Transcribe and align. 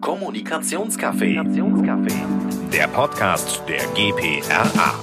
Kommunikationscafé. 0.00 1.42
Der 2.70 2.86
Podcast 2.88 3.62
der 3.66 3.78
GPRA. 3.94 4.94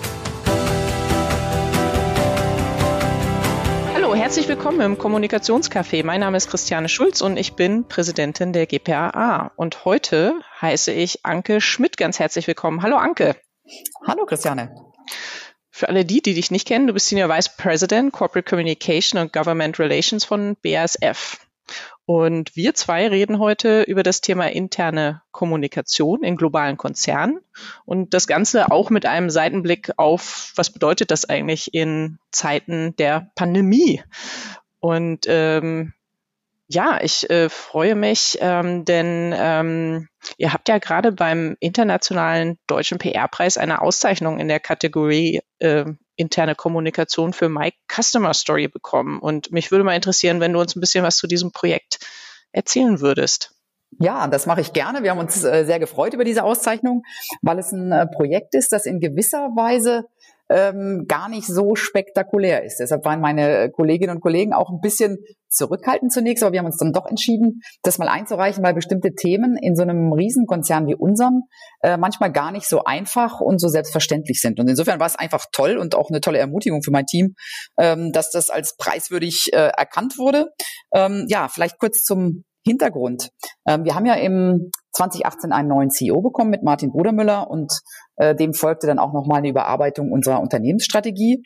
Hallo, 3.96 4.14
herzlich 4.14 4.48
willkommen 4.48 4.82
im 4.82 4.98
Kommunikationscafé. 4.98 6.06
Mein 6.06 6.20
Name 6.20 6.38
ist 6.38 6.50
Christiane 6.50 6.90
Schulz 6.90 7.22
und 7.22 7.38
ich 7.38 7.54
bin 7.54 7.88
Präsidentin 7.88 8.54
der 8.54 8.68
GPRA. 8.68 9.52
Und 9.56 9.84
heute 9.84 10.40
heiße 10.62 10.92
ich 10.92 11.26
Anke 11.26 11.60
Schmidt 11.60 11.98
ganz 11.98 12.20
herzlich 12.20 12.46
willkommen. 12.46 12.84
Hallo 12.84 12.98
Anke. 12.98 13.36
Hallo 14.06 14.26
Christiane. 14.26 14.76
Für 15.72 15.90
alle 15.90 16.06
die, 16.06 16.22
die 16.22 16.36
dich 16.36 16.52
nicht 16.52 16.68
kennen, 16.68 16.86
du 16.86 16.94
bist 16.94 17.08
Senior 17.08 17.30
Vice 17.30 17.50
President 17.58 18.14
Corporate 18.14 18.48
Communication 18.48 19.20
und 19.20 19.34
Government 19.34 19.80
Relations 19.80 20.24
von 20.24 20.56
BASF. 20.62 21.40
Und 22.06 22.56
wir 22.56 22.74
zwei 22.74 23.08
reden 23.08 23.40
heute 23.40 23.84
über 23.84 24.04
das 24.04 24.20
Thema 24.20 24.52
interne 24.52 25.22
Kommunikation 25.32 26.24
in 26.24 26.36
globalen 26.36 26.76
Konzernen 26.76 27.40
und 27.86 28.14
das 28.14 28.28
Ganze 28.28 28.72
auch 28.72 28.90
mit 28.90 29.06
einem 29.06 29.30
Seitenblick 29.30 29.92
auf, 29.96 30.52
was 30.56 30.70
bedeutet 30.70 31.12
das 31.12 31.30
eigentlich 31.30 31.74
in 31.74 32.20
Zeiten 32.32 32.96
der 32.98 33.32
Pandemie? 33.36 34.02
Und 34.80 35.26
ähm, 35.30 35.94
ja, 36.68 37.00
ich 37.02 37.30
äh, 37.30 37.50
freue 37.50 37.96
mich, 37.96 38.38
ähm, 38.42 38.86
denn 38.86 39.34
ähm, 39.38 40.08
ihr 40.38 40.54
habt 40.54 40.70
ja 40.70 40.78
gerade 40.78 41.12
beim 41.12 41.58
internationalen 41.60 42.58
deutschen 42.68 42.98
PR-Preis 42.98 43.58
eine 43.58 43.82
Auszeichnung 43.82 44.40
in 44.40 44.48
der 44.48 44.60
Kategorie 44.60 45.42
äh, 45.60 45.86
interne 46.16 46.56
Kommunikation 46.56 47.34
für 47.34 47.50
My 47.50 47.74
Customer 47.92 48.34
Story 48.34 48.68
bekommen. 48.68 49.20
Und 49.20 49.52
mich 49.52 49.72
würde 49.72 49.84
mal 49.84 49.96
interessieren, 49.96 50.40
wenn 50.40 50.54
du 50.54 50.60
uns 50.60 50.76
ein 50.76 50.80
bisschen 50.80 51.04
was 51.04 51.18
zu 51.18 51.28
diesem 51.28 51.52
Projekt 51.52 52.00
erzählen 52.52 53.02
würdest. 53.02 53.54
Ja, 54.00 54.28
das 54.28 54.46
mache 54.46 54.62
ich 54.62 54.74
gerne. 54.74 55.04
Wir 55.04 55.12
haben 55.12 55.20
uns 55.20 55.44
äh, 55.44 55.66
sehr 55.66 55.80
gefreut 55.80 56.14
über 56.14 56.24
diese 56.24 56.44
Auszeichnung, 56.44 57.04
weil 57.42 57.60
es 57.60 57.72
ein 57.72 57.92
äh, 57.92 58.08
Projekt 58.08 58.56
ist, 58.56 58.72
das 58.72 58.86
in 58.86 59.00
gewisser 59.00 59.50
Weise 59.56 60.06
ähm, 60.50 61.06
gar 61.08 61.30
nicht 61.30 61.48
so 61.48 61.76
spektakulär 61.76 62.64
ist. 62.64 62.78
Deshalb 62.80 63.06
waren 63.06 63.22
meine 63.22 63.70
Kolleginnen 63.72 64.16
und 64.16 64.22
Kollegen 64.22 64.54
auch 64.54 64.70
ein 64.70 64.82
bisschen 64.82 65.18
zurückhaltend 65.50 66.12
zunächst, 66.12 66.44
aber 66.44 66.52
wir 66.52 66.60
haben 66.60 66.66
uns 66.66 66.78
dann 66.78 66.92
doch 66.92 67.06
entschieden, 67.06 67.62
das 67.84 67.98
mal 67.98 68.08
einzureichen, 68.08 68.64
weil 68.64 68.74
bestimmte 68.74 69.14
Themen 69.14 69.56
in 69.56 69.76
so 69.76 69.84
einem 69.84 70.12
Riesenkonzern 70.12 70.88
wie 70.88 70.96
unserem 70.96 71.44
äh, 71.82 71.98
manchmal 71.98 72.32
gar 72.32 72.52
nicht 72.52 72.68
so 72.68 72.84
einfach 72.84 73.40
und 73.40 73.60
so 73.60 73.68
selbstverständlich 73.68 74.40
sind. 74.42 74.60
Und 74.60 74.68
insofern 74.68 75.00
war 75.00 75.08
es 75.08 75.16
einfach 75.16 75.46
toll 75.52 75.78
und 75.78 75.96
auch 75.96 76.10
eine 76.10 76.22
tolle 76.22 76.40
Ermutigung 76.40 76.82
für 76.82 76.92
mein 76.92 77.06
Team, 77.06 77.36
ähm, 77.78 78.12
dass 78.12 78.32
das 78.32 78.50
als 78.50 78.76
preiswürdig 78.78 79.50
äh, 79.54 79.72
erkannt 79.78 80.18
wurde. 80.18 80.50
Ähm, 80.94 81.26
ja, 81.28 81.48
vielleicht 81.48 81.78
kurz 81.80 82.04
zum 82.04 82.44
Hintergrund. 82.66 83.30
Ähm, 83.68 83.84
wir 83.86 83.96
haben 83.96 84.06
ja 84.06 84.16
im 84.16 84.72
2018 84.94 85.52
einen 85.52 85.70
neuen 85.70 85.90
CEO 85.90 86.22
bekommen 86.22 86.50
mit 86.50 86.64
Martin 86.64 86.92
Brudermüller 86.92 87.50
und 87.50 87.72
äh, 88.16 88.36
dem 88.36 88.54
folgte 88.54 88.88
dann 88.88 89.00
auch 89.00 89.14
nochmal 89.14 89.40
eine 89.40 89.50
Überarbeitung 89.50 90.12
unserer 90.12 90.42
Unternehmensstrategie. 90.42 91.44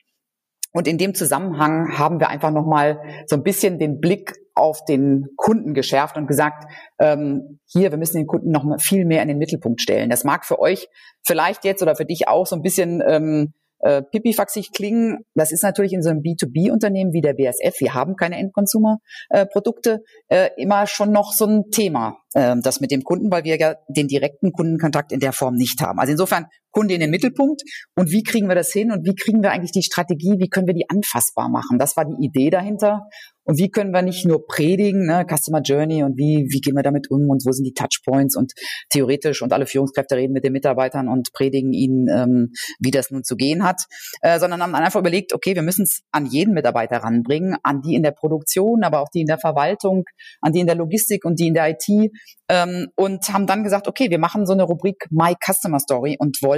Und 0.73 0.87
in 0.87 0.97
dem 0.97 1.15
Zusammenhang 1.15 1.97
haben 1.97 2.19
wir 2.19 2.29
einfach 2.29 2.51
nochmal 2.51 3.01
so 3.25 3.35
ein 3.35 3.43
bisschen 3.43 3.79
den 3.79 3.99
Blick 3.99 4.33
auf 4.53 4.83
den 4.85 5.27
Kunden 5.35 5.73
geschärft 5.73 6.17
und 6.17 6.27
gesagt, 6.27 6.71
ähm, 6.99 7.59
hier, 7.65 7.91
wir 7.91 7.97
müssen 7.97 8.17
den 8.17 8.27
Kunden 8.27 8.51
noch 8.51 8.63
viel 8.79 9.05
mehr 9.05 9.21
in 9.21 9.27
den 9.27 9.37
Mittelpunkt 9.37 9.81
stellen. 9.81 10.09
Das 10.09 10.23
mag 10.23 10.45
für 10.45 10.59
euch 10.59 10.87
vielleicht 11.25 11.63
jetzt 11.63 11.81
oder 11.81 11.95
für 11.95 12.05
dich 12.05 12.27
auch 12.27 12.45
so 12.45 12.55
ein 12.55 12.61
bisschen 12.61 13.01
ähm, 13.07 13.53
äh, 13.79 14.01
pipifaxig 14.01 14.71
klingen. 14.71 15.19
Das 15.35 15.51
ist 15.51 15.63
natürlich 15.63 15.93
in 15.93 16.01
so 16.01 16.09
einem 16.09 16.21
B2B-Unternehmen 16.21 17.13
wie 17.13 17.21
der 17.21 17.33
BSF, 17.33 17.79
wir 17.79 17.93
haben 17.93 18.15
keine 18.15 18.37
Endconsumer-Produkte, 18.37 20.03
äh, 20.29 20.49
immer 20.57 20.87
schon 20.87 21.11
noch 21.11 21.31
so 21.33 21.45
ein 21.45 21.69
Thema, 21.71 22.17
äh, 22.33 22.55
das 22.61 22.79
mit 22.79 22.91
dem 22.91 23.03
Kunden, 23.03 23.31
weil 23.31 23.43
wir 23.43 23.57
ja 23.57 23.75
den 23.87 24.07
direkten 24.07 24.51
Kundenkontakt 24.51 25.11
in 25.11 25.19
der 25.19 25.33
Form 25.33 25.55
nicht 25.55 25.81
haben. 25.81 25.99
Also 25.99 26.11
insofern 26.11 26.47
Kunde 26.71 26.93
in 26.93 26.99
den 26.99 27.09
Mittelpunkt 27.09 27.61
und 27.95 28.11
wie 28.11 28.23
kriegen 28.23 28.47
wir 28.47 28.55
das 28.55 28.71
hin 28.71 28.91
und 28.91 29.05
wie 29.05 29.15
kriegen 29.15 29.41
wir 29.41 29.51
eigentlich 29.51 29.71
die 29.71 29.83
Strategie, 29.83 30.35
wie 30.39 30.49
können 30.49 30.67
wir 30.67 30.73
die 30.73 30.89
anfassbar 30.89 31.49
machen? 31.49 31.79
Das 31.79 31.97
war 31.97 32.05
die 32.05 32.25
Idee 32.25 32.49
dahinter 32.49 33.07
und 33.47 33.57
wie 33.57 33.71
können 33.71 33.93
wir 33.93 34.01
nicht 34.01 34.25
nur 34.25 34.45
predigen, 34.45 35.05
ne, 35.05 35.25
Customer 35.25 35.61
Journey 35.61 36.03
und 36.03 36.17
wie, 36.17 36.47
wie 36.49 36.59
gehen 36.59 36.75
wir 36.75 36.83
damit 36.83 37.09
um 37.09 37.29
und 37.29 37.45
wo 37.45 37.51
sind 37.53 37.63
die 37.63 37.73
Touchpoints 37.73 38.35
und 38.35 38.51
theoretisch 38.89 39.41
und 39.41 39.53
alle 39.53 39.65
Führungskräfte 39.65 40.17
reden 40.17 40.33
mit 40.33 40.43
den 40.43 40.51
Mitarbeitern 40.51 41.07
und 41.07 41.31
predigen 41.31 41.71
ihnen, 41.71 42.07
ähm, 42.09 42.51
wie 42.79 42.91
das 42.91 43.09
nun 43.09 43.23
zu 43.23 43.37
gehen 43.37 43.63
hat, 43.63 43.83
äh, 44.21 44.37
sondern 44.37 44.61
haben 44.61 44.75
einfach 44.75 44.99
überlegt, 44.99 45.33
okay, 45.33 45.55
wir 45.55 45.61
müssen 45.61 45.83
es 45.83 46.01
an 46.11 46.25
jeden 46.25 46.53
Mitarbeiter 46.53 46.97
ranbringen, 46.97 47.55
an 47.63 47.81
die 47.81 47.95
in 47.95 48.03
der 48.03 48.11
Produktion, 48.11 48.83
aber 48.83 48.99
auch 48.99 49.09
die 49.13 49.21
in 49.21 49.27
der 49.27 49.39
Verwaltung, 49.39 50.03
an 50.41 50.51
die 50.51 50.59
in 50.59 50.67
der 50.67 50.75
Logistik 50.75 51.23
und 51.23 51.39
die 51.39 51.47
in 51.47 51.53
der 51.53 51.69
IT 51.69 52.11
ähm, 52.49 52.87
und 52.95 53.29
haben 53.29 53.47
dann 53.47 53.63
gesagt, 53.63 53.87
okay, 53.87 54.09
wir 54.09 54.19
machen 54.19 54.45
so 54.45 54.51
eine 54.51 54.63
Rubrik 54.63 55.07
My 55.09 55.35
Customer 55.41 55.79
Story 55.79 56.17
und 56.19 56.37
wollen 56.41 56.56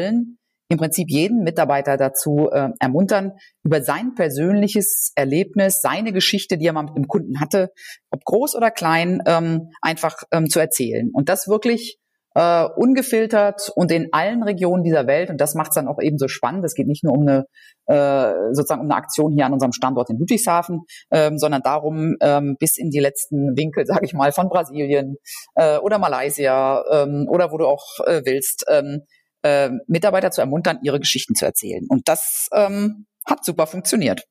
im 0.71 0.77
Prinzip 0.77 1.09
jeden 1.09 1.43
Mitarbeiter 1.43 1.97
dazu 1.97 2.49
äh, 2.51 2.69
ermuntern, 2.79 3.33
über 3.63 3.81
sein 3.81 4.13
persönliches 4.13 5.11
Erlebnis, 5.15 5.81
seine 5.81 6.13
Geschichte, 6.13 6.57
die 6.57 6.67
er 6.67 6.73
mal 6.73 6.83
mit 6.83 6.95
dem 6.95 7.07
Kunden 7.07 7.39
hatte, 7.39 7.71
ob 8.11 8.23
groß 8.23 8.55
oder 8.55 8.69
klein, 8.69 9.21
ähm, 9.25 9.71
einfach 9.81 10.17
ähm, 10.31 10.47
zu 10.47 10.59
erzählen. 10.59 11.09
Und 11.11 11.27
das 11.27 11.47
wirklich 11.47 11.97
äh, 12.35 12.67
ungefiltert 12.75 13.71
und 13.75 13.91
in 13.91 14.09
allen 14.11 14.43
Regionen 14.43 14.83
dieser 14.83 15.07
Welt. 15.07 15.31
Und 15.31 15.41
das 15.41 15.55
macht 15.55 15.69
es 15.69 15.75
dann 15.75 15.87
auch 15.87 15.99
eben 15.99 16.19
so 16.19 16.27
spannend. 16.27 16.63
Es 16.63 16.75
geht 16.75 16.87
nicht 16.87 17.03
nur 17.03 17.13
um 17.13 17.27
eine 17.27 17.45
äh, 17.87 18.53
sozusagen 18.53 18.81
um 18.81 18.87
eine 18.87 18.95
Aktion 18.95 19.33
hier 19.33 19.47
an 19.47 19.53
unserem 19.53 19.71
Standort 19.71 20.11
in 20.11 20.19
Ludwigshafen, 20.19 20.81
ähm, 21.11 21.39
sondern 21.39 21.63
darum, 21.63 22.15
ähm, 22.21 22.55
bis 22.59 22.77
in 22.77 22.91
die 22.91 22.99
letzten 22.99 23.57
Winkel, 23.57 23.85
sage 23.87 24.05
ich 24.05 24.13
mal, 24.13 24.31
von 24.31 24.49
Brasilien 24.49 25.17
äh, 25.55 25.79
oder 25.79 25.97
Malaysia 25.97 26.83
ähm, 26.91 27.25
oder 27.27 27.51
wo 27.51 27.57
du 27.57 27.65
auch 27.65 27.85
äh, 28.05 28.21
willst, 28.23 28.65
ähm, 28.69 29.01
äh, 29.43 29.69
Mitarbeiter 29.87 30.31
zu 30.31 30.41
ermuntern, 30.41 30.79
ihre 30.83 30.99
Geschichten 30.99 31.35
zu 31.35 31.45
erzählen. 31.45 31.85
Und 31.87 32.07
das 32.07 32.49
ähm, 32.53 33.05
hat 33.25 33.45
super 33.45 33.67
funktioniert. 33.67 34.23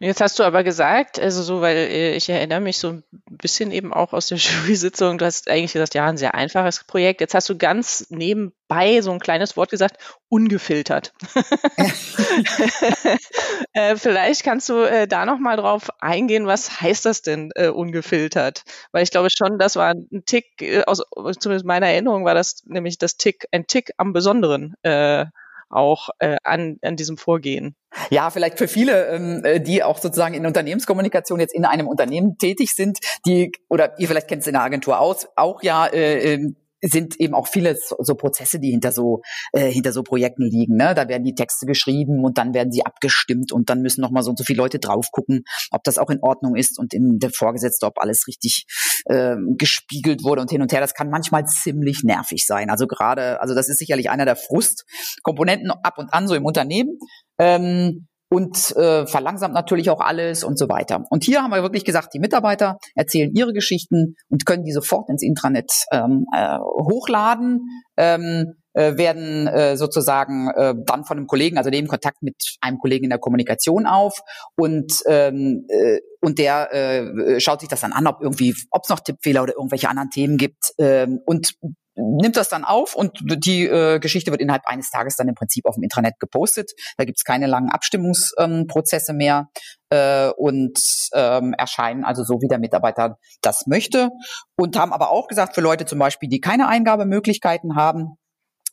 Jetzt 0.00 0.20
hast 0.20 0.38
du 0.38 0.42
aber 0.42 0.64
gesagt, 0.64 1.18
also 1.18 1.42
so, 1.42 1.60
weil 1.60 1.76
äh, 1.76 2.14
ich 2.16 2.28
erinnere 2.28 2.60
mich 2.60 2.78
so 2.78 2.90
ein 2.90 3.04
bisschen 3.30 3.70
eben 3.70 3.92
auch 3.92 4.12
aus 4.12 4.26
der 4.28 4.38
Jury-Sitzung, 4.38 5.18
du 5.18 5.24
hast 5.24 5.48
eigentlich 5.48 5.72
gesagt, 5.72 5.94
ja, 5.94 6.06
ein 6.06 6.16
sehr 6.16 6.34
einfaches 6.34 6.84
Projekt. 6.84 7.20
Jetzt 7.20 7.34
hast 7.34 7.48
du 7.48 7.56
ganz 7.56 8.06
nebenbei 8.10 9.00
so 9.00 9.12
ein 9.12 9.20
kleines 9.20 9.56
Wort 9.56 9.70
gesagt, 9.70 9.96
ungefiltert. 10.28 11.12
äh, 13.72 13.96
vielleicht 13.96 14.44
kannst 14.44 14.68
du 14.68 14.82
äh, 14.82 15.06
da 15.06 15.24
nochmal 15.24 15.56
drauf 15.56 15.88
eingehen, 16.00 16.46
was 16.46 16.80
heißt 16.80 17.06
das 17.06 17.22
denn 17.22 17.50
äh, 17.54 17.68
ungefiltert? 17.68 18.64
Weil 18.92 19.04
ich 19.04 19.10
glaube 19.10 19.28
schon, 19.30 19.58
das 19.58 19.76
war 19.76 19.94
ein 19.94 20.24
Tick, 20.26 20.60
äh, 20.60 20.82
aus 20.84 21.02
zumindest 21.38 21.66
meiner 21.66 21.88
Erinnerung 21.88 22.24
war 22.24 22.34
das 22.34 22.62
nämlich 22.66 22.98
das 22.98 23.16
Tick, 23.16 23.46
ein 23.52 23.66
Tick 23.66 23.92
am 23.96 24.12
Besonderen 24.12 24.74
äh, 24.82 25.26
auch 25.72 26.10
äh, 26.18 26.36
an, 26.44 26.78
an 26.82 26.96
diesem 26.96 27.16
Vorgehen. 27.16 27.76
Ja, 28.10 28.30
vielleicht 28.30 28.58
für 28.58 28.68
viele, 28.68 29.06
ähm, 29.08 29.44
äh, 29.44 29.60
die 29.60 29.82
auch 29.82 29.98
sozusagen 29.98 30.34
in 30.34 30.46
Unternehmenskommunikation 30.46 31.40
jetzt 31.40 31.54
in 31.54 31.64
einem 31.64 31.88
Unternehmen 31.88 32.38
tätig 32.38 32.74
sind, 32.74 32.98
die 33.26 33.52
oder 33.68 33.98
ihr 33.98 34.08
vielleicht 34.08 34.28
kennt 34.28 34.42
es 34.42 34.46
in 34.46 34.54
der 34.54 34.62
Agentur 34.62 34.98
aus, 34.98 35.28
auch 35.36 35.62
ja 35.62 35.86
äh, 35.86 36.34
ähm, 36.34 36.56
sind 36.82 37.18
eben 37.20 37.34
auch 37.34 37.46
viele 37.46 37.76
so 37.98 38.14
Prozesse, 38.14 38.58
die 38.58 38.70
hinter 38.70 38.92
so 38.92 39.22
äh, 39.52 39.70
hinter 39.70 39.92
so 39.92 40.02
Projekten 40.02 40.42
liegen. 40.42 40.76
Ne? 40.76 40.94
Da 40.94 41.08
werden 41.08 41.24
die 41.24 41.34
Texte 41.34 41.64
geschrieben 41.66 42.24
und 42.24 42.38
dann 42.38 42.54
werden 42.54 42.72
sie 42.72 42.84
abgestimmt 42.84 43.52
und 43.52 43.70
dann 43.70 43.80
müssen 43.80 44.00
noch 44.00 44.10
mal 44.10 44.22
so 44.22 44.30
und 44.30 44.38
so 44.38 44.44
viele 44.44 44.58
Leute 44.58 44.78
drauf 44.78 45.06
gucken, 45.12 45.44
ob 45.70 45.84
das 45.84 45.98
auch 45.98 46.10
in 46.10 46.18
Ordnung 46.20 46.56
ist 46.56 46.78
und 46.78 46.92
in 46.92 47.18
der 47.18 47.30
Vorgesetzte, 47.30 47.86
ob 47.86 47.98
alles 47.98 48.26
richtig 48.26 48.66
äh, 49.06 49.36
gespiegelt 49.56 50.24
wurde 50.24 50.42
und 50.42 50.50
hin 50.50 50.62
und 50.62 50.72
her. 50.72 50.80
Das 50.80 50.94
kann 50.94 51.08
manchmal 51.08 51.44
ziemlich 51.46 52.02
nervig 52.02 52.44
sein. 52.44 52.70
Also 52.70 52.86
gerade, 52.86 53.40
also 53.40 53.54
das 53.54 53.68
ist 53.68 53.78
sicherlich 53.78 54.10
einer 54.10 54.24
der 54.24 54.36
Frustkomponenten 54.36 55.70
ab 55.70 55.98
und 55.98 56.12
an 56.12 56.26
so 56.26 56.34
im 56.34 56.44
Unternehmen. 56.44 56.98
Ähm, 57.38 58.08
und 58.32 58.74
äh, 58.76 59.06
verlangsamt 59.06 59.52
natürlich 59.52 59.90
auch 59.90 60.00
alles 60.00 60.42
und 60.42 60.58
so 60.58 60.66
weiter. 60.70 61.04
Und 61.10 61.22
hier 61.22 61.42
haben 61.42 61.50
wir 61.50 61.62
wirklich 61.62 61.84
gesagt, 61.84 62.14
die 62.14 62.18
Mitarbeiter 62.18 62.78
erzählen 62.94 63.30
ihre 63.34 63.52
Geschichten 63.52 64.14
und 64.30 64.46
können 64.46 64.64
die 64.64 64.72
sofort 64.72 65.10
ins 65.10 65.22
Intranet 65.22 65.70
ähm, 65.92 66.24
äh, 66.34 66.56
hochladen. 66.58 67.60
Ähm, 67.98 68.54
äh, 68.74 68.96
werden 68.96 69.48
äh, 69.48 69.76
sozusagen 69.76 70.48
äh, 70.48 70.72
dann 70.86 71.04
von 71.04 71.18
einem 71.18 71.26
Kollegen, 71.26 71.58
also 71.58 71.68
nehmen 71.68 71.88
Kontakt 71.88 72.22
mit 72.22 72.36
einem 72.62 72.78
Kollegen 72.78 73.04
in 73.04 73.10
der 73.10 73.18
Kommunikation 73.18 73.84
auf 73.84 74.20
und 74.56 74.90
ähm, 75.04 75.66
äh, 75.68 76.00
und 76.22 76.38
der 76.38 76.72
äh, 76.72 77.38
schaut 77.38 77.60
sich 77.60 77.68
das 77.68 77.82
dann 77.82 77.92
an, 77.92 78.06
ob 78.06 78.22
irgendwie, 78.22 78.54
ob 78.70 78.84
es 78.84 78.88
noch 78.88 79.00
Tippfehler 79.00 79.42
oder 79.42 79.52
irgendwelche 79.52 79.90
anderen 79.90 80.08
Themen 80.08 80.38
gibt 80.38 80.72
ähm, 80.78 81.20
und 81.26 81.52
nimmt 81.94 82.36
das 82.36 82.48
dann 82.48 82.64
auf 82.64 82.94
und 82.94 83.18
die 83.22 83.66
äh, 83.66 83.98
Geschichte 83.98 84.30
wird 84.30 84.40
innerhalb 84.40 84.66
eines 84.66 84.90
Tages 84.90 85.16
dann 85.16 85.28
im 85.28 85.34
Prinzip 85.34 85.66
auf 85.66 85.74
dem 85.74 85.82
Intranet 85.82 86.18
gepostet. 86.18 86.72
Da 86.96 87.04
gibt's 87.04 87.24
keine 87.24 87.46
langen 87.46 87.70
Abstimmungsprozesse 87.70 89.12
ähm, 89.12 89.18
mehr 89.18 89.48
äh, 89.90 90.30
und 90.30 90.78
ähm, 91.14 91.54
erscheinen 91.56 92.04
also 92.04 92.24
so, 92.24 92.40
wie 92.40 92.48
der 92.48 92.58
Mitarbeiter 92.58 93.18
das 93.42 93.66
möchte. 93.66 94.10
Und 94.56 94.78
haben 94.78 94.92
aber 94.92 95.10
auch 95.10 95.28
gesagt, 95.28 95.54
für 95.54 95.60
Leute 95.60 95.84
zum 95.84 95.98
Beispiel, 95.98 96.28
die 96.28 96.40
keine 96.40 96.68
Eingabemöglichkeiten 96.68 97.76
haben, 97.76 98.16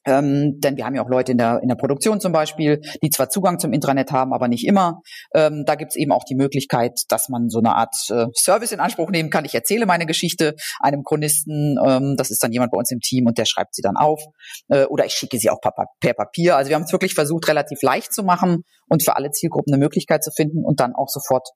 Ähm, 0.05 0.59
denn 0.59 0.77
wir 0.77 0.85
haben 0.85 0.95
ja 0.95 1.03
auch 1.03 1.09
Leute 1.09 1.31
in 1.31 1.37
der, 1.37 1.59
in 1.61 1.67
der 1.67 1.75
Produktion 1.75 2.21
zum 2.21 2.31
Beispiel, 2.31 2.81
die 3.03 3.09
zwar 3.09 3.29
Zugang 3.29 3.59
zum 3.59 3.73
Intranet 3.73 4.11
haben, 4.11 4.33
aber 4.33 4.47
nicht 4.47 4.65
immer. 4.65 5.01
Ähm, 5.33 5.63
da 5.65 5.75
gibt's 5.75 5.95
eben 5.95 6.11
auch 6.11 6.23
die 6.23 6.35
Möglichkeit, 6.35 6.93
dass 7.09 7.29
man 7.29 7.49
so 7.49 7.59
eine 7.59 7.75
Art 7.75 7.95
äh, 8.09 8.25
Service 8.33 8.71
in 8.71 8.79
Anspruch 8.79 9.09
nehmen 9.09 9.29
kann. 9.29 9.45
Ich 9.45 9.53
erzähle 9.53 9.85
meine 9.85 10.05
Geschichte 10.05 10.55
einem 10.79 11.03
Chronisten, 11.03 11.77
ähm, 11.85 12.15
das 12.17 12.31
ist 12.31 12.43
dann 12.43 12.51
jemand 12.51 12.71
bei 12.71 12.77
uns 12.77 12.91
im 12.91 12.99
Team 12.99 13.25
und 13.25 13.37
der 13.37 13.45
schreibt 13.45 13.75
sie 13.75 13.81
dann 13.81 13.97
auf. 13.97 14.21
Äh, 14.69 14.85
oder 14.85 15.05
ich 15.05 15.13
schicke 15.13 15.37
sie 15.37 15.49
auch 15.49 15.59
per, 15.61 15.73
per 15.99 16.13
Papier. 16.13 16.55
Also 16.55 16.69
wir 16.69 16.75
haben 16.75 16.83
es 16.83 16.91
wirklich 16.91 17.13
versucht, 17.13 17.47
relativ 17.47 17.81
leicht 17.81 18.13
zu 18.13 18.23
machen 18.23 18.63
und 18.87 19.03
für 19.03 19.15
alle 19.15 19.31
Zielgruppen 19.31 19.73
eine 19.73 19.83
Möglichkeit 19.83 20.23
zu 20.23 20.31
finden 20.31 20.63
und 20.63 20.79
dann 20.79 20.95
auch 20.95 21.09
sofort 21.09 21.47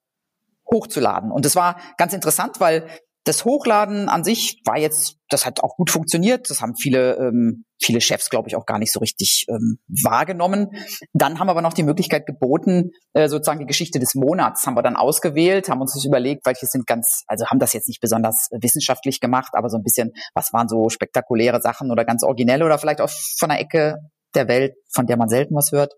hochzuladen. 0.71 1.31
Und 1.31 1.45
das 1.45 1.55
war 1.55 1.79
ganz 1.97 2.13
interessant, 2.13 2.59
weil 2.59 2.87
das 3.25 3.45
Hochladen 3.45 4.09
an 4.09 4.23
sich 4.23 4.61
war 4.65 4.77
jetzt, 4.77 5.17
das 5.29 5.45
hat 5.45 5.63
auch 5.63 5.75
gut 5.77 5.89
funktioniert. 5.89 6.49
Das 6.49 6.61
haben 6.61 6.75
viele, 6.75 7.15
ähm, 7.15 7.63
viele 7.81 8.01
Chefs, 8.01 8.29
glaube 8.29 8.49
ich, 8.49 8.55
auch 8.55 8.65
gar 8.65 8.79
nicht 8.79 8.91
so 8.91 8.99
richtig 8.99 9.45
ähm, 9.49 9.79
wahrgenommen. 10.03 10.69
Dann 11.13 11.39
haben 11.39 11.47
wir 11.47 11.51
aber 11.51 11.61
noch 11.61 11.73
die 11.73 11.83
Möglichkeit 11.83 12.25
geboten, 12.25 12.91
äh, 13.13 13.29
sozusagen 13.29 13.59
die 13.59 13.65
Geschichte 13.65 13.99
des 13.99 14.15
Monats 14.15 14.65
haben 14.67 14.75
wir 14.75 14.83
dann 14.83 14.97
ausgewählt, 14.97 15.69
haben 15.69 15.81
uns 15.81 15.93
das 15.93 16.05
überlegt, 16.05 16.45
welche 16.45 16.65
sind 16.65 16.85
ganz, 16.85 17.23
also 17.27 17.45
haben 17.47 17.59
das 17.59 17.73
jetzt 17.73 17.87
nicht 17.87 18.01
besonders 18.01 18.49
wissenschaftlich 18.51 19.21
gemacht, 19.21 19.53
aber 19.53 19.69
so 19.69 19.77
ein 19.77 19.83
bisschen, 19.83 20.11
was 20.33 20.51
waren 20.51 20.67
so 20.67 20.89
spektakuläre 20.89 21.61
Sachen 21.61 21.91
oder 21.91 22.03
ganz 22.03 22.23
originelle 22.23 22.65
oder 22.65 22.77
vielleicht 22.77 22.99
auch 22.99 23.11
von 23.39 23.49
der 23.49 23.59
Ecke 23.59 23.97
der 24.35 24.47
Welt, 24.47 24.73
von 24.91 25.05
der 25.05 25.17
man 25.17 25.29
selten 25.29 25.55
was 25.55 25.71
hört. 25.71 25.93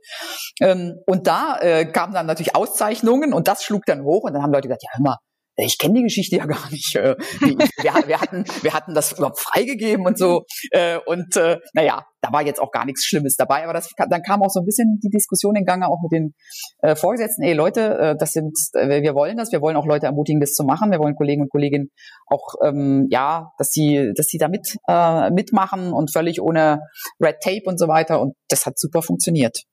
Ähm, 0.60 0.95
und 1.07 1.28
da 1.28 1.57
äh, 1.60 1.86
kamen 1.86 2.13
dann 2.13 2.25
natürlich 2.25 2.56
Auszeichnungen 2.56 3.33
und 3.33 3.48
das 3.48 3.63
schlug 3.63 3.86
dann 3.86 4.04
hoch 4.04 4.24
und 4.24 4.33
dann 4.33 4.44
haben 4.44 4.51
Leute 4.51 4.68
gesagt, 4.68 4.83
ja 4.83 4.89
hör 4.94 5.04
mal, 5.04 5.18
ich 5.57 5.78
kenne 5.78 5.96
die 5.96 6.04
Geschichte 6.04 6.38
ja 6.38 6.46
gar 6.46 6.69
nicht. 6.69 6.96
Äh, 6.96 7.16
wir, 7.40 8.07
wir, 8.07 8.22
hatten, 8.22 8.44
wir 8.62 8.74
hatten 8.74 8.94
das 8.94 9.13
überhaupt 9.13 9.40
freigegeben 9.40 10.06
und 10.06 10.18
so. 10.18 10.46
Äh, 10.72 11.00
und 11.06 11.36
äh, 11.38 11.57
naja, 11.74 12.06
da 12.22 12.34
war 12.34 12.46
jetzt 12.46 12.60
auch 12.60 12.72
gar 12.72 12.86
nichts 12.86 13.06
Schlimmes 13.06 13.36
dabei. 13.36 13.63
Aber 13.63 13.74
das, 13.74 13.90
dann 14.10 14.22
kam 14.22 14.42
auch 14.42 14.50
so 14.50 14.60
ein 14.62 14.66
bisschen 14.66 15.00
die 15.04 15.10
Diskussion 15.10 15.56
in 15.56 15.66
Gang, 15.66 15.84
auch 15.84 16.02
mit 16.02 16.12
den 16.12 16.34
äh, 16.80 16.96
Vorgesetzten. 16.96 17.44
Ey 17.44 17.54
Leute, 17.54 17.98
äh, 17.98 18.16
das 18.18 18.31
sind, 18.31 18.57
äh, 18.74 19.02
wir 19.02 19.16
wollen 19.16 19.38
das, 19.38 19.52
wir 19.52 19.62
wollen 19.62 19.78
auch 19.78 19.86
Leute 19.86 20.07
ermutigen, 20.07 20.42
das 20.42 20.54
zu 20.54 20.63
machen. 20.63 20.92
Wir 20.92 21.00
wollen 21.00 21.16
Kollegen 21.16 21.44
und 21.44 21.52
Kolleginnen 21.52 21.90
auch, 22.28 22.56
ähm, 22.63 23.07
ja, 23.10 23.52
dass 23.57 23.69
sie, 23.69 24.12
dass 24.16 24.28
sie 24.28 24.38
da 24.38 24.48
mit, 24.48 24.78
äh, 24.88 25.30
mitmachen 25.31 25.94
und 25.94 26.12
völlig 26.12 26.42
ohne 26.42 26.80
Red 27.22 27.38
Tape 27.42 27.63
und 27.66 27.80
so 27.80 27.88
weiter. 27.88 28.22
Und 28.22 28.34
das 28.50 28.66
hat 28.66 28.78
super 28.78 29.02
funktioniert. 29.02 29.63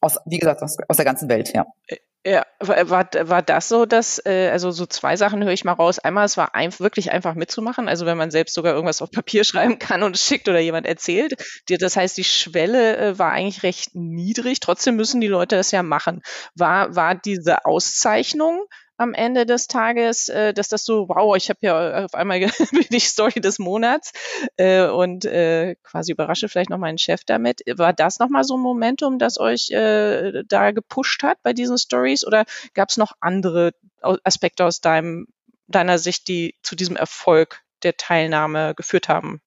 Aus, 0.00 0.18
wie 0.26 0.38
gesagt, 0.38 0.62
aus, 0.62 0.76
aus 0.88 0.96
der 0.96 1.06
ganzen 1.06 1.28
Welt, 1.28 1.52
ja. 1.54 1.64
Ja, 2.24 2.46
war, 2.60 3.08
war 3.12 3.42
das 3.42 3.68
so, 3.68 3.84
dass, 3.84 4.24
äh, 4.24 4.48
also 4.52 4.70
so 4.70 4.86
zwei 4.86 5.16
Sachen 5.16 5.42
höre 5.42 5.52
ich 5.52 5.64
mal 5.64 5.72
raus. 5.72 5.98
Einmal, 5.98 6.24
es 6.24 6.36
war 6.36 6.54
ein, 6.54 6.72
wirklich 6.78 7.10
einfach 7.10 7.34
mitzumachen, 7.34 7.88
also 7.88 8.06
wenn 8.06 8.16
man 8.16 8.30
selbst 8.30 8.54
sogar 8.54 8.74
irgendwas 8.74 9.02
auf 9.02 9.10
Papier 9.10 9.42
schreiben 9.44 9.80
kann 9.80 10.04
und 10.04 10.16
schickt 10.16 10.48
oder 10.48 10.60
jemand 10.60 10.86
erzählt. 10.86 11.34
Das 11.68 11.96
heißt, 11.96 12.16
die 12.16 12.24
Schwelle 12.24 12.96
äh, 12.96 13.18
war 13.18 13.32
eigentlich 13.32 13.64
recht 13.64 13.96
niedrig, 13.96 14.60
trotzdem 14.60 14.94
müssen 14.94 15.20
die 15.20 15.26
Leute 15.26 15.56
das 15.56 15.72
ja 15.72 15.82
machen. 15.82 16.22
War, 16.54 16.94
war 16.94 17.16
diese 17.16 17.64
Auszeichnung 17.64 18.66
am 18.96 19.14
Ende 19.14 19.46
des 19.46 19.66
Tages, 19.66 20.28
äh, 20.28 20.54
dass 20.54 20.68
das 20.68 20.84
so, 20.84 21.08
wow, 21.08 21.36
ich 21.36 21.48
habe 21.48 21.58
ja 21.62 22.04
auf 22.04 22.14
einmal 22.14 22.40
ich 22.90 23.08
Story 23.08 23.40
des 23.40 23.58
Monats 23.58 24.12
äh, 24.56 24.86
und 24.86 25.24
äh, 25.24 25.76
quasi 25.82 26.12
überrasche 26.12 26.48
vielleicht 26.48 26.70
noch 26.70 26.78
meinen 26.78 26.98
Chef 26.98 27.24
damit. 27.24 27.62
War 27.76 27.92
das 27.92 28.18
nochmal 28.18 28.44
so 28.44 28.56
ein 28.56 28.60
Momentum, 28.60 29.18
das 29.18 29.38
euch 29.38 29.70
äh, 29.70 30.44
da 30.46 30.70
gepusht 30.70 31.22
hat 31.22 31.38
bei 31.42 31.52
diesen 31.52 31.78
Stories 31.78 32.26
oder 32.26 32.44
gab 32.74 32.90
es 32.90 32.96
noch 32.96 33.12
andere 33.20 33.72
Aspekte 34.24 34.64
aus 34.64 34.80
deinem, 34.80 35.26
deiner 35.66 35.98
Sicht, 35.98 36.28
die 36.28 36.54
zu 36.62 36.76
diesem 36.76 36.96
Erfolg 36.96 37.62
der 37.82 37.96
Teilnahme 37.96 38.74
geführt 38.74 39.08
haben? 39.08 39.40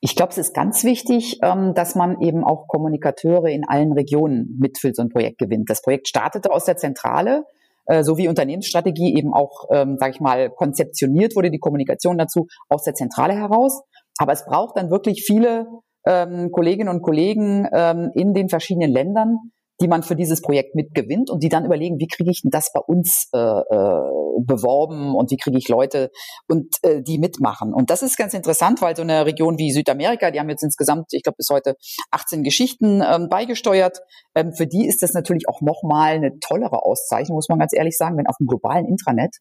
Ich 0.00 0.14
glaube, 0.14 0.30
es 0.30 0.38
ist 0.38 0.54
ganz 0.54 0.84
wichtig, 0.84 1.38
ähm, 1.42 1.74
dass 1.74 1.94
man 1.94 2.20
eben 2.20 2.44
auch 2.44 2.68
Kommunikateure 2.68 3.48
in 3.48 3.66
allen 3.66 3.92
Regionen 3.92 4.56
mit 4.58 4.78
für 4.78 4.94
so 4.94 5.02
ein 5.02 5.08
Projekt 5.08 5.38
gewinnt. 5.38 5.70
Das 5.70 5.82
Projekt 5.82 6.08
startete 6.08 6.50
aus 6.50 6.64
der 6.64 6.76
Zentrale 6.76 7.44
äh, 7.86 8.02
so 8.02 8.16
wie 8.16 8.28
Unternehmensstrategie 8.28 9.16
eben 9.16 9.32
auch, 9.32 9.66
ähm, 9.70 9.96
sage 9.98 10.12
ich 10.14 10.20
mal, 10.20 10.50
konzeptioniert 10.50 11.36
wurde, 11.36 11.50
die 11.50 11.58
Kommunikation 11.58 12.18
dazu 12.18 12.46
aus 12.68 12.84
der 12.84 12.94
Zentrale 12.94 13.34
heraus. 13.34 13.82
Aber 14.18 14.32
es 14.32 14.44
braucht 14.44 14.76
dann 14.76 14.90
wirklich 14.90 15.24
viele 15.26 15.66
ähm, 16.06 16.50
Kolleginnen 16.50 16.88
und 16.88 17.02
Kollegen 17.02 17.66
ähm, 17.72 18.10
in 18.14 18.34
den 18.34 18.48
verschiedenen 18.48 18.90
Ländern, 18.90 19.38
die 19.82 19.88
man 19.88 20.02
für 20.04 20.14
dieses 20.14 20.40
Projekt 20.40 20.74
mitgewinnt 20.74 21.28
und 21.28 21.42
die 21.42 21.48
dann 21.48 21.64
überlegen, 21.64 21.98
wie 21.98 22.06
kriege 22.06 22.30
ich 22.30 22.42
denn 22.42 22.50
das 22.50 22.72
bei 22.72 22.80
uns 22.80 23.28
äh, 23.34 23.38
äh, 23.38 24.00
beworben 24.38 25.14
und 25.14 25.30
wie 25.30 25.36
kriege 25.36 25.58
ich 25.58 25.68
Leute 25.68 26.10
und 26.48 26.76
äh, 26.82 27.02
die 27.02 27.18
mitmachen. 27.18 27.74
Und 27.74 27.90
das 27.90 28.02
ist 28.02 28.16
ganz 28.16 28.32
interessant, 28.32 28.80
weil 28.80 28.96
so 28.96 29.02
eine 29.02 29.26
Region 29.26 29.58
wie 29.58 29.72
Südamerika, 29.72 30.30
die 30.30 30.38
haben 30.38 30.48
jetzt 30.48 30.62
insgesamt, 30.62 31.06
ich 31.12 31.24
glaube 31.24 31.36
bis 31.36 31.48
heute 31.50 31.74
18 32.12 32.44
Geschichten 32.44 33.02
ähm, 33.02 33.28
beigesteuert. 33.28 33.98
Ähm, 34.36 34.52
für 34.52 34.68
die 34.68 34.86
ist 34.86 35.02
das 35.02 35.14
natürlich 35.14 35.48
auch 35.48 35.60
nochmal 35.60 36.14
eine 36.14 36.38
tollere 36.38 36.84
Auszeichnung, 36.84 37.36
muss 37.36 37.48
man 37.48 37.58
ganz 37.58 37.72
ehrlich 37.74 37.96
sagen, 37.96 38.16
wenn 38.16 38.28
auf 38.28 38.36
dem 38.36 38.46
globalen 38.46 38.86
Intranet 38.86 39.36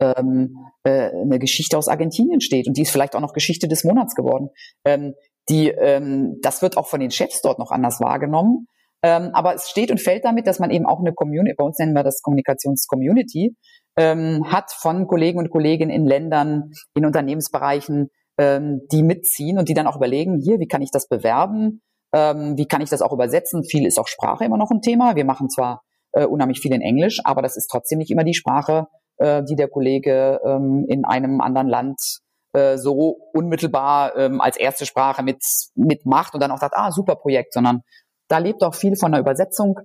ähm, 0.00 0.56
äh, 0.84 1.10
eine 1.10 1.38
Geschichte 1.40 1.76
aus 1.76 1.88
Argentinien 1.88 2.40
steht 2.40 2.68
und 2.68 2.76
die 2.76 2.82
ist 2.82 2.92
vielleicht 2.92 3.16
auch 3.16 3.20
noch 3.20 3.32
Geschichte 3.32 3.66
des 3.66 3.82
Monats 3.82 4.14
geworden. 4.14 4.50
Ähm, 4.84 5.14
die, 5.48 5.68
ähm, 5.68 6.38
das 6.42 6.62
wird 6.62 6.76
auch 6.76 6.86
von 6.86 7.00
den 7.00 7.10
Chefs 7.10 7.42
dort 7.42 7.58
noch 7.58 7.72
anders 7.72 8.00
wahrgenommen. 8.00 8.68
Ähm, 9.02 9.30
aber 9.32 9.54
es 9.54 9.68
steht 9.68 9.90
und 9.90 10.00
fällt 10.00 10.24
damit, 10.24 10.46
dass 10.46 10.58
man 10.58 10.70
eben 10.70 10.86
auch 10.86 11.00
eine 11.00 11.14
Community, 11.14 11.54
bei 11.56 11.64
uns 11.64 11.78
nennen 11.78 11.94
wir 11.94 12.02
das 12.02 12.20
Kommunikationscommunity, 12.22 13.56
ähm, 13.96 14.44
hat 14.50 14.70
von 14.72 15.06
Kollegen 15.06 15.38
und 15.38 15.50
Kolleginnen 15.50 15.90
in 15.90 16.06
Ländern, 16.06 16.70
in 16.94 17.06
Unternehmensbereichen, 17.06 18.10
ähm, 18.38 18.80
die 18.92 19.02
mitziehen 19.02 19.58
und 19.58 19.68
die 19.68 19.74
dann 19.74 19.86
auch 19.86 19.96
überlegen, 19.96 20.38
hier, 20.38 20.58
wie 20.58 20.68
kann 20.68 20.82
ich 20.82 20.90
das 20.90 21.08
bewerben? 21.08 21.82
Ähm, 22.12 22.56
wie 22.56 22.66
kann 22.66 22.82
ich 22.82 22.90
das 22.90 23.02
auch 23.02 23.12
übersetzen? 23.12 23.64
Viel 23.64 23.86
ist 23.86 23.98
auch 23.98 24.08
Sprache 24.08 24.44
immer 24.44 24.56
noch 24.56 24.70
ein 24.70 24.82
Thema. 24.82 25.16
Wir 25.16 25.24
machen 25.24 25.48
zwar 25.48 25.82
äh, 26.12 26.26
unheimlich 26.26 26.60
viel 26.60 26.74
in 26.74 26.82
Englisch, 26.82 27.20
aber 27.24 27.42
das 27.42 27.56
ist 27.56 27.68
trotzdem 27.68 27.98
nicht 27.98 28.10
immer 28.10 28.24
die 28.24 28.34
Sprache, 28.34 28.86
äh, 29.18 29.42
die 29.44 29.56
der 29.56 29.68
Kollege 29.68 30.40
ähm, 30.44 30.84
in 30.88 31.04
einem 31.04 31.40
anderen 31.40 31.68
Land 31.68 32.00
äh, 32.52 32.78
so 32.78 33.16
unmittelbar 33.32 34.16
ähm, 34.16 34.40
als 34.40 34.56
erste 34.56 34.86
Sprache 34.86 35.22
mit 35.22 35.42
mitmacht 35.74 36.34
und 36.34 36.40
dann 36.40 36.50
auch 36.50 36.58
sagt, 36.58 36.74
ah, 36.76 36.90
super 36.90 37.14
Projekt, 37.14 37.52
sondern 37.52 37.82
da 38.30 38.38
lebt 38.38 38.62
auch 38.62 38.74
viel 38.74 38.96
von 38.96 39.12
der 39.12 39.20
Übersetzung 39.20 39.78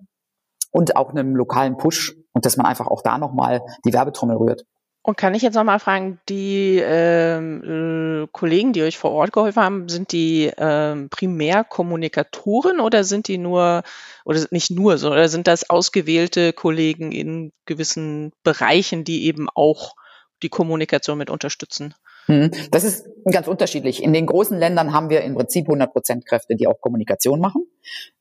und 0.71 0.95
auch 0.95 1.09
einem 1.09 1.35
lokalen 1.35 1.77
Push 1.77 2.15
und 2.33 2.45
dass 2.45 2.57
man 2.57 2.65
einfach 2.65 2.87
auch 2.87 3.01
da 3.01 3.17
nochmal 3.17 3.61
die 3.85 3.93
Werbetrommel 3.93 4.37
rührt. 4.37 4.63
Und 5.01 5.17
kann 5.17 5.35
ich 5.35 5.43
jetzt 5.43 5.53
nochmal 5.53 5.79
fragen, 5.79 6.19
die 6.29 6.81
ähm, 6.83 8.23
äh, 8.23 8.27
Kollegen, 8.31 8.73
die 8.73 8.81
euch 8.81 8.97
vor 8.97 9.11
Ort 9.11 9.31
geholfen 9.31 9.61
haben, 9.61 9.87
sind 9.87 10.11
die 10.11 10.51
ähm, 10.57 11.09
primär 11.11 11.63
Kommunikatoren 11.63 12.79
oder 12.79 13.03
sind 13.03 13.27
die 13.27 13.37
nur, 13.37 13.83
oder 14.25 14.45
nicht 14.49 14.71
nur, 14.71 14.97
so, 14.97 15.11
oder 15.11 15.29
sind 15.29 15.45
das 15.45 15.69
ausgewählte 15.69 16.53
Kollegen 16.53 17.11
in 17.11 17.51
gewissen 17.65 18.31
Bereichen, 18.43 19.03
die 19.03 19.25
eben 19.25 19.47
auch 19.53 19.93
die 20.41 20.49
Kommunikation 20.49 21.19
mit 21.19 21.29
unterstützen? 21.29 21.93
Hm, 22.27 22.51
das 22.71 22.83
ist 22.83 23.07
ganz 23.31 23.47
unterschiedlich. 23.47 24.03
In 24.03 24.13
den 24.13 24.25
großen 24.25 24.57
Ländern 24.57 24.93
haben 24.93 25.09
wir 25.09 25.21
im 25.21 25.35
Prinzip 25.35 25.65
100 25.65 25.91
Prozent 25.91 26.25
Kräfte, 26.25 26.55
die 26.55 26.67
auch 26.67 26.79
Kommunikation 26.81 27.39
machen. 27.39 27.65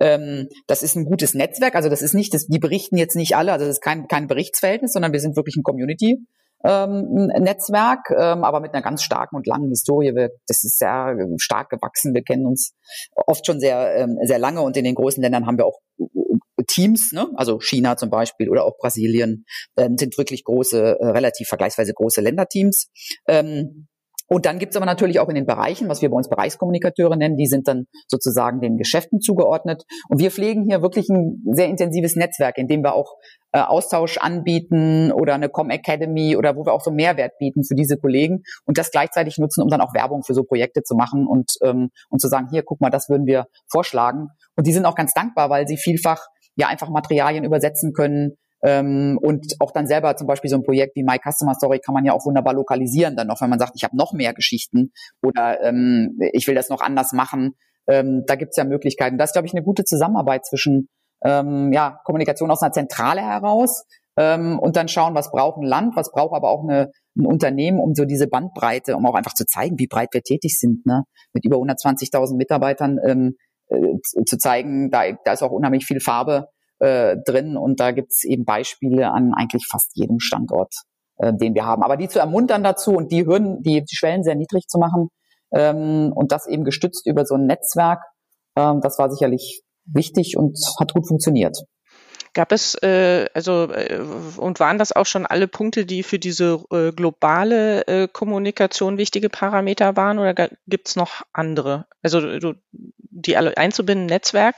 Ähm, 0.01 0.49
das 0.67 0.83
ist 0.83 0.97
ein 0.97 1.05
gutes 1.05 1.35
Netzwerk. 1.35 1.75
Also 1.75 1.89
das 1.89 2.03
ist 2.03 2.15
nicht, 2.15 2.35
die 2.49 2.59
berichten 2.59 2.97
jetzt 2.97 3.17
nicht 3.17 3.37
alle. 3.37 3.53
Also 3.53 3.67
das 3.67 3.77
ist 3.77 3.83
kein, 3.83 4.09
kein 4.09 4.27
Berichtsverhältnis, 4.27 4.93
sondern 4.93 5.13
wir 5.13 5.21
sind 5.21 5.37
wirklich 5.37 5.57
ein 5.57 5.63
Community. 5.63 6.19
Ähm, 6.67 7.27
Netzwerk, 7.41 8.11
ähm, 8.11 8.43
aber 8.43 8.61
mit 8.61 8.73
einer 8.73 8.83
ganz 8.83 9.03
starken 9.03 9.37
und 9.37 9.47
langen 9.47 9.69
Historie. 9.69 10.13
Das 10.47 10.65
ist 10.65 10.79
sehr 10.79 11.15
stark 11.39 11.69
gewachsen. 11.69 12.15
Wir 12.15 12.23
kennen 12.23 12.47
uns 12.47 12.75
oft 13.15 13.45
schon 13.45 13.61
sehr, 13.61 14.09
sehr 14.23 14.39
lange 14.39 14.63
und 14.63 14.75
in 14.77 14.85
den 14.85 14.95
großen 14.95 15.23
Ländern 15.23 15.47
haben 15.47 15.59
wir 15.59 15.67
auch 15.67 15.81
Teams, 16.67 17.13
ne? 17.13 17.29
also 17.35 17.61
China 17.61 17.97
zum 17.97 18.09
Beispiel 18.09 18.49
oder 18.49 18.65
auch 18.65 18.79
Brasilien, 18.79 19.45
sind 19.77 20.17
wirklich 20.17 20.45
große, 20.45 20.99
äh, 21.01 21.07
relativ 21.07 21.49
vergleichsweise 21.49 21.93
große 21.93 22.23
Länderteams. 22.23 22.89
Und 24.27 24.47
dann 24.47 24.59
gibt's 24.59 24.77
aber 24.77 24.87
natürlich 24.87 25.21
auch 25.21 25.29
in 25.29 25.35
den 25.35 25.47
Bereichen, 25.47 25.89
was 25.89 26.01
wir 26.01 26.11
bei 26.11 26.17
uns 26.17 26.29
Bereichskommunikateure 26.29 27.17
nennen, 27.17 27.37
die 27.37 27.47
sind 27.47 27.69
dann 27.69 27.87
sozusagen 28.09 28.61
den 28.61 28.77
Geschäften 28.77 29.21
zugeordnet. 29.21 29.85
Und 30.09 30.21
wir 30.21 30.31
pflegen 30.31 30.65
hier 30.65 30.83
wirklich 30.83 31.09
ein 31.09 31.43
sehr 31.53 31.69
intensives 31.69 32.17
Netzwerk, 32.17 32.57
in 32.57 32.67
dem 32.67 32.83
wir 32.83 32.95
auch 32.95 33.17
äh, 33.53 33.61
Austausch 33.61 34.19
anbieten 34.19 35.13
oder 35.13 35.35
eine 35.35 35.49
Com 35.49 35.71
Academy 35.71 36.37
oder 36.37 36.57
wo 36.57 36.65
wir 36.65 36.73
auch 36.73 36.81
so 36.81 36.91
Mehrwert 36.91 37.33
bieten 37.39 37.65
für 37.65 37.75
diese 37.75 37.99
Kollegen 37.99 38.43
und 38.65 38.79
das 38.79 38.91
gleichzeitig 38.91 39.39
nutzen, 39.39 39.63
um 39.63 39.69
dann 39.69 39.81
auch 39.81 39.95
Werbung 39.95 40.23
für 40.25 40.35
so 40.35 40.43
Projekte 40.43 40.83
zu 40.83 40.95
machen 40.95 41.27
und, 41.27 41.53
ähm, 41.63 41.91
und 42.09 42.21
zu 42.21 42.29
sagen, 42.29 42.49
hier, 42.51 42.63
guck 42.65 42.81
mal, 42.81 42.91
das 42.91 43.09
würden 43.09 43.27
wir 43.27 43.47
vorschlagen. 43.71 44.29
Und 44.57 44.67
die 44.67 44.73
sind 44.73 44.87
auch 44.87 44.95
ganz 44.95 45.13
dankbar, 45.13 45.51
weil 45.51 45.69
sie 45.69 45.77
vielfach 45.77 46.27
ja 46.57 46.69
einfach 46.69 46.89
Materialien 46.89 47.45
übersetzen 47.45 47.93
können, 47.93 48.37
ähm, 48.65 49.19
und 49.21 49.57
auch 49.61 49.73
dann 49.73 49.87
selber 49.87 50.17
zum 50.17 50.27
Beispiel 50.27 50.49
so 50.49 50.57
ein 50.57 50.63
Projekt 50.63 50.97
wie 50.97 51.05
My 51.05 51.19
Customer 51.23 51.55
Story 51.55 51.81
kann 51.81 51.93
man 51.93 52.07
ja 52.07 52.15
auch 52.15 52.25
wunderbar 52.25 52.55
lokalisieren 52.55 53.15
dann 53.15 53.27
noch, 53.27 53.43
wenn 53.43 53.51
man 53.51 53.59
sagt, 53.59 53.73
ich 53.77 53.85
habe 53.85 53.95
noch 53.95 54.15
mehr 54.15 54.33
Geschichten 54.33 54.91
oder 55.23 55.61
ähm, 55.63 56.19
ich 56.33 56.49
will 56.49 56.55
das 56.55 56.71
noch 56.71 56.81
anders 56.81 57.13
machen. 57.13 57.53
Ähm, 57.87 58.25
da 58.27 58.37
gibt's 58.37 58.57
ja 58.57 58.65
Möglichkeiten. 58.65 59.19
Das 59.19 59.31
ist, 59.31 59.33
glaube 59.35 59.47
ich, 59.47 59.53
eine 59.53 59.63
gute 59.63 59.85
Zusammenarbeit 59.85 60.47
zwischen 60.47 60.89
ähm, 61.23 61.75
ja, 61.75 62.01
Kommunikation 62.05 62.51
aus 62.51 62.63
einer 62.63 62.73
Zentrale 62.73 63.21
heraus 63.21 63.85
ähm, 64.17 64.59
und 64.59 64.77
dann 64.77 64.89
schauen, 64.89 65.15
was 65.15 65.31
braucht 65.31 65.59
ein 65.59 65.67
Land, 65.67 65.95
was 65.95 66.11
braucht 66.11 66.35
aber 66.35 66.49
auch 66.49 66.63
eine, 66.63 66.91
ein 67.19 67.27
Unternehmen, 67.27 67.79
um 67.79 67.95
so 67.95 68.07
diese 68.07 68.29
Bandbreite, 68.29 68.97
um 68.97 69.05
auch 69.05 69.15
einfach 69.15 69.35
zu 69.35 69.45
zeigen, 69.45 69.79
wie 69.79 69.89
breit 69.89 70.09
wir 70.13 70.23
tätig 70.23 70.59
sind. 70.59 70.87
Ne? 70.87 71.03
Mit 71.35 71.45
über 71.45 71.59
120.000 71.59 72.39
Mitarbeitern 72.39 72.99
ähm, 73.07 73.37
äh, 73.69 74.25
zu 74.25 74.39
zeigen, 74.39 74.91
da, 74.91 75.03
da 75.23 75.33
ist 75.35 75.43
auch 75.43 75.51
unheimlich 75.51 75.85
viel 75.85 76.01
Farbe 76.01 76.49
äh, 76.85 77.17
drin 77.25 77.57
und 77.57 77.81
da 77.81 77.93
gibt's 77.93 78.25
eben 78.25 78.45
Beispiele 78.45 79.11
an 79.11 79.33
eigentlich 79.35 79.67
fast 79.67 79.93
jedem 79.95 80.21
Standort, 80.21 80.75
äh, 81.17 81.33
den 81.33 81.55
wir 81.55 81.65
haben. 81.65 81.83
Aber 81.83 81.97
die 81.97 82.09
zu 82.09 82.19
ermuntern 82.19 82.63
dazu 82.63 82.93
und 82.93 83.11
die 83.11 83.25
Hürden, 83.25 83.63
die, 83.63 83.83
die 83.83 83.97
Schwellen 83.97 84.23
sehr 84.23 84.35
niedrig 84.35 84.67
zu 84.69 84.79
machen 84.79 85.09
ähm, 85.53 86.13
und 86.15 86.31
das 86.31 86.47
eben 86.47 86.65
gestützt 86.65 87.07
über 87.07 87.25
so 87.25 87.37
ein 87.37 87.47
Netzwerk, 87.47 88.03
ähm, 88.57 88.81
das 88.83 88.99
war 88.99 89.11
sicherlich 89.11 89.63
wichtig 89.87 90.37
und 90.37 90.59
hat 90.79 90.93
gut 90.93 91.09
funktioniert. 91.09 91.57
Gab 92.35 92.53
es, 92.53 92.75
äh, 92.83 93.27
also, 93.33 93.71
äh, 93.73 94.01
und 94.37 94.61
waren 94.61 94.77
das 94.77 94.93
auch 94.93 95.07
schon 95.07 95.25
alle 95.25 95.49
Punkte, 95.49 95.87
die 95.87 96.03
für 96.03 96.19
diese 96.19 96.65
äh, 96.71 96.91
globale 96.93 97.87
äh, 97.87 98.09
Kommunikation 98.09 98.99
wichtige 98.99 99.31
Parameter 99.31 99.97
waren 99.97 100.19
oder 100.19 100.35
gibt 100.67 100.89
es 100.89 100.97
noch 100.97 101.23
andere? 101.33 101.87
Also, 102.03 102.21
du, 102.21 102.55
die 102.73 103.37
alle 103.37 103.57
einzubinden, 103.57 104.07
Netzwerk, 104.07 104.57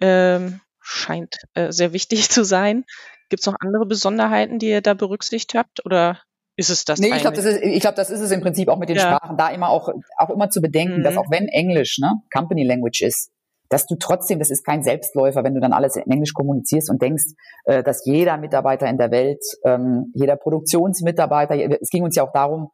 ähm, 0.00 0.60
scheint 0.84 1.38
äh, 1.54 1.72
sehr 1.72 1.92
wichtig 1.92 2.28
zu 2.30 2.44
sein. 2.44 2.84
Gibt 3.30 3.40
es 3.40 3.46
noch 3.46 3.56
andere 3.60 3.86
Besonderheiten, 3.86 4.58
die 4.58 4.68
ihr 4.68 4.82
da 4.82 4.94
berücksichtigt 4.94 5.54
habt 5.54 5.84
oder 5.84 6.20
ist 6.56 6.70
es 6.70 6.84
das? 6.84 7.00
Nee, 7.00 7.08
ich 7.08 7.20
glaube, 7.20 7.36
das 7.36 7.46
ist, 7.46 7.62
ich 7.62 7.80
glaube, 7.80 7.96
das 7.96 8.10
ist 8.10 8.20
es 8.20 8.30
im 8.30 8.40
Prinzip 8.40 8.68
auch 8.68 8.78
mit 8.78 8.88
den 8.88 8.96
ja. 8.96 9.16
Sprachen, 9.16 9.36
da 9.36 9.48
immer 9.48 9.70
auch, 9.70 9.88
auch 10.18 10.30
immer 10.30 10.50
zu 10.50 10.60
bedenken, 10.60 10.98
mhm. 10.98 11.02
dass 11.02 11.16
auch 11.16 11.30
wenn 11.30 11.48
Englisch, 11.48 11.98
ne, 11.98 12.12
Company 12.32 12.64
Language 12.64 13.02
ist, 13.02 13.30
dass 13.70 13.86
du 13.86 13.96
trotzdem, 13.96 14.38
das 14.38 14.50
ist 14.50 14.64
kein 14.64 14.82
Selbstläufer, 14.82 15.42
wenn 15.42 15.54
du 15.54 15.60
dann 15.60 15.72
alles 15.72 15.96
in 15.96 16.08
Englisch 16.08 16.32
kommunizierst 16.34 16.90
und 16.90 17.02
denkst, 17.02 17.24
äh, 17.64 17.82
dass 17.82 18.04
jeder 18.04 18.36
Mitarbeiter 18.36 18.86
in 18.86 18.98
der 18.98 19.10
Welt, 19.10 19.42
ähm, 19.64 20.12
jeder 20.14 20.36
Produktionsmitarbeiter, 20.36 21.56
es 21.80 21.88
ging 21.88 22.04
uns 22.04 22.14
ja 22.14 22.22
auch 22.22 22.32
darum, 22.32 22.70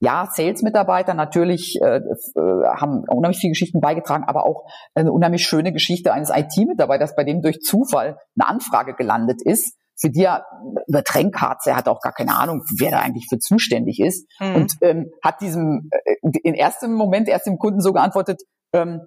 ja, 0.00 0.28
Sales-Mitarbeiter 0.32 1.14
natürlich 1.14 1.78
äh, 1.82 1.96
äh, 1.96 2.00
haben 2.36 3.04
unheimlich 3.08 3.38
viele 3.38 3.50
Geschichten 3.50 3.80
beigetragen, 3.80 4.24
aber 4.24 4.46
auch 4.46 4.64
eine 4.94 5.12
unheimlich 5.12 5.42
schöne 5.42 5.72
Geschichte 5.72 6.12
eines 6.12 6.30
IT-Mitarbeiters, 6.30 7.16
bei 7.16 7.24
dem 7.24 7.42
durch 7.42 7.60
Zufall 7.60 8.18
eine 8.38 8.48
Anfrage 8.48 8.94
gelandet 8.94 9.42
ist, 9.42 9.76
für 10.00 10.10
die 10.10 10.22
er 10.22 10.44
über 10.86 11.02
Tränkkarte, 11.02 11.70
er 11.70 11.76
hat 11.76 11.88
auch 11.88 12.00
gar 12.00 12.12
keine 12.12 12.36
Ahnung, 12.36 12.62
wer 12.78 12.92
da 12.92 13.00
eigentlich 13.00 13.26
für 13.28 13.38
zuständig 13.38 13.98
ist 13.98 14.28
mhm. 14.38 14.54
und 14.54 14.74
ähm, 14.82 15.10
hat 15.24 15.40
diesem 15.40 15.90
äh, 15.90 16.14
in 16.44 16.54
erstem 16.54 16.92
Moment 16.92 17.28
erst 17.28 17.46
dem 17.46 17.58
Kunden 17.58 17.80
so 17.80 17.92
geantwortet, 17.92 18.40
ähm, 18.72 19.00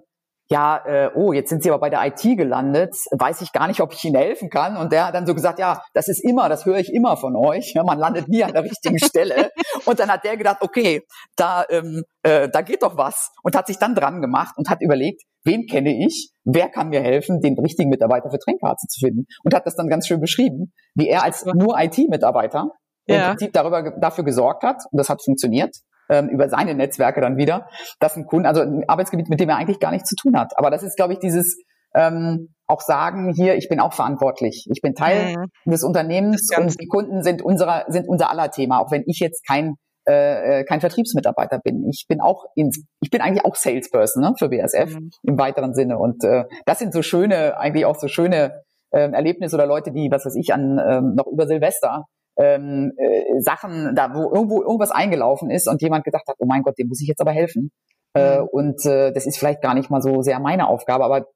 ja, 0.50 0.84
äh, 0.84 1.10
oh, 1.14 1.32
jetzt 1.32 1.48
sind 1.48 1.62
Sie 1.62 1.70
aber 1.70 1.80
bei 1.80 1.90
der 1.90 2.04
IT 2.06 2.20
gelandet, 2.36 2.94
weiß 3.10 3.40
ich 3.40 3.52
gar 3.52 3.68
nicht, 3.68 3.80
ob 3.80 3.92
ich 3.92 4.04
Ihnen 4.04 4.16
helfen 4.16 4.50
kann. 4.50 4.76
Und 4.76 4.92
der 4.92 5.06
hat 5.06 5.14
dann 5.14 5.26
so 5.26 5.34
gesagt, 5.34 5.58
ja, 5.58 5.82
das 5.94 6.08
ist 6.08 6.22
immer, 6.22 6.48
das 6.48 6.66
höre 6.66 6.78
ich 6.78 6.92
immer 6.92 7.16
von 7.16 7.36
euch. 7.36 7.72
Ja, 7.74 7.84
man 7.84 7.98
landet 7.98 8.28
nie 8.28 8.44
an 8.44 8.52
der 8.52 8.64
richtigen 8.64 8.98
Stelle. 9.04 9.50
Und 9.86 9.98
dann 9.98 10.10
hat 10.10 10.24
der 10.24 10.36
gedacht, 10.36 10.58
okay, 10.60 11.02
da, 11.36 11.64
ähm, 11.70 12.02
äh, 12.22 12.48
da 12.50 12.60
geht 12.60 12.82
doch 12.82 12.96
was. 12.96 13.30
Und 13.42 13.56
hat 13.56 13.66
sich 13.66 13.78
dann 13.78 13.94
dran 13.94 14.20
gemacht 14.20 14.54
und 14.58 14.68
hat 14.68 14.82
überlegt, 14.82 15.22
wen 15.44 15.66
kenne 15.66 16.06
ich, 16.06 16.32
wer 16.44 16.68
kann 16.68 16.88
mir 16.88 17.00
helfen, 17.00 17.40
den 17.40 17.58
richtigen 17.58 17.88
Mitarbeiter 17.88 18.30
für 18.30 18.38
Tränkarze 18.38 18.86
zu 18.88 19.06
finden. 19.06 19.24
Und 19.44 19.54
hat 19.54 19.66
das 19.66 19.76
dann 19.76 19.88
ganz 19.88 20.06
schön 20.06 20.20
beschrieben, 20.20 20.72
wie 20.94 21.08
er 21.08 21.22
als 21.22 21.44
nur 21.46 21.78
IT-Mitarbeiter 21.78 22.68
ja. 23.06 23.16
im 23.16 23.30
Prinzip 23.30 23.52
darüber, 23.52 23.90
dafür 23.98 24.24
gesorgt 24.24 24.62
hat, 24.64 24.82
und 24.90 24.98
das 24.98 25.08
hat 25.08 25.22
funktioniert, 25.22 25.74
ähm, 26.08 26.28
über 26.28 26.48
seine 26.48 26.74
Netzwerke 26.74 27.20
dann 27.20 27.36
wieder, 27.36 27.68
dass 28.00 28.16
ein 28.16 28.26
Kunde, 28.26 28.48
also 28.48 28.62
ein 28.62 28.88
Arbeitsgebiet, 28.88 29.28
mit 29.28 29.40
dem 29.40 29.48
er 29.48 29.56
eigentlich 29.56 29.80
gar 29.80 29.90
nichts 29.90 30.08
zu 30.08 30.16
tun 30.16 30.38
hat. 30.38 30.52
Aber 30.56 30.70
das 30.70 30.82
ist, 30.82 30.96
glaube 30.96 31.12
ich, 31.14 31.18
dieses 31.18 31.58
ähm, 31.94 32.54
auch 32.66 32.80
sagen, 32.80 33.32
hier, 33.34 33.56
ich 33.56 33.68
bin 33.68 33.80
auch 33.80 33.92
verantwortlich. 33.92 34.66
Ich 34.72 34.80
bin 34.80 34.94
Teil 34.94 35.36
mhm. 35.36 35.70
des 35.70 35.84
Unternehmens 35.84 36.48
und 36.56 36.80
die 36.80 36.86
Kunden 36.86 37.22
sind 37.22 37.42
unserer, 37.42 37.84
sind 37.88 38.08
unser 38.08 38.30
aller 38.30 38.50
Thema, 38.50 38.80
auch 38.80 38.90
wenn 38.90 39.04
ich 39.06 39.18
jetzt 39.20 39.46
kein 39.46 39.76
äh, 40.08 40.62
äh, 40.62 40.64
kein 40.64 40.80
Vertriebsmitarbeiter 40.80 41.60
bin. 41.60 41.86
Ich 41.88 42.06
bin 42.08 42.20
auch 42.20 42.46
ins, 42.56 42.82
ich 43.00 43.10
bin 43.10 43.20
eigentlich 43.20 43.44
auch 43.44 43.54
Salesperson 43.54 44.20
ne, 44.20 44.34
für 44.36 44.48
BSF 44.48 44.98
mhm. 44.98 45.10
im 45.22 45.38
weiteren 45.38 45.74
Sinne. 45.74 45.96
Und 45.96 46.24
äh, 46.24 46.44
das 46.66 46.80
sind 46.80 46.92
so 46.92 47.02
schöne, 47.02 47.56
eigentlich 47.56 47.84
auch 47.84 47.94
so 47.94 48.08
schöne 48.08 48.62
äh, 48.90 49.12
Erlebnisse 49.12 49.54
oder 49.54 49.66
Leute, 49.66 49.92
die, 49.92 50.10
was 50.10 50.26
weiß 50.26 50.34
ich, 50.34 50.52
an 50.52 50.80
ähm, 50.84 51.14
noch 51.14 51.28
über 51.28 51.46
Silvester 51.46 52.06
ähm, 52.36 52.92
äh, 52.96 53.40
Sachen, 53.40 53.94
da 53.94 54.14
wo 54.14 54.32
irgendwo 54.32 54.62
irgendwas 54.62 54.90
eingelaufen 54.90 55.50
ist 55.50 55.68
und 55.68 55.82
jemand 55.82 56.04
gedacht 56.04 56.26
hat, 56.28 56.36
oh 56.38 56.46
mein 56.46 56.62
Gott, 56.62 56.78
dem 56.78 56.88
muss 56.88 57.00
ich 57.00 57.08
jetzt 57.08 57.20
aber 57.20 57.32
helfen. 57.32 57.70
Äh, 58.14 58.40
mhm. 58.40 58.48
und 58.48 58.86
äh, 58.86 59.12
das 59.12 59.26
ist 59.26 59.38
vielleicht 59.38 59.62
gar 59.62 59.74
nicht 59.74 59.90
mal 59.90 60.02
so 60.02 60.22
sehr 60.22 60.38
meine 60.38 60.68
Aufgabe, 60.68 61.04
aber 61.04 61.26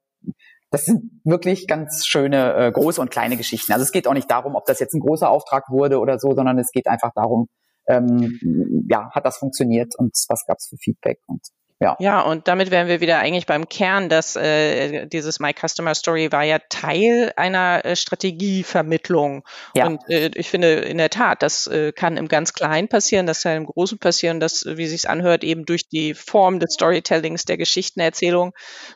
das 0.69 0.85
sind 0.85 1.21
wirklich 1.23 1.67
ganz 1.67 2.05
schöne 2.05 2.53
äh, 2.53 2.71
große 2.71 3.01
und 3.01 3.09
kleine 3.09 3.37
Geschichten. 3.37 3.71
Also 3.71 3.83
es 3.83 3.91
geht 3.91 4.07
auch 4.07 4.13
nicht 4.13 4.29
darum, 4.29 4.55
ob 4.55 4.65
das 4.65 4.79
jetzt 4.79 4.93
ein 4.93 4.99
großer 4.99 5.29
Auftrag 5.29 5.69
wurde 5.69 5.99
oder 5.99 6.19
so, 6.19 6.35
sondern 6.35 6.59
es 6.59 6.71
geht 6.71 6.87
einfach 6.87 7.11
darum, 7.15 7.47
ähm, 7.87 8.85
ja, 8.89 9.09
hat 9.11 9.25
das 9.25 9.37
funktioniert 9.37 9.93
und 9.97 10.11
was 10.27 10.45
gab 10.45 10.57
es 10.57 10.67
für 10.67 10.77
Feedback 10.77 11.19
und 11.25 11.41
ja. 11.79 11.95
ja, 11.99 12.21
und 12.21 12.47
damit 12.47 12.71
wären 12.71 12.87
wir 12.87 13.01
wieder 13.01 13.19
eigentlich 13.19 13.45
beim 13.45 13.69
Kern, 13.69 14.09
dass 14.09 14.35
äh, 14.35 15.05
dieses 15.05 15.39
My 15.39 15.53
Customer 15.53 15.93
Story 15.93 16.31
war 16.31 16.43
ja 16.43 16.57
Teil 16.69 17.31
einer 17.35 17.85
äh, 17.85 17.95
Strategievermittlung. 17.95 19.43
Ja. 19.75 19.85
Und 19.85 20.01
äh, 20.09 20.31
ich 20.33 20.49
finde 20.49 20.73
in 20.73 20.97
der 20.97 21.11
Tat, 21.11 21.43
das 21.43 21.67
äh, 21.67 21.91
kann 21.91 22.17
im 22.17 22.29
ganz 22.29 22.53
Kleinen 22.53 22.87
passieren, 22.87 23.27
das 23.27 23.43
kann 23.43 23.57
im 23.57 23.65
Großen 23.67 23.99
passieren, 23.99 24.39
dass, 24.39 24.65
wie 24.65 24.87
sich 24.87 25.07
anhört, 25.07 25.43
eben 25.43 25.65
durch 25.65 25.87
die 25.87 26.15
Form 26.15 26.59
des 26.59 26.73
Storytellings, 26.73 27.45
der 27.45 27.57
Geschichtenerzählung, 27.57 28.53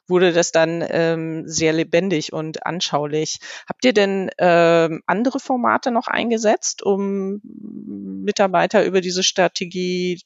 wurde 0.07 0.33
das 0.33 0.51
dann 0.51 0.83
ähm, 0.89 1.43
sehr 1.45 1.73
lebendig 1.73 2.33
und 2.33 2.65
anschaulich. 2.65 3.37
Habt 3.69 3.85
ihr 3.85 3.93
denn 3.93 4.31
ähm, 4.39 5.03
andere 5.05 5.39
Formate 5.39 5.91
noch 5.91 6.07
eingesetzt, 6.07 6.81
um 6.81 7.41
Mitarbeiter 7.43 8.83
über 8.83 9.01
diese 9.01 9.21
Strategie 9.21 10.19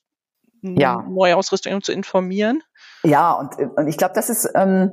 ja. 0.77 1.03
neue 1.09 1.37
Ausrüstung 1.37 1.81
zu 1.81 1.91
informieren. 1.91 2.61
Ja, 3.03 3.33
und, 3.33 3.55
und 3.77 3.87
ich 3.87 3.97
glaube, 3.97 4.13
das 4.15 4.29
ist 4.29 4.49
ähm, 4.55 4.91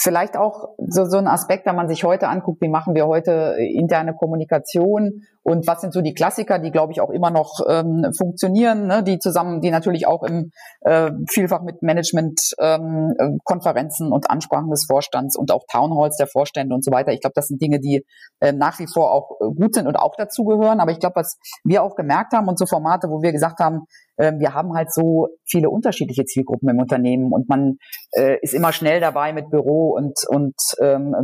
vielleicht 0.00 0.36
auch 0.36 0.70
so, 0.78 1.04
so 1.04 1.18
ein 1.18 1.26
Aspekt, 1.26 1.66
wenn 1.66 1.76
man 1.76 1.88
sich 1.88 2.04
heute 2.04 2.28
anguckt, 2.28 2.60
wie 2.60 2.68
machen 2.68 2.94
wir 2.94 3.06
heute 3.06 3.56
interne 3.74 4.14
Kommunikation 4.14 5.22
und 5.44 5.66
was 5.66 5.80
sind 5.80 5.92
so 5.92 6.00
die 6.00 6.14
Klassiker, 6.14 6.60
die 6.60 6.70
glaube 6.70 6.92
ich 6.92 7.00
auch 7.00 7.10
immer 7.10 7.30
noch 7.30 7.58
ähm, 7.68 8.12
funktionieren, 8.16 8.86
ne? 8.86 9.02
die 9.02 9.18
zusammen, 9.18 9.60
die 9.60 9.70
natürlich 9.70 10.06
auch 10.06 10.22
im 10.22 10.52
äh, 10.82 11.10
vielfach 11.28 11.62
mit 11.62 11.82
Management-Konferenzen 11.82 14.06
ähm, 14.06 14.12
und 14.12 14.30
Ansprachen 14.30 14.70
des 14.70 14.86
Vorstands 14.86 15.36
und 15.36 15.50
auch 15.50 15.64
Townhalls 15.70 16.16
der 16.16 16.28
Vorstände 16.28 16.74
und 16.74 16.84
so 16.84 16.92
weiter. 16.92 17.12
Ich 17.12 17.20
glaube, 17.20 17.34
das 17.34 17.48
sind 17.48 17.60
Dinge, 17.60 17.80
die 17.80 18.06
äh, 18.40 18.52
nach 18.52 18.78
wie 18.78 18.86
vor 18.86 19.12
auch 19.12 19.36
gut 19.56 19.74
sind 19.74 19.88
und 19.88 19.96
auch 19.96 20.14
dazugehören. 20.16 20.80
Aber 20.80 20.92
ich 20.92 21.00
glaube, 21.00 21.16
was 21.16 21.36
wir 21.64 21.82
auch 21.82 21.96
gemerkt 21.96 22.32
haben 22.32 22.48
und 22.48 22.58
so 22.58 22.64
Formate, 22.66 23.08
wo 23.08 23.20
wir 23.22 23.32
gesagt 23.32 23.60
haben, 23.60 23.86
äh, 24.16 24.32
wir 24.38 24.54
haben 24.54 24.74
halt 24.74 24.92
so 24.92 25.28
viele 25.44 25.70
unterschiedliche 25.70 26.24
Zielgruppen 26.24 26.68
im 26.68 26.78
Unternehmen 26.78 27.32
und 27.32 27.48
man 27.48 27.78
äh, 28.12 28.36
ist 28.42 28.54
immer 28.54 28.72
schnell 28.72 29.00
dabei 29.00 29.32
mit 29.32 29.50
Büro 29.50 29.96
und 29.96 30.18
und 30.28 30.54
ähm, 30.80 31.14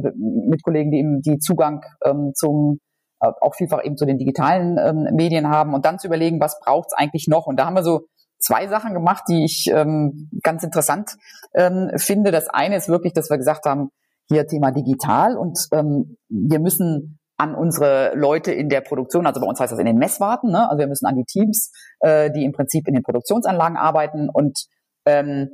mit 0.48 0.62
Kollegen, 0.62 0.90
die 0.90 0.98
eben 0.98 1.20
die 1.20 1.38
Zugang 1.38 1.82
ähm, 2.04 2.32
zum 2.34 2.78
äh, 2.78 2.87
auch 3.20 3.54
vielfach 3.54 3.84
eben 3.84 3.96
zu 3.96 4.06
den 4.06 4.18
digitalen 4.18 4.78
ähm, 4.78 5.14
Medien 5.14 5.48
haben 5.48 5.74
und 5.74 5.84
dann 5.84 5.98
zu 5.98 6.06
überlegen, 6.06 6.40
was 6.40 6.58
braucht's 6.60 6.94
eigentlich 6.94 7.26
noch? 7.28 7.46
Und 7.46 7.58
da 7.58 7.66
haben 7.66 7.74
wir 7.74 7.82
so 7.82 8.06
zwei 8.38 8.68
Sachen 8.68 8.94
gemacht, 8.94 9.24
die 9.28 9.44
ich 9.44 9.70
ähm, 9.72 10.30
ganz 10.42 10.62
interessant 10.62 11.16
ähm, 11.54 11.90
finde. 11.96 12.30
Das 12.30 12.48
eine 12.48 12.76
ist 12.76 12.88
wirklich, 12.88 13.12
dass 13.12 13.30
wir 13.30 13.38
gesagt 13.38 13.66
haben, 13.66 13.90
hier 14.28 14.46
Thema 14.46 14.70
digital 14.70 15.36
und 15.36 15.58
ähm, 15.72 16.16
wir 16.28 16.60
müssen 16.60 17.18
an 17.38 17.54
unsere 17.54 18.12
Leute 18.14 18.52
in 18.52 18.68
der 18.68 18.80
Produktion, 18.80 19.26
also 19.26 19.40
bei 19.40 19.46
uns 19.46 19.60
heißt 19.60 19.72
das 19.72 19.78
in 19.78 19.86
den 19.86 19.96
Messwarten, 19.96 20.50
ne? 20.50 20.68
also 20.68 20.78
wir 20.78 20.88
müssen 20.88 21.06
an 21.06 21.16
die 21.16 21.24
Teams, 21.24 21.70
äh, 22.00 22.30
die 22.30 22.44
im 22.44 22.52
Prinzip 22.52 22.86
in 22.88 22.94
den 22.94 23.02
Produktionsanlagen 23.02 23.76
arbeiten 23.76 24.28
und 24.28 24.66
ähm, 25.06 25.48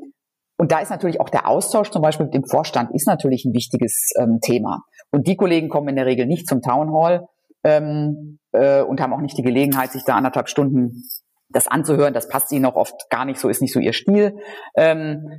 und 0.56 0.70
da 0.70 0.78
ist 0.78 0.90
natürlich 0.90 1.20
auch 1.20 1.30
der 1.30 1.48
Austausch 1.48 1.90
zum 1.90 2.00
Beispiel 2.00 2.26
mit 2.26 2.34
dem 2.34 2.44
Vorstand 2.44 2.92
ist 2.94 3.08
natürlich 3.08 3.44
ein 3.44 3.52
wichtiges 3.52 4.10
ähm, 4.16 4.38
Thema. 4.40 4.84
Und 5.10 5.26
die 5.26 5.34
Kollegen 5.34 5.68
kommen 5.68 5.88
in 5.88 5.96
der 5.96 6.06
Regel 6.06 6.26
nicht 6.26 6.46
zum 6.46 6.62
Town 6.62 6.92
Hall 6.92 7.26
ähm, 7.64 8.38
äh, 8.52 8.82
und 8.82 9.00
haben 9.00 9.12
auch 9.12 9.20
nicht 9.20 9.36
die 9.38 9.42
Gelegenheit, 9.42 9.92
sich 9.92 10.04
da 10.04 10.14
anderthalb 10.14 10.48
Stunden 10.48 11.02
das 11.48 11.68
anzuhören. 11.68 12.14
Das 12.14 12.28
passt 12.28 12.52
ihnen 12.52 12.66
auch 12.66 12.76
oft 12.76 13.08
gar 13.10 13.24
nicht 13.24 13.40
so, 13.40 13.48
ist 13.48 13.62
nicht 13.62 13.72
so 13.72 13.80
ihr 13.80 13.92
Stil. 13.92 14.36
Ähm, 14.76 15.38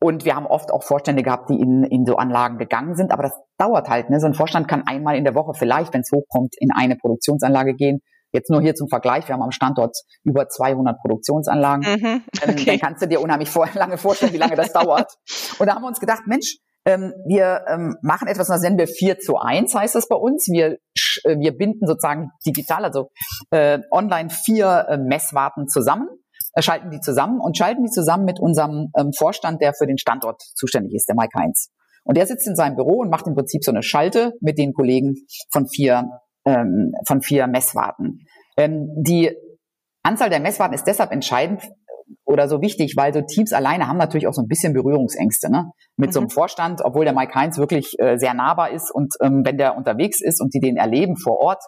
und 0.00 0.24
wir 0.24 0.36
haben 0.36 0.46
oft 0.46 0.70
auch 0.70 0.84
Vorstände 0.84 1.22
gehabt, 1.22 1.50
die 1.50 1.60
in, 1.60 1.82
in 1.82 2.06
so 2.06 2.16
Anlagen 2.16 2.58
gegangen 2.58 2.94
sind, 2.94 3.10
aber 3.10 3.24
das 3.24 3.32
dauert 3.58 3.88
halt. 3.88 4.10
Ne? 4.10 4.20
So 4.20 4.26
ein 4.26 4.34
Vorstand 4.34 4.68
kann 4.68 4.86
einmal 4.86 5.16
in 5.16 5.24
der 5.24 5.34
Woche 5.34 5.54
vielleicht, 5.54 5.92
wenn 5.92 6.02
es 6.02 6.10
hochkommt, 6.12 6.54
in 6.58 6.70
eine 6.72 6.96
Produktionsanlage 6.96 7.74
gehen. 7.74 8.00
Jetzt 8.30 8.50
nur 8.50 8.60
hier 8.60 8.74
zum 8.74 8.88
Vergleich, 8.88 9.26
wir 9.26 9.34
haben 9.34 9.42
am 9.42 9.50
Standort 9.50 9.96
über 10.22 10.48
200 10.48 11.00
Produktionsanlagen. 11.00 11.94
Mhm, 11.94 12.06
ähm, 12.06 12.22
okay. 12.42 12.64
Dann 12.66 12.78
kannst 12.78 13.02
du 13.02 13.08
dir 13.08 13.20
unheimlich 13.20 13.50
vor, 13.50 13.68
lange 13.74 13.96
vorstellen, 13.96 14.32
wie 14.34 14.38
lange 14.38 14.54
das 14.54 14.72
dauert. 14.72 15.14
Und 15.58 15.66
da 15.66 15.74
haben 15.74 15.82
wir 15.82 15.88
uns 15.88 15.98
gedacht, 15.98 16.22
Mensch, 16.26 16.58
ähm, 16.88 17.12
wir 17.26 17.66
ähm, 17.68 17.96
machen 18.00 18.28
etwas, 18.28 18.48
das 18.48 18.62
nennen 18.62 18.78
wir 18.78 18.88
4 18.88 19.18
zu 19.18 19.36
1, 19.36 19.74
heißt 19.74 19.94
das 19.94 20.08
bei 20.08 20.16
uns. 20.16 20.48
Wir, 20.50 20.78
äh, 21.24 21.38
wir 21.38 21.54
binden 21.54 21.86
sozusagen 21.86 22.30
digital, 22.46 22.84
also 22.86 23.10
äh, 23.50 23.80
online 23.90 24.30
vier 24.30 24.86
äh, 24.88 24.96
Messwarten 24.96 25.68
zusammen 25.68 26.08
äh, 26.54 26.62
schalten 26.62 26.90
die 26.90 27.00
zusammen 27.00 27.40
und 27.40 27.58
schalten 27.58 27.84
die 27.84 27.90
zusammen 27.90 28.24
mit 28.24 28.40
unserem 28.40 28.90
ähm, 28.98 29.12
Vorstand, 29.12 29.60
der 29.60 29.74
für 29.74 29.86
den 29.86 29.98
Standort 29.98 30.40
zuständig 30.54 30.94
ist, 30.94 31.06
der 31.06 31.14
Mike 31.14 31.38
Heinz. 31.38 31.68
Und 32.04 32.16
der 32.16 32.26
sitzt 32.26 32.48
in 32.48 32.56
seinem 32.56 32.76
Büro 32.76 33.00
und 33.00 33.10
macht 33.10 33.26
im 33.26 33.34
Prinzip 33.34 33.62
so 33.62 33.70
eine 33.70 33.82
Schalte 33.82 34.32
mit 34.40 34.56
den 34.56 34.72
Kollegen 34.72 35.14
von 35.52 35.68
vier, 35.68 36.08
ähm, 36.46 36.92
von 37.06 37.20
vier 37.20 37.46
Messwarten. 37.48 38.20
Ähm, 38.56 38.88
die 38.96 39.36
Anzahl 40.02 40.30
der 40.30 40.40
Messwarten 40.40 40.74
ist 40.74 40.86
deshalb 40.86 41.12
entscheidend, 41.12 41.68
oder 42.24 42.48
so 42.48 42.60
wichtig, 42.60 42.94
weil 42.96 43.12
so 43.12 43.20
Teams 43.22 43.52
alleine 43.52 43.88
haben 43.88 43.98
natürlich 43.98 44.26
auch 44.26 44.32
so 44.32 44.42
ein 44.42 44.48
bisschen 44.48 44.72
Berührungsängste, 44.72 45.50
ne? 45.50 45.70
Mit 45.96 46.10
mhm. 46.10 46.12
so 46.12 46.20
einem 46.20 46.26
mhm. 46.26 46.30
Vorstand, 46.30 46.80
obwohl 46.84 47.04
der 47.04 47.14
Mike 47.14 47.34
Heinz 47.34 47.58
wirklich 47.58 47.94
äh, 47.98 48.16
sehr 48.18 48.34
nahbar 48.34 48.70
ist 48.70 48.90
und 48.94 49.14
ähm, 49.22 49.42
wenn 49.44 49.58
der 49.58 49.76
unterwegs 49.76 50.20
ist 50.20 50.40
und 50.40 50.54
die 50.54 50.60
den 50.60 50.76
erleben 50.76 51.16
vor 51.16 51.38
Ort, 51.38 51.62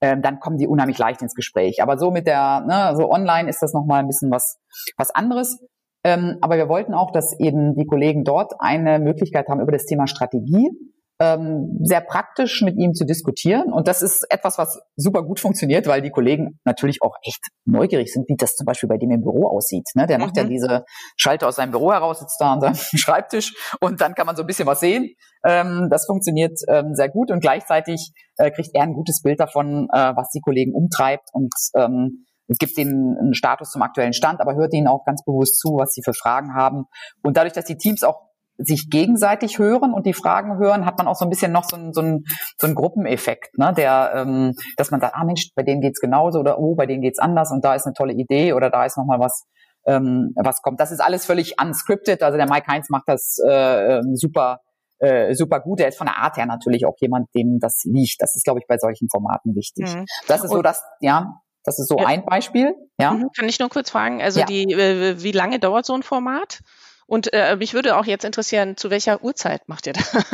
ähm, 0.00 0.22
dann 0.22 0.40
kommen 0.40 0.58
die 0.58 0.68
unheimlich 0.68 0.98
leicht 0.98 1.22
ins 1.22 1.34
Gespräch. 1.34 1.82
Aber 1.82 1.98
so 1.98 2.10
mit 2.10 2.26
der, 2.26 2.64
ne, 2.66 2.94
so 2.96 3.10
online 3.10 3.48
ist 3.48 3.62
das 3.62 3.72
nochmal 3.72 4.00
ein 4.00 4.06
bisschen 4.06 4.30
was, 4.30 4.58
was 4.96 5.10
anderes. 5.10 5.58
Ähm, 6.04 6.38
aber 6.40 6.56
wir 6.56 6.68
wollten 6.68 6.94
auch, 6.94 7.10
dass 7.12 7.38
eben 7.38 7.74
die 7.74 7.86
Kollegen 7.86 8.22
dort 8.24 8.54
eine 8.58 8.98
Möglichkeit 8.98 9.48
haben, 9.48 9.60
über 9.60 9.72
das 9.72 9.86
Thema 9.86 10.06
Strategie 10.06 10.70
ähm, 11.18 11.78
sehr 11.82 12.02
praktisch 12.02 12.62
mit 12.62 12.76
ihm 12.76 12.92
zu 12.92 13.06
diskutieren. 13.06 13.72
Und 13.72 13.88
das 13.88 14.02
ist 14.02 14.26
etwas, 14.30 14.58
was 14.58 14.78
super 14.96 15.22
gut 15.22 15.40
funktioniert, 15.40 15.86
weil 15.86 16.02
die 16.02 16.10
Kollegen 16.10 16.58
natürlich 16.64 17.02
auch 17.02 17.14
echt 17.22 17.40
neugierig 17.64 18.12
sind, 18.12 18.28
wie 18.28 18.36
das 18.36 18.54
zum 18.54 18.66
Beispiel 18.66 18.88
bei 18.88 18.98
dem 18.98 19.10
im 19.10 19.22
Büro 19.22 19.48
aussieht. 19.48 19.88
Ne? 19.94 20.06
Der 20.06 20.18
mhm. 20.18 20.24
macht 20.24 20.36
ja 20.36 20.44
mhm. 20.44 20.50
diese 20.50 20.84
Schalter 21.16 21.48
aus 21.48 21.56
seinem 21.56 21.70
Büro 21.70 21.92
heraus, 21.92 22.20
sitzt 22.20 22.40
da 22.40 22.52
an 22.52 22.60
seinem 22.60 22.74
Schreibtisch 22.96 23.54
und 23.80 24.00
dann 24.00 24.14
kann 24.14 24.26
man 24.26 24.36
so 24.36 24.42
ein 24.42 24.46
bisschen 24.46 24.66
was 24.66 24.80
sehen. 24.80 25.14
Ähm, 25.44 25.88
das 25.90 26.06
funktioniert 26.06 26.58
ähm, 26.68 26.94
sehr 26.94 27.08
gut 27.08 27.30
und 27.30 27.40
gleichzeitig 27.40 28.12
äh, 28.36 28.50
kriegt 28.50 28.70
er 28.74 28.82
ein 28.82 28.92
gutes 28.92 29.22
Bild 29.22 29.40
davon, 29.40 29.88
äh, 29.92 30.12
was 30.16 30.28
die 30.30 30.40
Kollegen 30.40 30.74
umtreibt 30.74 31.28
und 31.32 31.52
ähm, 31.76 32.26
es 32.48 32.58
gibt 32.58 32.78
ihnen 32.78 33.16
einen 33.18 33.34
Status 33.34 33.72
zum 33.72 33.82
aktuellen 33.82 34.12
Stand, 34.12 34.40
aber 34.40 34.54
hört 34.54 34.72
ihnen 34.72 34.86
auch 34.86 35.04
ganz 35.04 35.24
bewusst 35.24 35.58
zu, 35.58 35.76
was 35.78 35.92
sie 35.92 36.02
für 36.04 36.14
Fragen 36.14 36.54
haben. 36.54 36.84
Und 37.24 37.36
dadurch, 37.36 37.54
dass 37.54 37.64
die 37.64 37.76
Teams 37.76 38.04
auch 38.04 38.20
sich 38.58 38.88
gegenseitig 38.90 39.58
hören 39.58 39.92
und 39.92 40.06
die 40.06 40.12
Fragen 40.12 40.58
hören, 40.58 40.86
hat 40.86 40.98
man 40.98 41.08
auch 41.08 41.16
so 41.16 41.24
ein 41.24 41.30
bisschen 41.30 41.52
noch 41.52 41.64
so 41.64 41.76
ein, 41.76 41.92
so 41.92 42.00
ein, 42.00 42.24
so 42.58 42.66
ein 42.66 42.74
Gruppeneffekt, 42.74 43.58
ne? 43.58 43.72
der, 43.76 44.12
ähm, 44.14 44.54
dass 44.76 44.90
man 44.90 45.00
sagt, 45.00 45.14
ah 45.14 45.24
Mensch, 45.24 45.50
bei 45.54 45.62
denen 45.62 45.80
geht's 45.80 46.00
genauso 46.00 46.40
oder 46.40 46.58
oh, 46.58 46.74
bei 46.74 46.86
denen 46.86 47.02
geht's 47.02 47.18
anders 47.18 47.50
und 47.52 47.64
da 47.64 47.74
ist 47.74 47.86
eine 47.86 47.94
tolle 47.94 48.14
Idee 48.14 48.52
oder 48.52 48.70
da 48.70 48.84
ist 48.84 48.96
nochmal 48.96 49.20
was, 49.20 49.44
ähm, 49.86 50.32
was 50.36 50.62
kommt. 50.62 50.80
Das 50.80 50.90
ist 50.90 51.00
alles 51.00 51.26
völlig 51.26 51.60
unscripted. 51.60 52.22
Also 52.22 52.36
der 52.36 52.48
Mike 52.48 52.66
Heinz 52.66 52.88
macht 52.90 53.04
das 53.06 53.38
äh, 53.46 53.98
ähm, 53.98 54.16
super, 54.16 54.60
äh, 54.98 55.34
super 55.34 55.60
gut. 55.60 55.80
Er 55.80 55.88
ist 55.88 55.98
von 55.98 56.06
der 56.06 56.16
Art 56.16 56.36
her 56.36 56.46
natürlich 56.46 56.86
auch 56.86 56.96
jemand, 57.00 57.28
dem 57.34 57.58
das 57.60 57.82
liegt. 57.84 58.16
Das 58.20 58.34
ist, 58.36 58.44
glaube 58.44 58.60
ich, 58.60 58.66
bei 58.66 58.78
solchen 58.78 59.08
Formaten 59.08 59.54
wichtig. 59.54 59.94
Mhm. 59.94 60.06
Das 60.28 60.42
ist 60.42 60.50
so, 60.50 60.62
dass, 60.62 60.82
ja, 61.00 61.40
das 61.64 61.78
ist 61.78 61.88
so 61.88 61.98
ein 61.98 62.24
Beispiel. 62.24 62.74
Ja. 62.98 63.12
Mhm. 63.12 63.28
Kann 63.36 63.48
ich 63.48 63.58
nur 63.58 63.68
kurz 63.68 63.90
fragen, 63.90 64.22
also 64.22 64.40
ja. 64.40 64.46
die, 64.46 64.72
äh, 64.72 65.22
wie 65.22 65.32
lange 65.32 65.58
dauert 65.58 65.84
so 65.84 65.94
ein 65.94 66.02
Format? 66.02 66.60
Und 67.06 67.32
äh, 67.32 67.54
mich 67.56 67.72
würde 67.72 67.96
auch 67.96 68.04
jetzt 68.04 68.24
interessieren, 68.24 68.76
zu 68.76 68.90
welcher 68.90 69.22
Uhrzeit 69.22 69.68
macht 69.68 69.86
ihr 69.86 69.92
das? 69.94 70.12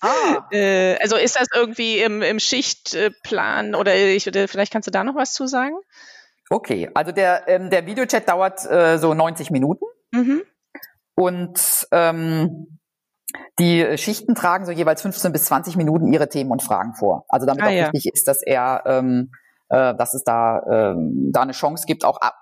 Ah. 0.00 0.46
äh, 0.52 0.96
also 1.00 1.16
ist 1.16 1.38
das 1.38 1.48
irgendwie 1.52 1.98
im, 1.98 2.22
im 2.22 2.38
Schichtplan 2.38 3.74
oder 3.74 3.96
ich, 3.96 4.24
vielleicht 4.24 4.72
kannst 4.72 4.86
du 4.86 4.92
da 4.92 5.02
noch 5.02 5.16
was 5.16 5.34
zu 5.34 5.48
sagen? 5.48 5.74
Okay, 6.50 6.88
also 6.94 7.10
der, 7.10 7.48
ähm, 7.48 7.68
der 7.68 7.84
Videochat 7.86 8.28
dauert 8.28 8.64
äh, 8.70 8.98
so 8.98 9.12
90 9.12 9.50
Minuten. 9.50 9.84
Mhm. 10.12 10.42
Und 11.14 11.88
ähm, 11.90 12.78
die 13.58 13.98
Schichten 13.98 14.34
tragen 14.34 14.66
so 14.66 14.72
jeweils 14.72 15.02
15 15.02 15.32
bis 15.32 15.44
20 15.46 15.76
Minuten 15.76 16.12
ihre 16.12 16.28
Themen 16.28 16.50
und 16.50 16.62
Fragen 16.62 16.94
vor. 16.94 17.24
Also 17.28 17.46
damit 17.46 17.62
ah, 17.62 17.66
auch 17.66 17.72
ja. 17.72 17.92
wichtig 17.92 18.12
ist, 18.12 18.28
dass 18.28 18.42
er, 18.42 18.82
ähm, 18.86 19.32
äh, 19.68 19.94
dass 19.94 20.14
es 20.14 20.24
da, 20.24 20.62
ähm, 20.70 21.30
da 21.32 21.42
eine 21.42 21.52
Chance 21.52 21.86
gibt, 21.86 22.04
auch 22.04 22.18
ab, 22.20 22.34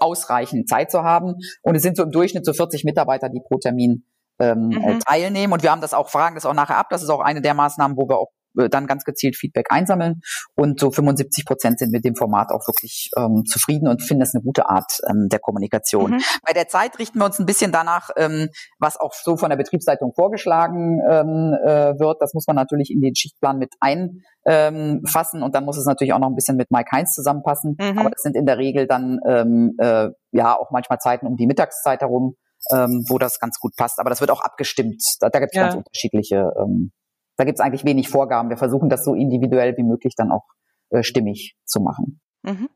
ausreichend 0.00 0.68
Zeit 0.68 0.90
zu 0.90 1.02
haben. 1.02 1.36
Und 1.62 1.74
es 1.74 1.82
sind 1.82 1.96
so 1.96 2.02
im 2.02 2.10
Durchschnitt 2.10 2.44
so 2.44 2.52
40 2.52 2.84
Mitarbeiter, 2.84 3.28
die 3.28 3.40
pro 3.40 3.58
Termin 3.58 4.04
ähm, 4.38 4.68
mhm. 4.68 4.84
Äh, 4.84 4.98
teilnehmen. 4.98 5.52
Und 5.52 5.62
wir 5.62 5.70
haben 5.70 5.80
das 5.80 5.94
auch, 5.94 6.08
fragen 6.08 6.34
das 6.34 6.46
auch 6.46 6.54
nachher 6.54 6.76
ab. 6.76 6.88
Das 6.90 7.02
ist 7.02 7.10
auch 7.10 7.20
eine 7.20 7.40
der 7.40 7.54
Maßnahmen, 7.54 7.96
wo 7.96 8.08
wir 8.08 8.18
auch 8.18 8.30
äh, 8.30 8.37
dann 8.54 8.86
ganz 8.86 9.04
gezielt 9.04 9.36
Feedback 9.36 9.66
einsammeln. 9.70 10.20
Und 10.54 10.80
so 10.80 10.90
75 10.90 11.44
Prozent 11.44 11.78
sind 11.78 11.92
mit 11.92 12.04
dem 12.04 12.16
Format 12.16 12.50
auch 12.50 12.66
wirklich 12.66 13.10
ähm, 13.16 13.44
zufrieden 13.46 13.88
und 13.88 14.02
finden 14.02 14.20
das 14.20 14.34
eine 14.34 14.42
gute 14.42 14.68
Art 14.68 15.00
ähm, 15.08 15.28
der 15.30 15.38
Kommunikation. 15.38 16.12
Mhm. 16.12 16.20
Bei 16.44 16.52
der 16.52 16.68
Zeit 16.68 16.98
richten 16.98 17.18
wir 17.18 17.26
uns 17.26 17.38
ein 17.38 17.46
bisschen 17.46 17.72
danach, 17.72 18.10
ähm, 18.16 18.48
was 18.78 18.98
auch 18.98 19.12
so 19.14 19.36
von 19.36 19.50
der 19.50 19.56
Betriebsleitung 19.56 20.12
vorgeschlagen 20.14 21.00
ähm, 21.08 21.54
äh, 21.64 21.98
wird. 21.98 22.20
Das 22.20 22.34
muss 22.34 22.46
man 22.46 22.56
natürlich 22.56 22.90
in 22.90 23.00
den 23.00 23.14
Schichtplan 23.14 23.58
mit 23.58 23.74
einfassen 23.80 25.42
und 25.42 25.54
dann 25.54 25.64
muss 25.64 25.78
es 25.78 25.86
natürlich 25.86 26.12
auch 26.12 26.18
noch 26.18 26.28
ein 26.28 26.34
bisschen 26.34 26.56
mit 26.56 26.70
Mike 26.70 26.90
Heinz 26.92 27.12
zusammenpassen. 27.12 27.76
Mhm. 27.78 27.98
Aber 27.98 28.10
das 28.10 28.22
sind 28.22 28.36
in 28.36 28.46
der 28.46 28.58
Regel 28.58 28.86
dann 28.86 29.20
ähm, 29.26 29.74
äh, 29.78 30.08
ja 30.32 30.58
auch 30.58 30.70
manchmal 30.70 30.98
Zeiten 30.98 31.26
um 31.26 31.36
die 31.36 31.46
Mittagszeit 31.46 32.00
herum. 32.00 32.34
Ähm, 32.72 33.04
wo 33.08 33.18
das 33.18 33.38
ganz 33.38 33.60
gut 33.60 33.76
passt. 33.76 34.00
Aber 34.00 34.10
das 34.10 34.20
wird 34.20 34.32
auch 34.32 34.40
abgestimmt. 34.40 35.00
Da, 35.20 35.28
da 35.28 35.38
gibt 35.38 35.52
es 35.52 35.56
ja. 35.56 35.62
ganz 35.62 35.76
unterschiedliche 35.76 36.50
ähm, 36.60 36.90
da 37.38 37.44
gibt 37.44 37.58
es 37.58 37.64
eigentlich 37.64 37.84
wenig 37.84 38.08
Vorgaben. 38.08 38.50
Wir 38.50 38.56
versuchen 38.56 38.90
das 38.90 39.04
so 39.04 39.14
individuell 39.14 39.76
wie 39.76 39.84
möglich 39.84 40.14
dann 40.16 40.32
auch 40.32 40.44
äh, 40.90 41.02
stimmig 41.02 41.56
zu 41.64 41.80
machen. 41.80 42.20
Mhm. 42.42 42.68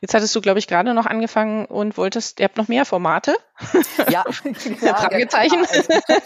Jetzt 0.00 0.12
hattest 0.12 0.34
du, 0.34 0.40
glaube 0.40 0.58
ich, 0.58 0.66
gerade 0.66 0.92
noch 0.92 1.06
angefangen 1.06 1.64
und 1.64 1.96
wolltest, 1.96 2.40
ihr 2.40 2.44
habt 2.44 2.56
noch 2.56 2.66
mehr 2.66 2.84
Formate? 2.84 3.36
Ja, 4.10 4.24
ja 4.80 4.94
Fragezeichen. 4.94 5.64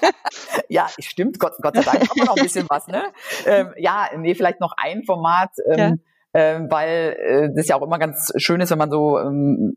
ja, 0.68 0.88
stimmt, 0.98 1.38
Gott, 1.38 1.52
Gott 1.60 1.76
sei 1.76 1.82
Dank 1.82 2.08
haben 2.08 2.16
wir 2.16 2.24
noch 2.24 2.36
ein 2.36 2.42
bisschen 2.42 2.66
was, 2.70 2.86
ne? 2.86 3.04
Ähm, 3.44 3.74
ja, 3.76 4.08
nee, 4.16 4.34
vielleicht 4.34 4.60
noch 4.60 4.72
ein 4.76 5.04
Format, 5.04 5.50
ähm, 5.70 5.78
ja. 5.78 5.92
ähm, 6.32 6.70
weil 6.70 7.16
äh, 7.18 7.48
das 7.54 7.68
ja 7.68 7.76
auch 7.76 7.82
immer 7.82 7.98
ganz 7.98 8.32
schön 8.36 8.62
ist, 8.62 8.70
wenn 8.70 8.78
man 8.78 8.90
so 8.90 9.18
ähm, 9.18 9.74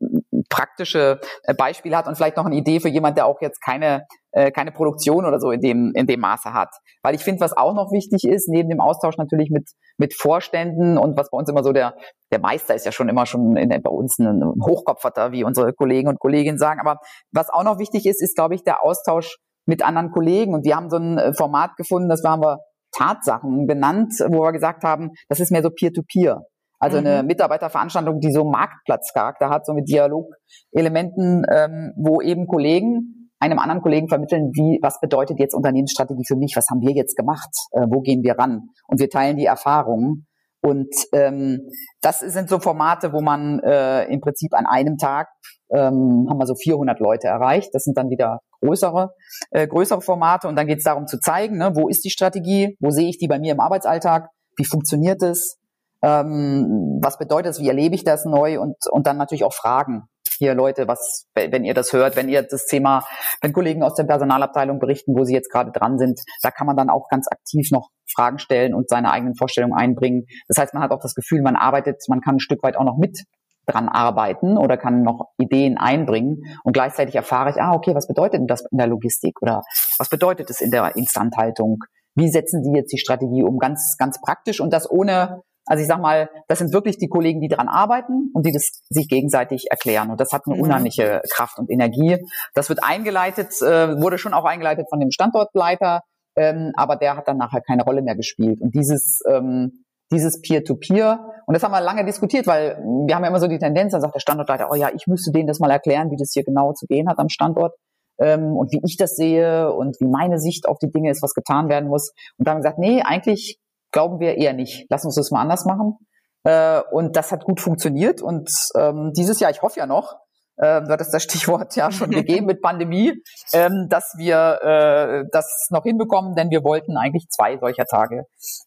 praktische 0.49 1.19
äh, 1.43 1.53
Beispiele 1.53 1.97
hat 1.97 2.07
und 2.07 2.15
vielleicht 2.15 2.37
noch 2.37 2.45
eine 2.45 2.55
Idee 2.55 2.79
für 2.79 2.89
jemand, 2.89 3.17
der 3.17 3.25
auch 3.25 3.41
jetzt 3.41 3.61
keine 3.61 4.05
äh, 4.31 4.51
keine 4.51 4.71
Produktion 4.71 5.25
oder 5.25 5.39
so 5.39 5.51
in 5.51 5.61
dem 5.61 5.91
in 5.95 6.07
dem 6.07 6.19
Maße 6.19 6.53
hat. 6.53 6.69
Weil 7.03 7.15
ich 7.15 7.23
finde, 7.23 7.41
was 7.41 7.55
auch 7.55 7.73
noch 7.73 7.91
wichtig 7.91 8.23
ist, 8.23 8.49
neben 8.49 8.69
dem 8.69 8.79
Austausch 8.79 9.17
natürlich 9.17 9.49
mit 9.49 9.69
mit 9.97 10.13
Vorständen 10.13 10.97
und 10.97 11.17
was 11.17 11.29
bei 11.29 11.37
uns 11.37 11.49
immer 11.49 11.63
so 11.63 11.71
der 11.71 11.95
der 12.31 12.39
Meister 12.39 12.75
ist 12.75 12.85
ja 12.85 12.91
schon 12.91 13.09
immer 13.09 13.25
schon 13.25 13.55
in, 13.55 13.69
bei 13.69 13.89
uns 13.89 14.17
ein 14.19 14.43
Hochkopferter, 14.61 15.31
wie 15.31 15.43
unsere 15.43 15.73
Kollegen 15.73 16.09
und 16.09 16.19
Kolleginnen 16.19 16.57
sagen. 16.57 16.79
Aber 16.79 16.99
was 17.31 17.49
auch 17.49 17.63
noch 17.63 17.79
wichtig 17.79 18.05
ist, 18.05 18.21
ist 18.21 18.35
glaube 18.35 18.55
ich 18.55 18.63
der 18.63 18.83
Austausch 18.83 19.37
mit 19.65 19.83
anderen 19.83 20.11
Kollegen. 20.11 20.53
Und 20.53 20.65
wir 20.65 20.75
haben 20.75 20.89
so 20.89 20.97
ein 20.97 21.17
äh, 21.17 21.33
Format 21.33 21.75
gefunden, 21.77 22.09
das 22.09 22.23
haben 22.23 22.41
wir 22.41 22.59
Tatsachen 22.91 23.67
genannt, 23.67 24.13
wo 24.29 24.43
wir 24.43 24.51
gesagt 24.51 24.83
haben, 24.83 25.11
das 25.27 25.39
ist 25.39 25.51
mehr 25.51 25.61
so 25.61 25.69
Peer-to-Peer. 25.69 26.37
-Peer. 26.37 26.41
Also 26.79 26.99
mhm. 26.99 27.07
eine 27.07 27.23
Mitarbeiterveranstaltung, 27.23 28.19
die 28.19 28.31
so 28.31 28.43
Marktplatzcharakter 28.43 29.49
hat, 29.49 29.65
so 29.65 29.73
mit 29.73 29.87
Dialogelementen, 29.87 31.45
ähm, 31.49 31.93
wo 31.95 32.21
eben 32.21 32.47
Kollegen 32.47 33.15
einem 33.39 33.59
anderen 33.59 33.81
Kollegen 33.81 34.07
vermitteln, 34.07 34.51
wie, 34.53 34.79
was 34.81 34.99
bedeutet 34.99 35.39
jetzt 35.39 35.53
Unternehmensstrategie 35.53 36.23
für 36.27 36.35
mich, 36.35 36.55
was 36.55 36.67
haben 36.69 36.81
wir 36.81 36.93
jetzt 36.93 37.15
gemacht, 37.15 37.49
äh, 37.71 37.85
wo 37.89 38.01
gehen 38.01 38.23
wir 38.23 38.37
ran? 38.37 38.69
Und 38.87 38.99
wir 38.99 39.09
teilen 39.09 39.37
die 39.37 39.45
Erfahrungen. 39.45 40.27
Und 40.61 40.93
ähm, 41.13 41.69
das 42.01 42.19
sind 42.19 42.49
so 42.49 42.59
Formate, 42.59 43.13
wo 43.13 43.21
man 43.21 43.59
äh, 43.59 44.05
im 44.05 44.19
Prinzip 44.19 44.53
an 44.53 44.65
einem 44.65 44.97
Tag 44.97 45.27
ähm, 45.71 46.27
haben 46.27 46.37
wir 46.37 46.47
so 46.47 46.55
400 46.55 46.99
Leute 46.99 47.27
erreicht. 47.27 47.69
Das 47.73 47.83
sind 47.83 47.97
dann 47.97 48.09
wieder 48.09 48.39
größere, 48.61 49.13
äh, 49.51 49.67
größere 49.67 50.01
Formate. 50.01 50.47
Und 50.47 50.55
dann 50.55 50.65
geht 50.65 50.79
es 50.79 50.83
darum 50.83 51.05
zu 51.05 51.19
zeigen, 51.19 51.57
ne, 51.57 51.71
wo 51.75 51.87
ist 51.87 52.03
die 52.03 52.09
Strategie, 52.09 52.75
wo 52.79 52.89
sehe 52.89 53.09
ich 53.09 53.19
die 53.19 53.27
bei 53.27 53.37
mir 53.37 53.51
im 53.51 53.59
Arbeitsalltag, 53.59 54.29
wie 54.57 54.65
funktioniert 54.65 55.21
es, 55.21 55.57
ähm, 56.01 56.99
was 57.01 57.17
bedeutet 57.17 57.51
es, 57.51 57.59
wie 57.59 57.67
erlebe 57.67 57.95
ich 57.95 58.03
das 58.03 58.25
neu 58.25 58.59
und, 58.59 58.75
und 58.91 59.07
dann 59.07 59.17
natürlich 59.17 59.43
auch 59.43 59.53
Fragen. 59.53 60.03
Hier 60.37 60.53
Leute, 60.53 60.87
was, 60.87 61.27
wenn 61.33 61.63
ihr 61.63 61.73
das 61.73 61.93
hört, 61.93 62.17
wenn 62.17 62.27
ihr 62.27 62.43
das 62.43 62.65
Thema, 62.65 63.05
wenn 63.41 63.53
Kollegen 63.53 63.83
aus 63.83 63.95
der 63.95 64.03
Personalabteilung 64.03 64.79
berichten, 64.79 65.13
wo 65.17 65.23
sie 65.23 65.33
jetzt 65.33 65.49
gerade 65.49 65.71
dran 65.71 65.97
sind, 65.97 66.19
da 66.41 66.51
kann 66.51 66.67
man 66.67 66.75
dann 66.75 66.89
auch 66.89 67.07
ganz 67.09 67.27
aktiv 67.31 67.69
noch 67.71 67.89
Fragen 68.13 68.37
stellen 68.37 68.73
und 68.73 68.89
seine 68.89 69.11
eigenen 69.11 69.35
Vorstellungen 69.35 69.73
einbringen. 69.73 70.25
Das 70.49 70.57
heißt, 70.57 70.73
man 70.73 70.83
hat 70.83 70.91
auch 70.91 71.01
das 71.01 71.15
Gefühl, 71.15 71.41
man 71.41 71.55
arbeitet, 71.55 72.03
man 72.09 72.19
kann 72.19 72.35
ein 72.35 72.39
Stück 72.39 72.63
weit 72.63 72.75
auch 72.75 72.83
noch 72.83 72.97
mit 72.97 73.23
dran 73.65 73.89
arbeiten 73.89 74.57
oder 74.57 74.77
kann 74.77 75.01
noch 75.01 75.31
Ideen 75.37 75.77
einbringen 75.77 76.43
und 76.63 76.73
gleichzeitig 76.73 77.15
erfahre 77.15 77.49
ich, 77.49 77.61
ah, 77.61 77.73
okay, 77.73 77.95
was 77.95 78.07
bedeutet 78.07 78.39
denn 78.39 78.47
das 78.47 78.63
in 78.69 78.77
der 78.77 78.87
Logistik 78.87 79.41
oder 79.41 79.63
was 79.97 80.09
bedeutet 80.09 80.49
es 80.49 80.61
in 80.61 80.71
der 80.71 80.95
Instandhaltung? 80.95 81.79
Wie 82.15 82.29
setzen 82.29 82.61
die 82.63 82.77
jetzt 82.77 82.91
die 82.93 82.97
Strategie 82.97 83.43
um? 83.43 83.57
Ganz, 83.57 83.95
ganz 83.97 84.21
praktisch 84.21 84.61
und 84.61 84.71
das 84.71 84.89
ohne 84.89 85.41
also 85.65 85.81
ich 85.81 85.87
sag 85.87 85.99
mal, 85.99 86.29
das 86.47 86.59
sind 86.59 86.73
wirklich 86.73 86.97
die 86.97 87.07
Kollegen, 87.07 87.41
die 87.41 87.47
daran 87.47 87.67
arbeiten 87.67 88.31
und 88.33 88.45
die 88.45 88.51
das 88.51 88.83
sich 88.89 89.07
gegenseitig 89.07 89.67
erklären. 89.71 90.11
Und 90.11 90.19
das 90.19 90.31
hat 90.31 90.43
eine 90.45 90.55
mhm. 90.55 90.61
unheimliche 90.61 91.21
Kraft 91.31 91.57
und 91.59 91.69
Energie. 91.69 92.17
Das 92.53 92.69
wird 92.69 92.83
eingeleitet, 92.83 93.61
äh, 93.61 93.99
wurde 93.99 94.17
schon 94.17 94.33
auch 94.33 94.45
eingeleitet 94.45 94.87
von 94.89 94.99
dem 94.99 95.11
Standortleiter, 95.11 96.01
ähm, 96.37 96.71
aber 96.75 96.95
der 96.95 97.17
hat 97.17 97.27
dann 97.27 97.37
nachher 97.37 97.61
keine 97.61 97.83
Rolle 97.83 98.01
mehr 98.01 98.15
gespielt. 98.15 98.61
Und 98.61 98.75
dieses 98.75 99.21
ähm, 99.27 99.85
dieses 100.11 100.41
Peer-to-Peer. 100.41 100.95
-Peer, 100.95 101.19
und 101.47 101.53
das 101.53 101.63
haben 101.63 101.71
wir 101.71 101.81
lange 101.81 102.05
diskutiert, 102.05 102.45
weil 102.47 102.77
wir 102.77 103.15
haben 103.15 103.23
ja 103.23 103.29
immer 103.29 103.39
so 103.39 103.47
die 103.47 103.57
Tendenz, 103.57 103.91
dann 103.91 104.01
sagt 104.01 104.13
der 104.13 104.19
Standortleiter, 104.19 104.69
oh 104.71 104.75
ja, 104.75 104.89
ich 104.93 105.07
müsste 105.07 105.31
denen 105.31 105.47
das 105.47 105.59
mal 105.59 105.71
erklären, 105.71 106.11
wie 106.11 106.15
das 106.15 106.31
hier 106.31 106.43
genau 106.43 106.73
zu 106.73 106.85
gehen 106.85 107.09
hat 107.09 107.17
am 107.17 107.29
Standort 107.29 107.73
ähm, 108.19 108.55
und 108.55 108.71
wie 108.71 108.81
ich 108.85 108.97
das 108.97 109.15
sehe 109.15 109.73
und 109.73 109.97
wie 109.99 110.07
meine 110.07 110.39
Sicht 110.39 110.67
auf 110.67 110.77
die 110.79 110.91
Dinge 110.91 111.09
ist, 111.09 111.23
was 111.23 111.33
getan 111.33 111.69
werden 111.69 111.89
muss. 111.89 112.11
Und 112.37 112.47
da 112.47 112.51
haben 112.51 112.57
wir 112.57 112.63
gesagt, 112.63 112.79
nee, 112.79 113.01
eigentlich 113.01 113.57
Glauben 113.95 114.19
wir 114.19 114.37
eher 114.37 114.51
nicht. 114.51 114.87
Lass 114.89 115.05
uns 115.05 115.15
das 115.15 115.31
mal 115.31 115.39
anders 115.39 115.63
machen. 115.63 115.95
Äh, 116.43 116.81
und 116.91 117.15
das 117.15 117.31
hat 117.31 117.45
gut 117.45 117.61
funktioniert. 117.61 118.21
Und 118.21 118.49
ähm, 118.77 119.13
dieses 119.15 119.39
Jahr, 119.39 119.51
ich 119.51 119.61
hoffe 119.61 119.79
ja 119.79 119.85
noch, 119.85 120.17
äh, 120.57 120.81
du 120.81 120.89
hattest 120.89 121.13
das 121.13 121.23
Stichwort 121.23 121.73
ja 121.77 121.89
schon 121.93 122.09
gegeben 122.11 122.45
mit 122.45 122.61
Pandemie, 122.61 123.13
ähm, 123.53 123.87
dass 123.89 124.13
wir 124.17 124.59
äh, 124.61 125.23
das 125.31 125.69
noch 125.69 125.83
hinbekommen, 125.83 126.35
denn 126.35 126.49
wir 126.49 126.65
wollten 126.65 126.97
eigentlich 126.97 127.29
zwei 127.29 127.57
solcher 127.57 127.85
Tage 127.85 128.23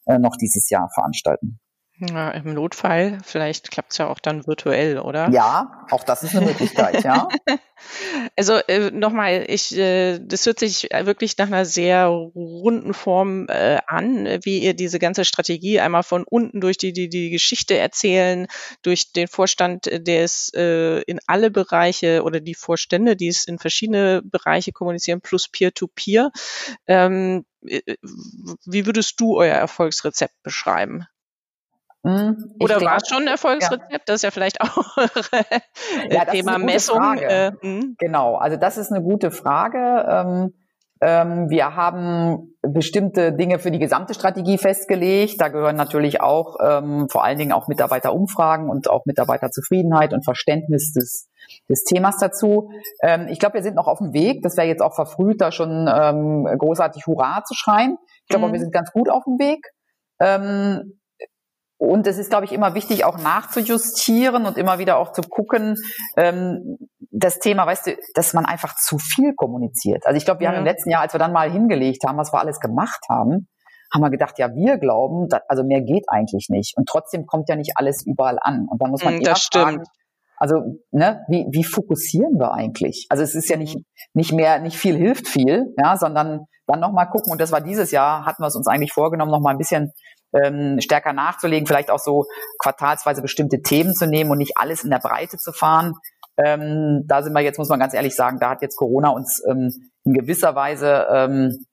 äh, 0.07 0.19
noch 0.19 0.35
dieses 0.41 0.71
Jahr 0.71 0.89
veranstalten. 0.95 1.61
Ja, 2.01 2.31
Im 2.31 2.55
Notfall, 2.55 3.19
vielleicht 3.25 3.73
klappt 3.73 3.91
es 3.91 3.99
ja 3.99 4.07
auch 4.07 4.21
dann 4.21 4.47
virtuell, 4.47 5.01
oder? 5.01 5.31
Ja, 5.31 5.85
auch 5.91 6.05
das 6.05 6.23
ist 6.23 6.37
eine 6.37 6.47
Möglichkeit, 6.47 7.03
ja. 7.05 7.29
Also 8.37 8.55
äh, 8.55 8.91
nochmal, 8.91 9.45
ich, 9.49 9.77
äh, 9.77 10.19
das 10.19 10.47
hört 10.47 10.59
sich 10.59 10.89
wirklich 11.03 11.39
nach 11.39 11.47
einer 11.47 11.65
sehr 11.65 12.07
runden 12.07 12.93
Form 12.93 13.47
äh, 13.49 13.79
an, 13.87 14.27
wie 14.43 14.59
ihr 14.59 14.75
diese 14.75 14.99
ganze 14.99 15.25
Strategie 15.25 15.79
einmal 15.79 16.03
von 16.03 16.25
unten 16.25 16.61
durch 16.61 16.77
die, 16.77 16.93
die, 16.93 17.09
die 17.09 17.31
Geschichte 17.31 17.79
erzählen, 17.79 18.49
durch 18.83 19.13
den 19.13 19.29
Vorstand, 19.29 19.87
der 19.87 20.25
es 20.25 20.51
äh, 20.55 21.03
in 21.03 21.21
alle 21.27 21.53
Bereiche 21.53 22.25
oder 22.25 22.41
die 22.41 22.57
Vorstände, 22.57 23.15
die 23.15 23.29
es 23.29 23.45
in 23.45 23.59
verschiedene 23.61 24.23
Bereiche 24.25 24.73
kommunizieren, 24.73 25.21
plus 25.21 25.49
Peer-to-Peer. 25.49 26.31
-Peer. 26.35 26.77
Ähm, 26.89 27.45
äh, 27.65 27.81
wie 28.67 28.87
würdest 28.87 29.21
du 29.21 29.37
euer 29.37 29.55
Erfolgsrezept 29.55 30.35
beschreiben? 30.43 31.07
Hm, 32.09 32.55
Oder 32.59 32.81
war 32.81 32.97
es 32.97 33.07
schon 33.07 33.25
ein 33.25 33.29
Erfolgsrezept? 33.29 33.93
Ja. 33.93 33.99
Das 34.07 34.17
ist 34.17 34.23
ja 34.23 34.31
vielleicht 34.31 34.63
auch 34.63 34.97
ja, 36.11 36.25
Thema 36.25 36.57
Messung. 36.57 37.19
Äh, 37.19 37.53
hm. 37.61 37.97
genau, 37.99 38.37
also 38.37 38.57
das 38.57 38.79
ist 38.79 38.91
eine 38.91 39.03
gute 39.03 39.31
Frage. 39.31 40.07
Ähm, 40.09 40.55
ähm, 41.03 41.51
wir 41.51 41.77
haben 41.77 42.57
bestimmte 42.63 43.33
Dinge 43.33 43.59
für 43.59 43.71
die 43.71 43.79
gesamte 43.79 44.15
Strategie 44.15 44.57
festgelegt. 44.57 45.39
Da 45.39 45.49
gehören 45.49 45.77
natürlich 45.77 46.23
auch 46.23 46.57
ähm, 46.65 47.09
vor 47.11 47.25
allen 47.25 47.37
Dingen 47.37 47.53
auch 47.53 47.69
Mitarbeiterumfragen 47.69 48.71
und 48.71 48.89
auch 48.89 49.05
Mitarbeiterzufriedenheit 49.05 50.15
und 50.15 50.25
Verständnis 50.25 50.93
des, 50.95 51.29
des 51.69 51.85
Themas 51.85 52.17
dazu. 52.19 52.71
Ähm, 53.03 53.29
ich 53.29 53.39
glaube, 53.39 53.57
wir 53.57 53.63
sind 53.63 53.77
noch 53.77 53.87
auf 53.87 53.99
dem 53.99 54.15
Weg. 54.15 54.43
Das 54.43 54.57
wäre 54.57 54.67
jetzt 54.67 54.81
auch 54.81 54.95
verfrüht, 54.95 55.43
da 55.43 55.53
schon 55.53 55.89
ähm, 55.95 56.49
großartig 56.59 57.07
Hurra 57.07 57.45
zu 57.45 57.55
schreien. 57.55 57.99
Ich 58.23 58.29
glaube, 58.29 58.49
mhm. 58.49 58.53
wir 58.53 58.61
sind 58.61 58.73
ganz 58.73 58.91
gut 58.93 59.11
auf 59.11 59.25
dem 59.25 59.39
Weg. 59.39 59.61
Ähm, 60.21 60.98
und 61.79 62.07
es 62.09 62.19
ist, 62.19 62.31
glaube 62.31 62.45
ich, 62.45 62.53
immer 62.53 62.75
wichtig, 62.75 63.05
auch 63.05 63.19
nachzujustieren 63.19 64.47
und 64.47 64.59
immer 64.59 64.79
wieder 64.79 64.99
auch 64.99 65.13
zu 65.13 65.23
gucken, 65.23 65.77
ähm, 66.17 66.77
das 67.11 67.39
Thema, 67.39 67.67
weißt 67.67 67.87
du, 67.87 67.97
dass 68.15 68.35
man 68.35 68.45
einfach 68.45 68.75
zu 68.75 68.99
viel 68.99 69.35
kommuniziert. 69.35 70.05
Also 70.05 70.17
ich 70.17 70.25
glaube, 70.25 70.41
wir 70.41 70.47
ja. 70.47 70.51
haben 70.51 70.59
im 70.59 70.65
letzten 70.65 70.91
Jahr, 70.91 71.03
als 71.03 71.15
wir 71.15 71.19
dann 71.19 71.33
mal 71.33 71.51
hingelegt 71.51 72.03
haben, 72.07 72.19
was 72.19 72.33
wir 72.33 72.41
alles 72.41 72.59
gemacht 72.59 73.01
haben, 73.09 73.49
haben 73.93 74.03
wir 74.03 74.11
gedacht, 74.11 74.39
ja, 74.39 74.55
wir 74.55 74.77
glauben, 74.77 75.29
dass, 75.29 75.41
also 75.49 75.65
mehr 75.65 75.81
geht 75.81 76.05
eigentlich 76.09 76.49
nicht. 76.51 76.77
Und 76.77 76.89
trotzdem 76.89 77.27
kommt 77.27 77.49
ja 77.49 77.57
nicht 77.57 77.73
alles 77.77 78.05
überall 78.05 78.39
an. 78.41 78.67
Und 78.69 78.83
dann 78.83 78.91
muss 78.91 79.05
man 79.05 79.17
mm, 79.17 79.23
das 79.23 79.49
fragen, 79.51 79.83
also 80.37 80.81
ne, 80.91 81.25
wie, 81.29 81.47
wie 81.51 81.65
fokussieren 81.65 82.39
wir 82.39 82.53
eigentlich? 82.53 83.07
Also 83.09 83.23
es 83.23 83.35
ist 83.35 83.49
ja 83.49 83.57
nicht 83.57 83.79
nicht 84.15 84.33
mehr 84.33 84.61
nicht 84.61 84.77
viel 84.77 84.97
hilft 84.97 85.27
viel, 85.27 85.75
ja, 85.83 85.97
sondern 85.97 86.47
dann 86.67 86.81
noch 86.81 86.93
mal 86.93 87.07
gucken. 87.07 87.33
Und 87.33 87.41
das 87.41 87.51
war 87.51 87.61
dieses 87.61 87.91
Jahr 87.91 88.27
hatten 88.27 88.43
wir 88.43 88.49
es 88.49 88.57
uns 88.57 88.69
eigentlich 88.69 88.93
vorgenommen, 88.93 89.31
noch 89.31 89.41
mal 89.41 89.51
ein 89.51 89.59
bisschen 89.59 89.93
ähm, 90.33 90.81
stärker 90.81 91.13
nachzulegen, 91.13 91.67
vielleicht 91.67 91.91
auch 91.91 91.99
so 91.99 92.27
quartalsweise 92.59 93.23
bestimmte 93.23 93.63
Themen 93.63 93.95
zu 93.95 94.07
nehmen 94.07 94.31
und 94.31 94.39
nicht 94.39 94.57
alles 94.57 94.85
in 94.85 94.91
der 94.91 94.99
Breite 94.99 95.39
zu 95.39 95.53
fahren. 95.53 95.95
Ähm, 96.37 97.05
da 97.07 97.23
sind 97.23 97.33
wir 97.33 97.41
jetzt, 97.41 97.59
muss 97.59 97.69
man 97.69 97.81
ganz 97.81 97.95
ehrlich 97.95 98.15
sagen, 98.15 98.39
da 98.39 98.51
hat 98.51 98.63
jetzt 98.63 98.77
Corona 98.77 99.09
uns 99.09 99.43
ähm, 99.49 99.73
in 100.05 100.13
gewisser 100.13 100.55
Weise 100.55 101.07
ähm, 101.13 101.67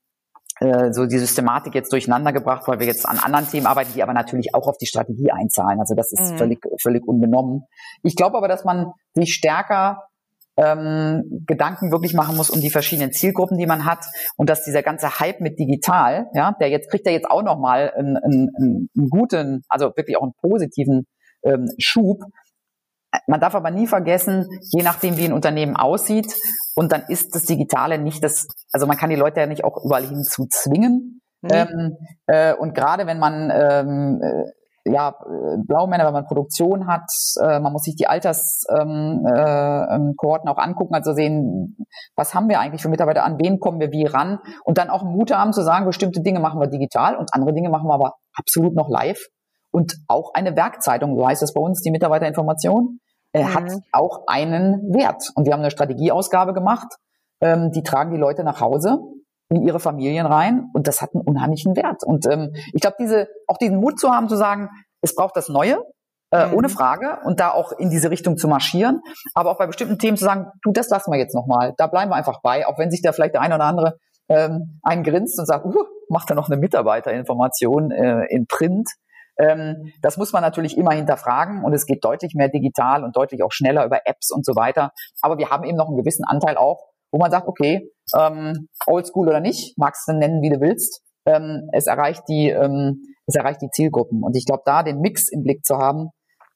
äh, 0.59 0.93
so 0.93 1.05
die 1.05 1.17
Systematik 1.17 1.75
jetzt 1.75 1.91
durcheinander 1.91 2.31
gebracht, 2.31 2.63
weil 2.67 2.79
wir 2.79 2.87
jetzt 2.87 3.07
an 3.07 3.19
anderen 3.19 3.47
Themen 3.49 3.67
arbeiten, 3.67 3.91
die 3.93 4.01
aber 4.01 4.13
natürlich 4.13 4.55
auch 4.55 4.67
auf 4.67 4.77
die 4.77 4.85
Strategie 4.85 5.31
einzahlen. 5.31 5.79
Also 5.79 5.95
das 5.95 6.11
ist 6.13 6.31
mhm. 6.31 6.37
völlig, 6.37 6.59
völlig 6.81 7.05
unbenommen. 7.05 7.65
Ich 8.03 8.15
glaube 8.15 8.37
aber, 8.37 8.47
dass 8.47 8.63
man 8.63 8.93
sich 9.13 9.33
stärker 9.33 10.07
ähm, 10.57 11.43
Gedanken 11.45 11.91
wirklich 11.91 12.13
machen 12.13 12.37
muss 12.37 12.49
um 12.49 12.61
die 12.61 12.69
verschiedenen 12.69 13.11
Zielgruppen, 13.11 13.57
die 13.57 13.65
man 13.65 13.85
hat 13.85 14.05
und 14.37 14.49
dass 14.49 14.63
dieser 14.63 14.83
ganze 14.83 15.19
Hype 15.19 15.41
mit 15.41 15.59
digital, 15.59 16.27
ja, 16.33 16.55
der 16.59 16.69
jetzt 16.69 16.89
kriegt 16.89 17.05
er 17.05 17.13
jetzt 17.13 17.29
auch 17.29 17.43
noch 17.43 17.59
mal 17.59 17.91
einen, 17.95 18.17
einen, 18.17 18.89
einen 18.95 19.09
guten, 19.09 19.63
also 19.67 19.87
wirklich 19.95 20.17
auch 20.17 20.23
einen 20.23 20.33
positiven 20.41 21.05
ähm, 21.43 21.69
Schub. 21.77 22.23
Man 23.27 23.39
darf 23.39 23.55
aber 23.55 23.71
nie 23.71 23.87
vergessen, 23.87 24.47
je 24.71 24.83
nachdem 24.83 25.17
wie 25.17 25.25
ein 25.25 25.33
Unternehmen 25.33 25.75
aussieht, 25.75 26.33
und 26.75 26.91
dann 26.91 27.03
ist 27.07 27.33
das 27.33 27.43
Digitale 27.43 27.97
nicht 27.97 28.23
das, 28.23 28.47
also 28.71 28.85
man 28.85 28.97
kann 28.97 29.09
die 29.09 29.15
Leute 29.15 29.39
ja 29.39 29.47
nicht 29.47 29.63
auch 29.63 29.83
überall 29.83 30.05
hinzu 30.05 30.45
zwingen. 30.47 31.21
Mhm. 31.41 31.49
Ähm, 31.51 31.97
äh, 32.27 32.53
und 32.53 32.75
gerade 32.75 33.07
wenn 33.07 33.19
man 33.19 33.51
ähm, 33.53 34.21
äh, 34.21 34.51
ja, 34.85 35.15
Blaumänner, 35.65 36.05
wenn 36.05 36.13
man 36.13 36.25
Produktion 36.27 36.87
hat, 36.87 37.09
äh, 37.41 37.59
man 37.59 37.73
muss 37.73 37.83
sich 37.83 37.95
die 37.95 38.07
Alterskohorten 38.07 39.25
äh, 39.25 39.95
ähm, 39.95 40.15
auch 40.47 40.57
angucken, 40.59 40.93
also 40.93 41.13
sehen, 41.13 41.87
was 42.15 42.35
haben 42.35 42.49
wir 42.49 42.59
eigentlich 42.59 42.83
für 42.83 42.89
Mitarbeiter, 42.89 43.23
an 43.23 43.39
wen 43.39 43.59
kommen 43.59 43.79
wir 43.79 43.91
wie 43.91 44.05
ran 44.05 44.39
und 44.63 44.77
dann 44.77 44.91
auch 44.91 45.03
Mut 45.03 45.31
haben 45.33 45.53
zu 45.53 45.63
sagen, 45.63 45.85
bestimmte 45.85 46.21
Dinge 46.21 46.39
machen 46.39 46.59
wir 46.59 46.67
digital 46.67 47.15
und 47.15 47.33
andere 47.33 47.53
Dinge 47.53 47.69
machen 47.69 47.87
wir 47.87 47.95
aber 47.95 48.13
absolut 48.35 48.75
noch 48.75 48.87
live 48.87 49.27
und 49.71 49.97
auch 50.07 50.33
eine 50.35 50.55
Werkzeitung, 50.55 51.17
so 51.17 51.27
heißt 51.27 51.41
es 51.41 51.53
bei 51.53 51.61
uns, 51.61 51.81
die 51.81 51.91
Mitarbeiterinformation, 51.91 52.99
äh, 53.33 53.43
mhm. 53.43 53.53
hat 53.55 53.71
auch 53.91 54.27
einen 54.27 54.93
Wert 54.93 55.31
und 55.33 55.47
wir 55.47 55.53
haben 55.53 55.61
eine 55.61 55.71
Strategieausgabe 55.71 56.53
gemacht, 56.53 56.87
ähm, 57.41 57.71
die 57.71 57.81
tragen 57.81 58.11
die 58.11 58.19
Leute 58.19 58.43
nach 58.43 58.61
Hause 58.61 58.99
in 59.49 59.65
ihre 59.67 59.79
Familien 59.79 60.25
rein 60.25 60.69
und 60.73 60.87
das 60.87 61.01
hat 61.01 61.11
einen 61.13 61.23
unheimlichen 61.23 61.75
Wert. 61.75 62.03
Und 62.03 62.25
ähm, 62.25 62.51
ich 62.73 62.81
glaube, 62.81 62.97
diese 62.99 63.27
auch 63.47 63.57
diesen 63.57 63.77
Mut 63.77 63.99
zu 63.99 64.09
haben, 64.09 64.27
zu 64.27 64.35
sagen, 64.35 64.69
es 65.01 65.15
braucht 65.15 65.35
das 65.37 65.49
Neue, 65.49 65.83
äh, 66.31 66.47
mhm. 66.47 66.53
ohne 66.55 66.69
Frage, 66.69 67.19
und 67.25 67.39
da 67.39 67.51
auch 67.51 67.71
in 67.71 67.89
diese 67.89 68.09
Richtung 68.09 68.37
zu 68.37 68.47
marschieren, 68.47 69.01
aber 69.33 69.51
auch 69.51 69.57
bei 69.57 69.67
bestimmten 69.67 69.99
Themen 69.99 70.17
zu 70.17 70.25
sagen, 70.25 70.47
du, 70.63 70.71
das 70.71 70.89
lassen 70.89 71.11
wir 71.11 71.19
jetzt 71.19 71.35
nochmal, 71.35 71.73
da 71.77 71.87
bleiben 71.87 72.11
wir 72.11 72.15
einfach 72.15 72.41
bei, 72.41 72.67
auch 72.67 72.79
wenn 72.79 72.89
sich 72.89 73.01
da 73.01 73.11
vielleicht 73.11 73.35
der 73.35 73.41
eine 73.41 73.55
oder 73.55 73.65
andere 73.65 73.97
ähm, 74.29 74.79
eingrinst 74.81 75.39
und 75.39 75.45
sagt, 75.45 75.65
uh, 75.65 75.85
macht 76.09 76.29
er 76.29 76.35
noch 76.35 76.49
eine 76.49 76.57
Mitarbeiterinformation 76.57 77.91
äh, 77.91 78.25
in 78.29 78.47
Print. 78.47 78.89
Ähm, 79.37 79.91
das 80.01 80.17
muss 80.17 80.33
man 80.33 80.41
natürlich 80.41 80.77
immer 80.77 80.91
hinterfragen 80.91 81.63
und 81.63 81.73
es 81.73 81.85
geht 81.85 82.03
deutlich 82.03 82.33
mehr 82.35 82.49
digital 82.49 83.03
und 83.03 83.15
deutlich 83.15 83.43
auch 83.43 83.51
schneller 83.51 83.85
über 83.85 83.99
Apps 84.05 84.31
und 84.31 84.45
so 84.45 84.55
weiter. 84.55 84.91
Aber 85.21 85.37
wir 85.37 85.49
haben 85.49 85.63
eben 85.65 85.77
noch 85.77 85.87
einen 85.87 85.97
gewissen 85.97 86.25
Anteil 86.25 86.57
auch, 86.57 86.85
wo 87.11 87.19
man 87.19 87.31
sagt, 87.31 87.47
okay, 87.47 87.91
ähm, 88.17 88.67
Oldschool 88.85 89.27
oder 89.27 89.39
nicht, 89.39 89.77
magst 89.77 90.07
du 90.07 90.13
nennen, 90.13 90.41
wie 90.41 90.49
du 90.49 90.59
willst. 90.59 91.01
Ähm, 91.25 91.69
es 91.71 91.87
erreicht 91.87 92.23
die, 92.27 92.49
ähm, 92.49 93.01
es 93.25 93.35
erreicht 93.35 93.61
die 93.61 93.69
Zielgruppen. 93.69 94.23
Und 94.23 94.35
ich 94.37 94.45
glaube, 94.45 94.63
da 94.65 94.83
den 94.83 94.99
Mix 94.99 95.29
im 95.29 95.43
Blick 95.43 95.65
zu 95.65 95.77
haben, 95.77 96.09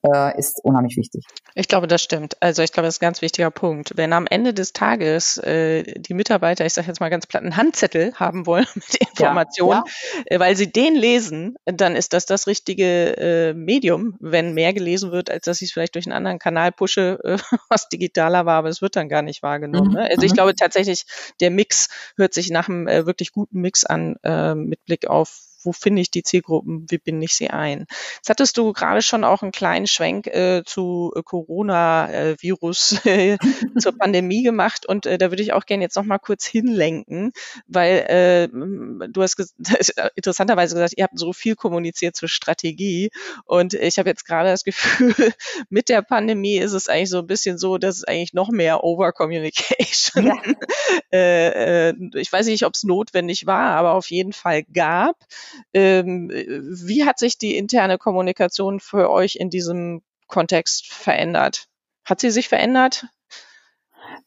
äh, 0.04 0.38
ist 0.38 0.60
unheimlich 0.64 0.96
wichtig. 0.98 1.26
Ich 1.56 1.68
glaube, 1.68 1.88
das 1.88 2.02
stimmt. 2.02 2.38
Also 2.40 2.64
ich 2.64 2.72
glaube, 2.72 2.88
das 2.88 2.96
ist 2.96 3.02
ein 3.02 3.08
ganz 3.08 3.22
wichtiger 3.22 3.52
Punkt. 3.52 3.94
Wenn 3.96 4.14
am 4.14 4.28
Ende 4.28 4.54
des 4.54 4.74
Tages 4.74 5.38
äh, 5.38 5.84
die 5.84 6.14
Mitarbeiter, 6.14 6.66
ich 6.66 6.74
sage 6.74 6.88
jetzt 6.88 7.00
mal 7.00 7.10
ganz 7.10 7.28
platt, 7.28 7.44
einen 7.44 7.58
Handzettel 7.58 8.14
haben 8.16 8.46
wollen 8.46 8.68
mit 8.76 8.96
Informationen, 8.96 9.84
ja, 9.86 10.22
ja. 10.30 10.36
Äh, 10.36 10.40
weil 10.40 10.56
sie 10.56 10.72
den 10.72 10.96
lesen, 10.96 11.56
dann 11.66 11.96
ist 11.96 12.14
das 12.14 12.26
das 12.26 12.48
richtige 12.48 13.18
äh, 13.18 13.54
Medium, 13.54 14.16
wenn 14.20 14.54
mehr 14.54 14.74
gelesen 14.74 15.12
wird, 15.12 15.30
als 15.30 15.46
dass 15.46 15.62
ich 15.62 15.70
es 15.70 15.74
vielleicht 15.74 15.96
durch 15.96 16.06
einen 16.06 16.16
anderen 16.16 16.40
Kanal 16.40 16.72
pushe, 16.72 17.20
äh, 17.24 17.38
was 17.70 17.90
digitaler 17.90 18.46
war, 18.46 18.60
aber 18.60 18.70
es 18.70 18.82
wird 18.82 18.96
dann 18.96 19.10
gar 19.10 19.22
nicht 19.22 19.44
wahrgenommen. 19.44 19.90
Mhm. 19.90 19.96
Ne? 19.96 20.10
Also 20.10 20.24
ich 20.24 20.32
mhm. 20.32 20.36
glaube 20.36 20.56
tatsächlich, 20.56 21.06
der 21.42 21.52
Mix 21.52 21.90
hört 22.16 22.34
sich 22.34 22.50
nach 22.52 22.70
einem 22.70 22.88
äh, 22.88 23.06
wirklich 23.06 23.32
guten 23.32 23.60
Mix 23.60 23.86
an, 23.86 24.16
äh, 24.24 24.56
mit 24.56 24.86
Blick 24.86 25.08
auf 25.08 25.49
wo 25.64 25.72
finde 25.72 26.02
ich 26.02 26.12
die 26.12 26.24
Zielgruppen, 26.24 26.86
wie 26.90 26.98
binde 26.98 27.26
ich 27.26 27.34
sie 27.34 27.50
ein. 27.50 27.86
Jetzt 28.18 28.30
hattest 28.30 28.58
du 28.58 28.74
gerade 28.74 29.02
schon 29.02 29.24
auch 29.24 29.42
einen 29.42 29.52
kleinen 29.52 29.88
Schwenk 29.88 30.28
äh, 30.28 30.64
zu 30.66 31.12
äh, 31.16 31.22
Corona-Virus 31.24 33.06
äh, 33.06 33.38
zur 33.80 33.98
Pandemie 33.98 34.44
gemacht 34.44 34.86
und 34.86 35.06
äh, 35.06 35.18
da 35.18 35.32
würde 35.32 35.44
ich 35.44 35.54
auch 35.54 35.66
gerne 35.66 35.84
jetzt 35.84 35.96
noch 35.96 36.06
mal 36.06 36.20
kurz 36.20 36.46
hinlenken, 36.46 37.32
weil 37.68 37.98
äh, 38.08 38.48
du 38.48 39.22
hast 39.22 39.38
interessanterweise 40.16 40.76
gesagt, 40.76 40.94
ihr 40.98 41.04
habt 41.04 41.18
so 41.18 41.34
viel 41.34 41.56
kommuniziert 41.56 42.16
zur 42.16 42.30
Strategie 42.30 43.10
und 43.46 43.74
ich 43.74 44.00
habe 44.00 44.10
jetzt 44.10 44.26
gerade 44.26 44.50
das 44.50 44.64
Gefühl, 44.64 45.14
mit 45.70 45.90
der 45.90 46.02
Pandemie 46.02 46.58
ist 46.58 46.74
es 46.74 46.88
eigentlich 46.88 47.10
so 47.10 47.20
ein 47.20 47.28
bisschen 47.28 47.58
so, 47.58 47.78
dass 47.78 47.98
es 47.98 48.04
eigentlich 48.04 48.34
noch 48.34 48.50
mehr 48.50 48.84
Over-Communication, 48.84 50.28
ja. 50.28 50.42
äh, 51.12 51.90
äh, 51.90 51.94
ich 52.16 52.32
weiß 52.32 52.48
nicht, 52.48 52.66
ob 52.66 52.74
es 52.74 52.84
notwendig 52.84 53.46
war, 53.46 53.76
aber 53.76 53.94
auf 53.94 54.10
jeden 54.10 54.34
Fall 54.34 54.64
gab. 54.64 55.16
Ähm, 55.74 56.30
wie 56.30 57.06
hat 57.06 57.20
sich 57.20 57.38
die 57.38 57.58
interne 57.58 57.98
Kommunikation 57.98 58.80
für 58.80 59.10
euch 59.10 59.36
in 59.36 59.50
diesem 59.50 60.02
Kontext 60.28 60.88
verändert? 60.92 61.68
Hat 62.06 62.20
sie 62.20 62.32
sich 62.32 62.50
verändert? 62.50 63.06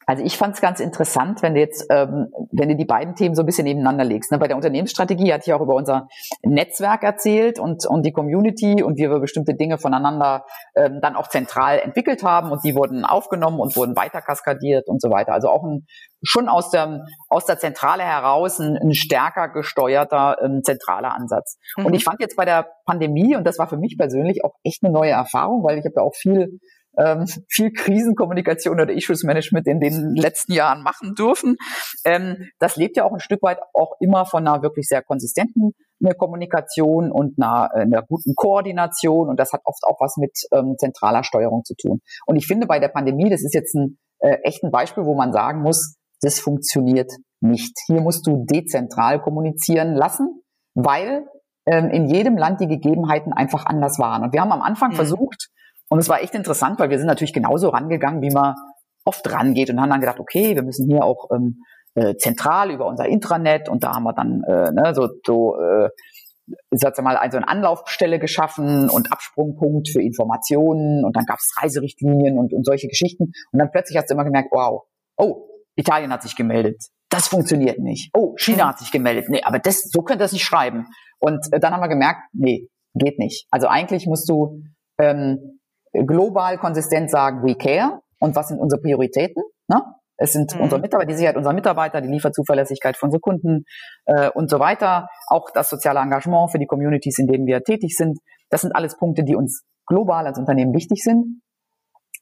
Also 0.07 0.24
ich 0.24 0.37
fand 0.37 0.55
es 0.55 0.61
ganz 0.61 0.81
interessant, 0.81 1.42
wenn 1.42 1.55
du 1.55 1.61
jetzt, 1.61 1.87
ähm, 1.90 2.28
wenn 2.50 2.68
du 2.68 2.76
die 2.76 2.85
beiden 2.85 3.14
Themen 3.14 3.35
so 3.35 3.42
ein 3.42 3.46
bisschen 3.46 3.64
nebeneinander 3.64 4.05
legst. 4.05 4.33
Ne? 4.33 4.38
Bei 4.38 4.48
der 4.48 4.57
Unternehmensstrategie 4.57 5.33
hatte 5.33 5.44
ich 5.46 5.52
auch 5.55 5.61
über 5.61 5.74
unser 5.74 6.09
Netzwerk 6.42 7.02
erzählt 7.02 7.59
und, 7.59 7.87
und 7.87 8.05
die 8.05 8.12
Community 8.12 8.83
und 8.83 8.98
wie 8.98 9.09
wir 9.09 9.20
bestimmte 9.20 9.55
Dinge 9.55 9.78
voneinander 9.78 10.44
ähm, 10.74 11.00
dann 11.00 11.16
auch 11.16 11.28
zentral 11.28 11.78
entwickelt 11.78 12.22
haben 12.22 12.50
und 12.50 12.64
die 12.64 12.74
wurden 12.74 13.05
aufgenommen 13.05 13.61
und 13.61 13.76
wurden 13.76 13.96
weiter 13.96 14.20
kaskadiert 14.20 14.88
und 14.88 15.00
so 15.00 15.11
weiter. 15.11 15.33
Also 15.33 15.48
auch 15.48 15.64
ein 15.64 15.87
schon 16.24 16.48
aus 16.48 16.70
der, 16.70 17.05
aus 17.28 17.46
der 17.46 17.59
Zentrale 17.59 18.02
heraus 18.02 18.59
ein, 18.59 18.76
ein 18.76 18.94
stärker 18.94 19.48
gesteuerter 19.48 20.37
ähm, 20.42 20.61
zentraler 20.62 21.14
Ansatz. 21.14 21.59
Mhm. 21.76 21.87
Und 21.87 21.94
ich 21.94 22.05
fand 22.05 22.20
jetzt 22.20 22.37
bei 22.37 22.44
der 22.44 22.68
Pandemie, 22.87 23.37
und 23.37 23.44
das 23.44 23.59
war 23.59 23.68
für 23.68 23.76
mich 23.76 23.96
persönlich 23.98 24.44
auch 24.44 24.55
echt 24.62 24.85
eine 24.85 24.92
neue 24.92 25.11
Erfahrung, 25.11 25.64
weil 25.64 25.78
ich 25.78 25.85
habe 25.85 25.94
ja 25.96 26.02
auch 26.02 26.14
viel 26.14 26.61
ähm, 26.98 27.26
viel 27.48 27.72
Krisenkommunikation 27.72 28.81
oder 28.81 28.92
Issues 28.92 29.24
Management 29.24 29.66
in 29.66 29.81
den 29.81 30.14
letzten 30.14 30.52
Jahren 30.52 30.83
machen 30.83 31.14
dürfen. 31.14 31.57
Ähm, 32.05 32.48
das 32.59 32.76
lebt 32.76 32.96
ja 32.96 33.05
auch 33.05 33.12
ein 33.12 33.20
Stück 33.20 33.42
weit 33.42 33.59
auch 33.74 33.96
immer 34.00 34.26
von 34.26 34.46
einer 34.46 34.62
wirklich 34.62 34.87
sehr 34.87 35.02
konsistenten 35.02 35.72
eine 36.05 36.14
Kommunikation 36.14 37.12
und 37.12 37.40
einer, 37.40 37.70
äh, 37.74 37.83
einer 37.83 38.02
guten 38.02 38.35
Koordination 38.35 39.28
und 39.28 39.38
das 39.38 39.52
hat 39.52 39.61
oft 39.64 39.85
auch 39.85 40.00
was 40.00 40.16
mit 40.16 40.33
ähm, 40.52 40.74
zentraler 40.76 41.22
Steuerung 41.22 41.62
zu 41.64 41.74
tun. 41.76 42.00
Und 42.26 42.37
ich 42.37 42.46
finde 42.46 42.66
bei 42.66 42.81
der 42.81 42.88
Pandemie, 42.88 43.31
das 43.31 43.42
ist 43.42 43.55
jetzt 43.55 43.74
ein 43.74 43.98
äh, 44.22 44.38
echt 44.44 44.62
ein 44.62 44.70
Beispiel, 44.70 45.05
wo 45.05 45.14
man 45.14 45.33
sagen 45.33 45.62
muss, 45.62 45.96
das 46.20 46.40
funktioniert 46.40 47.11
nicht. 47.40 47.76
Hier 47.87 48.00
musst 48.00 48.26
du 48.26 48.44
dezentral 48.46 49.20
kommunizieren 49.20 49.94
lassen, 49.94 50.42
weil 50.74 51.26
ähm, 51.66 51.90
in 51.90 52.07
jedem 52.07 52.37
Land 52.37 52.61
die 52.61 52.68
Gegebenheiten 52.68 53.33
einfach 53.33 53.66
anders 53.66 53.98
waren. 53.98 54.22
Und 54.22 54.33
wir 54.33 54.40
haben 54.40 54.52
am 54.52 54.62
Anfang 54.62 54.92
mhm. 54.92 54.96
versucht, 54.96 55.48
und 55.92 55.98
es 55.98 56.09
war 56.09 56.22
echt 56.22 56.35
interessant, 56.35 56.81
weil 56.81 56.88
wir 56.88 56.96
sind 56.96 57.07
natürlich 57.07 57.35
genauso 57.35 57.68
rangegangen, 57.68 58.22
wie 58.22 58.31
man 58.31 58.55
oft 59.05 59.31
rangeht 59.31 59.68
und 59.68 59.78
haben 59.78 59.90
dann 59.90 60.00
gedacht, 60.00 60.20
okay, 60.20 60.55
wir 60.55 60.62
müssen 60.62 60.88
hier 60.88 61.05
auch 61.05 61.28
ähm, 61.31 61.64
äh, 61.94 62.16
zentral 62.16 62.70
über 62.70 62.87
unser 62.87 63.05
Intranet 63.05 63.68
und 63.68 63.85
da 63.85 63.92
haben 63.92 64.05
wir 64.05 64.14
dann 64.14 64.42
äh, 64.48 64.72
ne, 64.72 64.94
so, 64.94 65.11
so 65.26 65.55
äh, 65.61 65.90
sag 66.70 66.98
mal, 67.02 67.18
also 67.18 67.37
eine 67.37 67.46
Anlaufstelle 67.46 68.18
geschaffen 68.18 68.88
und 68.88 69.12
Absprungpunkt 69.12 69.90
für 69.90 70.00
Informationen 70.00 71.05
und 71.05 71.14
dann 71.14 71.26
gab 71.26 71.40
es 71.40 71.55
Reiserichtlinien 71.61 72.38
und, 72.38 72.55
und 72.55 72.64
solche 72.64 72.88
Geschichten. 72.88 73.24
Und 73.52 73.59
dann 73.59 73.70
plötzlich 73.70 73.98
hast 73.98 74.09
du 74.09 74.14
immer 74.14 74.24
gemerkt, 74.24 74.48
wow, 74.50 74.85
oh, 75.18 75.46
Italien 75.76 76.11
hat 76.11 76.22
sich 76.22 76.37
gemeldet. 76.37 76.83
Das 77.11 77.28
funktioniert 77.28 77.81
nicht. 77.81 78.09
Oh, 78.16 78.33
China 78.38 78.68
hat 78.68 78.78
sich 78.78 78.92
gemeldet. 78.92 79.26
Nee, 79.28 79.42
aber 79.42 79.59
das, 79.59 79.83
so 79.90 80.00
könnt 80.00 80.22
ihr 80.22 80.24
das 80.24 80.33
nicht 80.33 80.44
schreiben. 80.46 80.87
Und 81.18 81.52
äh, 81.52 81.61
dann 81.61 81.74
haben 81.74 81.83
wir 81.83 81.88
gemerkt, 81.88 82.22
nee, 82.33 82.70
geht 82.94 83.18
nicht. 83.18 83.46
Also 83.50 83.66
eigentlich 83.66 84.07
musst 84.07 84.26
du 84.31 84.62
ähm, 84.98 85.51
global 85.92 86.59
konsistent 86.59 87.11
sagen, 87.11 87.42
we 87.42 87.55
care 87.55 88.00
und 88.18 88.35
was 88.37 88.48
sind 88.48 88.61
unsere 88.61 88.81
Prioritäten. 88.81 89.42
Ne? 89.68 89.83
Es 90.16 90.33
sind 90.33 90.55
mhm. 90.55 90.62
unsere 90.62 90.81
Mitarbeiter, 90.81 91.09
die 91.09 91.16
Sicherheit 91.16 91.37
unserer 91.37 91.55
Mitarbeiter, 91.55 92.00
die 92.00 92.09
Lieferzuverlässigkeit 92.09 92.96
von 92.96 93.09
unseren 93.09 93.20
Kunden 93.20 93.64
äh, 94.07 94.31
und 94.31 94.50
so 94.50 94.61
weiter. 94.61 95.09
Auch 95.28 95.50
das 95.52 95.68
soziale 95.68 96.00
Engagement 96.00 96.50
für 96.50 96.59
die 96.59 96.66
Communities, 96.66 97.18
in 97.18 97.26
denen 97.26 97.46
wir 97.46 97.62
tätig 97.62 97.96
sind. 97.96 98.18
Das 98.50 98.61
sind 98.61 98.74
alles 98.74 98.96
Punkte, 98.96 99.24
die 99.24 99.35
uns 99.35 99.64
global 99.87 100.26
als 100.26 100.38
Unternehmen 100.38 100.74
wichtig 100.74 101.02
sind. 101.02 101.42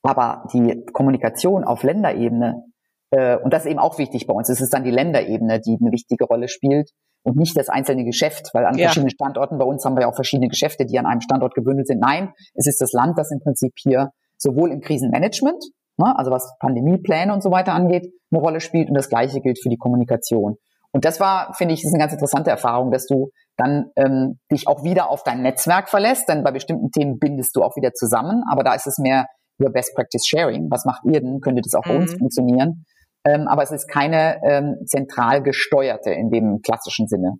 Aber 0.02 0.44
die 0.52 0.82
Kommunikation 0.92 1.64
auf 1.64 1.82
Länderebene, 1.82 2.62
äh, 3.10 3.36
und 3.36 3.52
das 3.52 3.64
ist 3.64 3.70
eben 3.70 3.80
auch 3.80 3.98
wichtig 3.98 4.26
bei 4.26 4.32
uns, 4.32 4.48
es 4.48 4.60
ist 4.60 4.72
dann 4.72 4.84
die 4.84 4.90
Länderebene, 4.90 5.60
die 5.60 5.76
eine 5.80 5.92
wichtige 5.92 6.24
Rolle 6.24 6.48
spielt 6.48 6.90
und 7.22 7.36
nicht 7.36 7.56
das 7.56 7.68
einzelne 7.68 8.04
Geschäft, 8.04 8.50
weil 8.54 8.64
an 8.64 8.76
ja. 8.76 8.84
verschiedenen 8.84 9.10
Standorten 9.10 9.58
bei 9.58 9.64
uns 9.64 9.84
haben 9.84 9.96
wir 9.96 10.02
ja 10.02 10.08
auch 10.08 10.14
verschiedene 10.14 10.48
Geschäfte, 10.48 10.86
die 10.86 10.98
an 10.98 11.06
einem 11.06 11.20
Standort 11.20 11.54
gebündelt 11.54 11.86
sind. 11.86 12.00
Nein, 12.00 12.32
es 12.54 12.66
ist 12.66 12.80
das 12.80 12.92
Land, 12.92 13.18
das 13.18 13.30
im 13.30 13.40
Prinzip 13.40 13.72
hier 13.76 14.10
sowohl 14.38 14.72
im 14.72 14.80
Krisenmanagement, 14.80 15.62
ne, 15.98 16.14
also 16.16 16.30
was 16.30 16.54
Pandemiepläne 16.60 17.32
und 17.32 17.42
so 17.42 17.50
weiter 17.50 17.72
angeht, 17.74 18.10
eine 18.30 18.40
Rolle 18.40 18.60
spielt 18.60 18.88
und 18.88 18.94
das 18.94 19.08
Gleiche 19.08 19.40
gilt 19.40 19.60
für 19.62 19.68
die 19.68 19.76
Kommunikation. 19.76 20.56
Und 20.92 21.04
das 21.04 21.20
war, 21.20 21.54
finde 21.54 21.74
ich, 21.74 21.84
ist 21.84 21.92
eine 21.92 22.00
ganz 22.00 22.12
interessante 22.12 22.50
Erfahrung, 22.50 22.90
dass 22.90 23.06
du 23.06 23.30
dann 23.56 23.90
ähm, 23.96 24.38
dich 24.50 24.66
auch 24.66 24.82
wieder 24.82 25.10
auf 25.10 25.22
dein 25.22 25.42
Netzwerk 25.42 25.88
verlässt, 25.88 26.28
denn 26.28 26.42
bei 26.42 26.50
bestimmten 26.50 26.90
Themen 26.90 27.18
bindest 27.18 27.54
du 27.54 27.62
auch 27.62 27.76
wieder 27.76 27.92
zusammen, 27.92 28.42
aber 28.50 28.64
da 28.64 28.74
ist 28.74 28.86
es 28.86 28.98
mehr 28.98 29.26
über 29.58 29.70
Best 29.70 29.94
Practice 29.94 30.26
Sharing. 30.26 30.68
Was 30.70 30.84
macht 30.84 31.02
ihr 31.04 31.20
denn? 31.20 31.40
Könnte 31.40 31.62
das 31.62 31.74
auch 31.74 31.84
mhm. 31.84 31.90
bei 31.90 31.96
uns 31.96 32.14
funktionieren? 32.14 32.84
Ähm, 33.24 33.46
aber 33.48 33.62
es 33.62 33.70
ist 33.70 33.88
keine 33.88 34.40
ähm, 34.44 34.76
zentral 34.86 35.42
gesteuerte 35.42 36.10
in 36.10 36.30
dem 36.30 36.60
klassischen 36.62 37.06
Sinne 37.06 37.34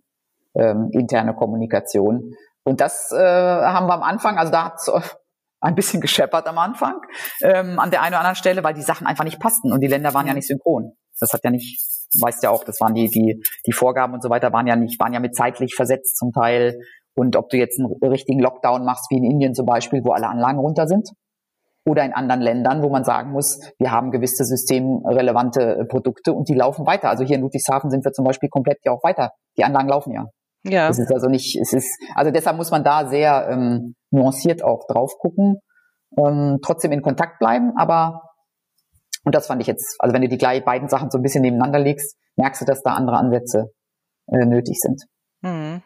ähm, 0.55 0.89
interne 0.91 1.33
Kommunikation. 1.33 2.33
Und 2.63 2.81
das 2.81 3.11
äh, 3.11 3.17
haben 3.17 3.87
wir 3.87 3.93
am 3.93 4.03
Anfang, 4.03 4.37
also 4.37 4.51
da 4.51 4.65
hat 4.65 4.79
ein 5.61 5.75
bisschen 5.75 6.01
gescheppert 6.01 6.47
am 6.47 6.57
Anfang, 6.57 7.01
ähm, 7.43 7.79
an 7.79 7.91
der 7.91 8.01
einen 8.01 8.13
oder 8.13 8.19
anderen 8.19 8.35
Stelle, 8.35 8.63
weil 8.63 8.73
die 8.73 8.81
Sachen 8.81 9.07
einfach 9.07 9.23
nicht 9.23 9.39
passten 9.39 9.71
und 9.71 9.81
die 9.81 9.87
Länder 9.87 10.13
waren 10.13 10.27
ja 10.27 10.33
nicht 10.33 10.47
synchron. 10.47 10.91
Das 11.19 11.33
hat 11.33 11.41
ja 11.43 11.51
nicht, 11.51 11.79
weißt 12.19 12.43
ja 12.43 12.49
auch, 12.49 12.63
das 12.63 12.79
waren 12.79 12.93
die, 12.93 13.07
die, 13.09 13.41
die 13.65 13.73
Vorgaben 13.73 14.13
und 14.13 14.23
so 14.23 14.29
weiter 14.29 14.51
waren 14.53 14.67
ja 14.67 14.75
nicht, 14.75 14.99
waren 14.99 15.13
ja 15.13 15.19
mit 15.19 15.35
zeitlich 15.35 15.75
versetzt 15.75 16.17
zum 16.17 16.31
Teil. 16.31 16.79
Und 17.13 17.35
ob 17.35 17.49
du 17.49 17.57
jetzt 17.57 17.79
einen 17.79 18.11
richtigen 18.11 18.39
Lockdown 18.39 18.85
machst, 18.85 19.07
wie 19.11 19.17
in 19.17 19.29
Indien 19.29 19.53
zum 19.53 19.65
Beispiel, 19.65 20.01
wo 20.03 20.11
alle 20.11 20.27
Anlagen 20.27 20.59
runter 20.59 20.87
sind, 20.87 21.09
oder 21.85 22.05
in 22.05 22.13
anderen 22.13 22.41
Ländern, 22.41 22.83
wo 22.83 22.89
man 22.89 23.03
sagen 23.03 23.31
muss, 23.31 23.59
wir 23.79 23.91
haben 23.91 24.11
gewisse 24.11 24.45
systemrelevante 24.45 25.85
Produkte 25.89 26.33
und 26.33 26.47
die 26.47 26.53
laufen 26.53 26.85
weiter. 26.85 27.09
Also 27.09 27.23
hier 27.23 27.37
in 27.37 27.41
Ludwigshafen 27.41 27.89
sind 27.89 28.05
wir 28.05 28.11
zum 28.11 28.25
Beispiel 28.25 28.49
komplett 28.49 28.79
ja 28.83 28.91
auch 28.91 29.03
weiter. 29.03 29.31
Die 29.57 29.63
Anlagen 29.63 29.89
laufen 29.89 30.13
ja. 30.13 30.27
Ja. 30.63 30.89
Es 30.89 30.99
ist 30.99 31.11
also 31.11 31.27
nicht, 31.27 31.57
es 31.59 31.73
ist, 31.73 31.89
also 32.15 32.29
deshalb 32.29 32.57
muss 32.57 32.69
man 32.69 32.83
da 32.83 33.07
sehr 33.07 33.47
ähm, 33.49 33.95
nuanciert 34.11 34.63
auch 34.63 34.85
drauf 34.87 35.13
gucken, 35.17 35.57
ähm, 36.17 36.59
trotzdem 36.63 36.91
in 36.91 37.01
Kontakt 37.01 37.39
bleiben, 37.39 37.73
aber 37.77 38.21
und 39.23 39.35
das 39.35 39.47
fand 39.47 39.61
ich 39.61 39.67
jetzt, 39.67 39.95
also 39.99 40.13
wenn 40.13 40.21
du 40.21 40.29
die 40.29 40.37
gleich 40.37 40.63
beiden 40.63 40.87
Sachen 40.87 41.09
so 41.11 41.17
ein 41.17 41.21
bisschen 41.21 41.41
nebeneinander 41.41 41.79
legst, 41.79 42.17
merkst 42.37 42.61
du, 42.61 42.65
dass 42.65 42.81
da 42.81 42.93
andere 42.93 43.17
Ansätze 43.17 43.71
äh, 44.27 44.45
nötig 44.45 44.77
sind. 44.79 45.03
Mhm. 45.41 45.83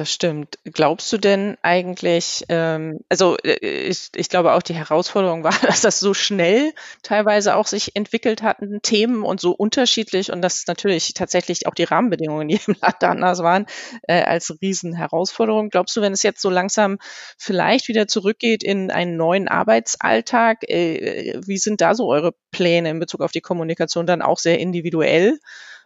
Das 0.00 0.10
stimmt. 0.10 0.58
Glaubst 0.64 1.12
du 1.12 1.18
denn 1.18 1.58
eigentlich, 1.60 2.46
ähm, 2.48 3.00
also 3.10 3.36
äh, 3.36 3.58
ich, 3.58 4.08
ich 4.16 4.30
glaube 4.30 4.54
auch 4.54 4.62
die 4.62 4.72
Herausforderung 4.72 5.44
war, 5.44 5.52
dass 5.60 5.82
das 5.82 6.00
so 6.00 6.14
schnell 6.14 6.72
teilweise 7.02 7.54
auch 7.54 7.66
sich 7.66 7.96
entwickelt 7.96 8.42
hatten, 8.42 8.80
Themen 8.80 9.24
und 9.24 9.40
so 9.40 9.52
unterschiedlich 9.52 10.32
und 10.32 10.40
dass 10.40 10.66
natürlich 10.66 11.12
tatsächlich 11.12 11.66
auch 11.66 11.74
die 11.74 11.84
Rahmenbedingungen 11.84 12.48
in 12.48 12.56
jedem 12.56 12.76
Land 12.80 13.04
anders 13.04 13.42
waren, 13.42 13.66
äh, 14.08 14.22
als 14.22 14.56
Riesenherausforderung. 14.62 15.68
Glaubst 15.68 15.94
du, 15.98 16.00
wenn 16.00 16.14
es 16.14 16.22
jetzt 16.22 16.40
so 16.40 16.48
langsam 16.48 16.96
vielleicht 17.36 17.88
wieder 17.88 18.08
zurückgeht 18.08 18.62
in 18.62 18.90
einen 18.90 19.18
neuen 19.18 19.48
Arbeitsalltag, 19.48 20.62
äh, 20.70 21.38
wie 21.44 21.58
sind 21.58 21.82
da 21.82 21.94
so 21.94 22.08
eure 22.08 22.32
Pläne 22.52 22.88
in 22.88 23.00
Bezug 23.00 23.20
auf 23.20 23.32
die 23.32 23.42
Kommunikation 23.42 24.06
dann 24.06 24.22
auch 24.22 24.38
sehr 24.38 24.60
individuell? 24.60 25.38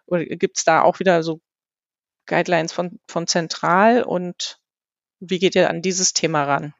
Oder 0.06 0.24
gibt 0.24 0.58
es 0.58 0.64
da 0.64 0.82
auch 0.82 1.00
wieder 1.00 1.24
so 1.24 1.40
Guidelines 2.26 2.72
von, 2.72 2.98
von 3.08 3.26
zentral 3.26 4.02
und 4.02 4.58
wie 5.20 5.38
geht 5.38 5.54
ihr 5.54 5.70
an 5.70 5.82
dieses 5.82 6.12
Thema 6.12 6.44
ran? 6.44 6.74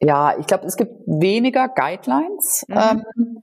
Ja, 0.00 0.36
ich 0.38 0.46
glaube, 0.46 0.66
es 0.66 0.76
gibt 0.76 0.92
weniger 1.06 1.68
Guidelines. 1.68 2.64
Mhm. 2.68 2.76
Ähm, 2.76 3.42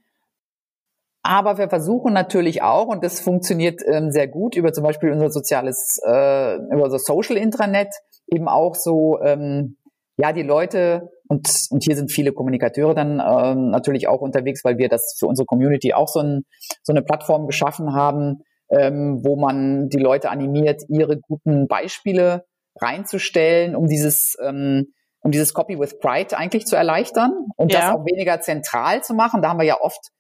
aber 1.22 1.58
wir 1.58 1.70
versuchen 1.70 2.14
natürlich 2.14 2.62
auch, 2.62 2.88
und 2.88 3.04
das 3.04 3.20
funktioniert 3.20 3.82
ähm, 3.86 4.12
sehr 4.12 4.28
gut 4.28 4.56
über 4.56 4.74
zum 4.74 4.84
Beispiel 4.84 5.12
unser 5.12 5.30
soziales, 5.30 6.00
äh, 6.06 6.56
über 6.56 6.86
unser 6.86 7.00
Social 7.00 7.38
Intranet, 7.38 7.94
eben 8.28 8.48
auch 8.48 8.76
so, 8.76 9.20
ähm, 9.22 9.78
ja, 10.18 10.34
die 10.34 10.44
Leute, 10.44 11.12
und, 11.28 11.48
und 11.70 11.84
hier 11.84 11.96
sind 11.96 12.12
viele 12.12 12.34
Kommunikateure 12.34 12.96
dann 12.96 13.20
ähm, 13.20 13.70
natürlich 13.70 14.08
auch 14.08 14.22
unterwegs, 14.22 14.64
weil 14.64 14.78
wir 14.78 14.90
das 14.90 15.16
für 15.20 15.28
unsere 15.28 15.46
Community 15.46 15.94
auch 15.94 16.08
so, 16.08 16.20
ein, 16.20 16.46
so 16.84 16.92
eine 16.92 17.04
Plattform 17.04 17.48
geschaffen 17.48 17.94
haben, 17.94 18.42
ähm, 18.70 19.22
wo 19.24 19.36
man 19.36 19.90
die 19.90 20.00
Leute 20.00 20.30
animiert, 20.30 20.84
ihre 20.90 21.20
guten 21.20 21.68
Beispiele 21.68 22.46
reinzustellen, 22.76 23.76
um 23.76 23.88
dieses 23.88 24.38
ähm, 24.42 24.94
um 25.22 25.32
dieses 25.32 25.54
Copy 25.54 25.80
with 25.80 26.00
Pride 26.00 26.38
eigentlich 26.38 26.66
zu 26.66 26.76
erleichtern 26.76 27.32
und 27.58 27.74
ja. 27.74 27.80
das 27.80 27.96
auch 27.96 28.06
weniger 28.06 28.40
zentral 28.42 29.04
zu 29.04 29.14
machen. 29.14 29.42
Da 29.42 29.50
haben 29.50 29.60
wir 29.60 29.66
ja 29.66 29.78
oft, 29.82 30.12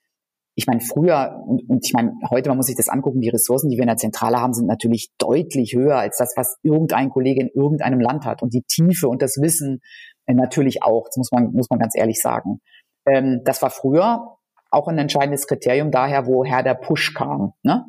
ich 0.56 0.68
meine, 0.68 0.82
früher 0.82 1.42
und, 1.48 1.70
und 1.70 1.86
ich 1.86 1.94
meine, 1.94 2.14
heute, 2.30 2.50
man 2.50 2.58
muss 2.58 2.68
sich 2.68 2.76
das 2.76 2.90
angucken, 2.90 3.22
die 3.22 3.30
Ressourcen, 3.30 3.70
die 3.70 3.78
wir 3.78 3.84
in 3.84 3.88
der 3.88 3.98
Zentrale 3.98 4.42
haben, 4.42 4.54
sind 4.54 4.68
natürlich 4.68 5.10
deutlich 5.18 5.74
höher 5.74 5.98
als 5.98 6.18
das, 6.18 6.34
was 6.36 6.58
irgendein 6.64 7.10
Kollege 7.10 7.42
in 7.42 7.50
irgendeinem 7.50 8.02
Land 8.02 8.26
hat. 8.26 8.42
Und 8.42 8.54
die 8.54 8.64
Tiefe 8.64 9.08
und 9.08 9.22
das 9.22 9.38
Wissen 9.42 9.80
äh, 10.26 10.34
natürlich 10.34 10.84
auch, 10.84 11.06
das 11.08 11.18
muss 11.18 11.32
man, 11.32 11.52
muss 11.54 11.70
man 11.70 11.80
ganz 11.80 11.96
ehrlich 11.96 12.22
sagen. 12.22 12.60
Ähm, 13.06 13.42
das 13.46 13.62
war 13.62 13.70
früher 13.70 14.36
auch 14.70 14.88
ein 14.88 14.98
entscheidendes 14.98 15.48
Kriterium 15.48 15.92
daher, 15.92 16.28
woher 16.28 16.62
der 16.62 16.76
Push 16.76 17.14
kam. 17.14 17.54
Ne? 17.64 17.86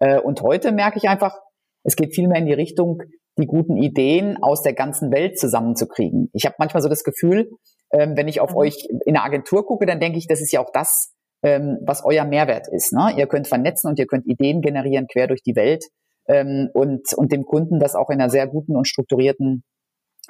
Äh, 0.00 0.20
und 0.20 0.42
heute 0.42 0.72
merke 0.72 0.98
ich 0.98 1.08
einfach, 1.08 1.38
es 1.84 1.96
geht 1.96 2.14
viel 2.14 2.28
mehr 2.28 2.38
in 2.38 2.46
die 2.46 2.52
Richtung, 2.52 3.02
die 3.38 3.46
guten 3.46 3.76
Ideen 3.76 4.42
aus 4.42 4.62
der 4.62 4.74
ganzen 4.74 5.12
Welt 5.12 5.38
zusammenzukriegen. 5.38 6.30
Ich 6.32 6.46
habe 6.46 6.56
manchmal 6.58 6.82
so 6.82 6.88
das 6.88 7.04
Gefühl, 7.04 7.50
ähm, 7.92 8.16
wenn 8.16 8.28
ich 8.28 8.40
auf 8.40 8.50
mhm. 8.50 8.56
euch 8.56 8.88
in 9.04 9.14
der 9.14 9.24
Agentur 9.24 9.66
gucke, 9.66 9.86
dann 9.86 10.00
denke 10.00 10.18
ich, 10.18 10.26
das 10.26 10.40
ist 10.40 10.52
ja 10.52 10.60
auch 10.60 10.70
das, 10.72 11.12
ähm, 11.42 11.78
was 11.84 12.04
euer 12.04 12.24
Mehrwert 12.24 12.68
ist. 12.68 12.92
Ne? 12.92 13.14
Ihr 13.16 13.26
könnt 13.26 13.48
vernetzen 13.48 13.88
und 13.88 13.98
ihr 13.98 14.06
könnt 14.06 14.26
Ideen 14.26 14.60
generieren 14.62 15.06
quer 15.06 15.26
durch 15.26 15.42
die 15.42 15.56
Welt 15.56 15.84
ähm, 16.28 16.70
und, 16.72 17.12
und 17.16 17.32
dem 17.32 17.44
Kunden 17.44 17.78
das 17.78 17.94
auch 17.94 18.10
in 18.10 18.20
einer 18.20 18.30
sehr 18.30 18.46
guten 18.46 18.76
und 18.76 18.88
strukturierten 18.88 19.64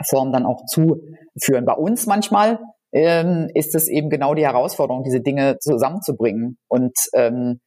Form 0.08 0.32
dann 0.32 0.44
auch 0.44 0.64
zuführen. 0.66 1.64
Bei 1.64 1.74
uns 1.74 2.06
manchmal 2.06 2.58
ist 2.92 3.74
es 3.74 3.88
eben 3.88 4.08
genau 4.08 4.34
die 4.34 4.44
Herausforderung, 4.44 5.02
diese 5.02 5.20
Dinge 5.20 5.58
zusammenzubringen 5.58 6.58
und 6.68 6.92
ähm, 7.14 7.58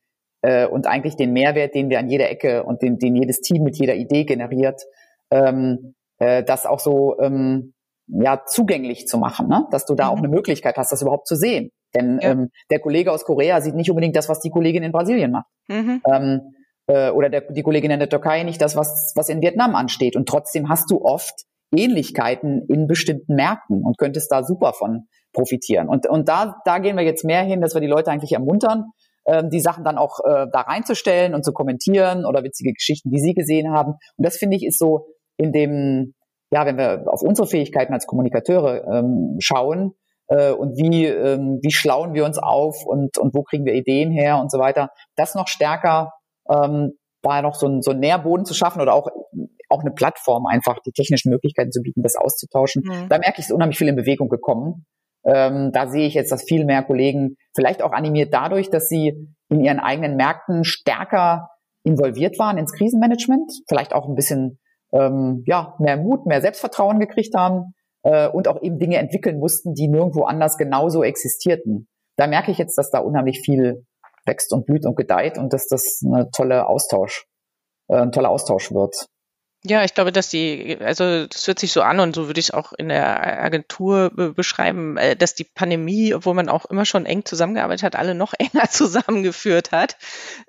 äh, 0.41 0.67
und 0.67 0.88
eigentlich 0.88 1.15
den 1.15 1.34
Mehrwert, 1.34 1.76
den 1.76 1.89
wir 1.89 2.00
an 2.00 2.10
jeder 2.10 2.30
Ecke 2.30 2.63
und 2.63 2.82
den, 2.82 2.97
den 2.97 3.15
jedes 3.15 3.41
Team 3.41 3.63
mit 3.63 3.78
jeder 3.78 3.95
Idee 3.95 4.26
generiert, 4.26 4.82
ähm, 5.32 5.95
äh, 6.19 6.43
das 6.43 6.65
auch 6.65 6.80
so 6.80 7.17
ähm, 7.19 7.73
ja 8.08 8.41
zugänglich 8.45 9.08
zu 9.08 9.17
machen, 9.17 9.47
ne? 9.47 9.65
dass 9.71 9.86
du 9.86 9.95
da 9.95 10.06
mhm. 10.06 10.12
auch 10.12 10.17
eine 10.17 10.30
Möglichkeit 10.30 10.78
hast, 10.78 10.91
das 10.91 11.02
überhaupt 11.02 11.28
zu 11.28 11.36
sehen. 11.36 11.71
Denn 11.95 12.19
ja. 12.21 12.32
ähm, 12.32 12.50
der 12.69 12.80
Kollege 12.80 13.12
aus 13.12 13.23
Korea 13.23 13.62
sieht 13.62 13.76
nicht 13.76 13.89
unbedingt 13.89 14.15
das, 14.15 14.30
was 14.30 14.39
die 14.39 14.50
Kollegin 14.50 14.84
in 14.84 14.91
Brasilien 14.91 15.32
macht. 15.32 15.47
Mhm. 15.67 16.02
Ähm, 16.10 16.41
äh, 16.88 17.10
oder 17.12 17.30
der, 17.30 17.41
die 17.52 17.63
Kollegin 17.63 17.91
in 17.91 18.00
der 18.00 18.10
Türkei 18.10 18.43
nicht 18.43 18.62
das, 18.62 18.76
was, 18.76 19.13
was 19.15 19.30
in 19.30 19.41
Vietnam 19.41 19.76
ansteht. 19.76 20.15
Und 20.15 20.28
trotzdem 20.28 20.69
hast 20.69 20.89
du 20.91 21.02
oft 21.02 21.34
Ähnlichkeiten 21.76 22.65
in 22.69 22.88
bestimmten 22.88 23.36
Märkten 23.36 23.84
und 23.84 23.97
könntest 23.97 24.32
da 24.32 24.43
super 24.43 24.73
von 24.73 25.08
profitieren. 25.34 25.89
Und, 25.89 26.08
und 26.08 26.30
da, 26.30 26.56
da 26.65 26.80
gehen 26.80 26.95
wir 26.95 27.04
jetzt 27.04 27.26
mehr 27.26 27.43
hin, 27.43 27.62
dass 27.62 27.73
wir 27.73 27.82
die 27.82 27.88
Leute 27.88 28.10
eigentlich 28.10 28.32
ermuntern, 28.32 28.86
ähm, 29.27 29.49
die 29.49 29.59
Sachen 29.59 29.83
dann 29.83 29.97
auch 29.97 30.19
äh, 30.23 30.47
da 30.51 30.61
reinzustellen 30.61 31.35
und 31.35 31.43
zu 31.43 31.53
kommentieren 31.53 32.25
oder 32.25 32.43
witzige 32.43 32.73
Geschichten, 32.73 33.11
die 33.11 33.19
sie 33.19 33.33
gesehen 33.33 33.71
haben. 33.71 33.93
Und 34.15 34.25
das 34.25 34.37
finde 34.37 34.57
ich 34.57 34.65
ist 34.65 34.79
so 34.79 35.07
in 35.37 35.51
dem, 35.51 36.13
ja, 36.51 36.65
wenn 36.65 36.77
wir 36.77 37.05
auf 37.07 37.21
unsere 37.21 37.47
Fähigkeiten 37.47 37.93
als 37.93 38.07
Kommunikateure 38.07 38.85
ähm, 38.91 39.35
schauen 39.39 39.93
äh, 40.27 40.51
und 40.51 40.77
wie, 40.77 41.05
ähm, 41.05 41.59
wie 41.61 41.71
schlauen 41.71 42.13
wir 42.13 42.25
uns 42.25 42.37
auf 42.37 42.85
und, 42.85 43.17
und 43.17 43.35
wo 43.35 43.43
kriegen 43.43 43.65
wir 43.65 43.73
Ideen 43.73 44.11
her 44.11 44.39
und 44.39 44.51
so 44.51 44.57
weiter, 44.57 44.89
das 45.15 45.35
noch 45.35 45.47
stärker 45.47 46.13
ähm, 46.49 46.93
da 47.21 47.41
noch 47.41 47.55
so 47.55 47.67
ein, 47.67 47.81
so 47.81 47.91
ein 47.91 47.99
Nährboden 47.99 48.45
zu 48.45 48.53
schaffen 48.53 48.81
oder 48.81 48.93
auch, 48.93 49.07
auch 49.69 49.81
eine 49.81 49.91
Plattform 49.91 50.45
einfach, 50.45 50.79
die 50.85 50.91
technischen 50.91 51.29
Möglichkeiten 51.29 51.71
zu 51.71 51.81
bieten, 51.81 52.01
das 52.01 52.15
auszutauschen. 52.15 52.83
Mhm. 52.85 53.09
Da 53.09 53.17
merke 53.17 53.33
ich, 53.33 53.39
es 53.39 53.45
ist 53.47 53.51
unheimlich 53.51 53.77
viel 53.77 53.87
in 53.87 53.95
Bewegung 53.95 54.29
gekommen. 54.29 54.85
Ähm, 55.25 55.71
da 55.71 55.88
sehe 55.88 56.08
ich 56.08 56.13
jetzt, 56.13 56.32
dass 56.32 56.43
viel 56.43 56.65
mehr 56.65 56.84
Kollegen, 56.84 57.36
vielleicht 57.56 57.82
auch 57.82 57.91
animiert 57.91 58.34
dadurch, 58.34 58.69
dass 58.69 58.88
sie 58.88 59.36
in 59.49 59.62
ihren 59.62 59.80
eigenen 59.80 60.15
Märkten 60.15 60.63
stärker 60.63 61.49
involviert 61.84 62.38
waren 62.39 62.58
ins 62.58 62.73
Krisenmanagement, 62.73 63.51
vielleicht 63.67 63.93
auch 63.93 64.08
ein 64.08 64.15
bisschen 64.15 64.60
ähm, 64.91 65.43
ja, 65.45 65.75
mehr 65.80 65.97
Mut, 65.97 66.25
mehr 66.25 66.41
Selbstvertrauen 66.41 66.99
gekriegt 66.99 67.36
haben 67.36 67.73
äh, 68.03 68.27
und 68.27 68.47
auch 68.47 68.62
eben 68.62 68.80
Dinge 68.80 68.97
entwickeln 68.97 69.39
mussten, 69.39 69.73
die 69.73 69.88
nirgendwo 69.88 70.23
anders 70.23 70.58
genauso 70.58 71.03
existierten. 71.03 71.88
Da 72.17 72.27
merke 72.27 72.51
ich 72.51 72.58
jetzt, 72.58 72.77
dass 72.77 72.89
da 72.89 72.99
unheimlich 72.99 73.41
viel 73.41 73.86
wächst 74.25 74.51
und 74.53 74.65
blüht 74.65 74.86
und 74.86 74.95
gedeiht 74.95 75.38
und 75.38 75.53
dass 75.53 75.67
das 75.67 76.01
eine 76.06 76.30
tolle 76.32 76.67
Austausch, 76.67 77.25
äh, 77.88 77.95
ein 77.95 78.12
toller 78.12 78.30
Austausch 78.30 78.71
wird. 78.71 79.08
Ja, 79.69 79.84
ich 79.84 79.93
glaube, 79.93 80.13
dass 80.13 80.30
die, 80.30 80.77
also 80.80 81.25
das 81.25 81.45
hört 81.45 81.60
sich 81.60 81.73
so 81.73 81.82
an 81.82 81.99
und 81.99 82.15
so 82.15 82.27
würde 82.27 82.39
ich 82.39 82.47
es 82.47 82.51
auch 82.51 82.71
in 82.71 82.88
der 82.88 83.43
Agentur 83.43 84.12
be 84.12 84.32
beschreiben, 84.32 84.95
äh, 84.97 85.15
dass 85.15 85.36
die 85.36 85.43
Pandemie, 85.43 86.13
obwohl 86.13 86.36
man 86.36 86.47
auch 86.47 86.65
immer 86.65 86.86
schon 86.86 87.06
eng 87.06 87.25
zusammengearbeitet 87.25 87.84
hat, 87.84 87.95
alle 87.95 88.15
noch 88.15 88.34
enger 88.39 88.69
zusammengeführt 88.69 89.71
hat, 89.71 89.97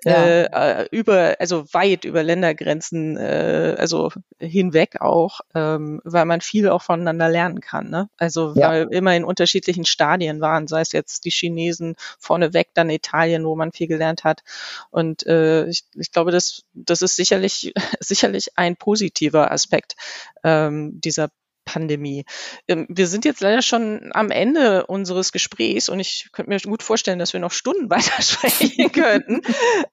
ja. 0.05 0.13
äh, 0.43 0.87
über, 0.91 1.35
also 1.39 1.65
weit 1.73 2.05
über 2.05 2.23
Ländergrenzen, 2.23 3.17
äh, 3.17 3.75
also 3.77 4.11
hinweg 4.39 5.01
auch, 5.01 5.41
ähm, 5.53 6.01
weil 6.05 6.25
man 6.25 6.39
viel 6.39 6.69
auch 6.69 6.81
voneinander 6.81 7.27
lernen 7.27 7.59
kann. 7.59 7.89
Ne? 7.89 8.09
Also 8.17 8.53
ja. 8.55 8.69
weil 8.69 8.87
immer 8.91 9.15
in 9.15 9.25
unterschiedlichen 9.25 9.85
Stadien 9.85 10.39
waren, 10.39 10.67
sei 10.67 10.81
es 10.81 10.93
jetzt 10.93 11.25
die 11.25 11.31
Chinesen 11.31 11.95
vorneweg, 12.19 12.69
dann 12.73 12.89
Italien, 12.89 13.45
wo 13.45 13.55
man 13.55 13.73
viel 13.73 13.87
gelernt 13.87 14.23
hat. 14.23 14.43
Und 14.91 15.25
äh, 15.25 15.65
ich, 15.65 15.83
ich 15.95 16.13
glaube, 16.13 16.31
das, 16.31 16.63
das 16.73 17.01
ist 17.01 17.17
sicherlich, 17.17 17.73
sicherlich 17.99 18.57
ein 18.57 18.77
positives 18.77 19.08
positiver 19.09 19.51
Aspekt 19.51 19.95
ähm, 20.43 20.99
dieser 21.01 21.29
Pandemie. 21.65 22.25
Ähm, 22.67 22.87
wir 22.89 23.07
sind 23.07 23.25
jetzt 23.25 23.41
leider 23.41 23.61
schon 23.61 24.09
am 24.13 24.31
Ende 24.31 24.87
unseres 24.87 25.31
Gesprächs 25.31 25.87
und 25.87 25.99
ich 25.99 26.29
könnte 26.31 26.49
mir 26.49 26.59
gut 26.59 26.81
vorstellen, 26.81 27.19
dass 27.19 27.33
wir 27.33 27.39
noch 27.39 27.51
Stunden 27.51 27.89
weiter 27.89 28.21
sprechen 28.21 28.91
könnten. 28.91 29.41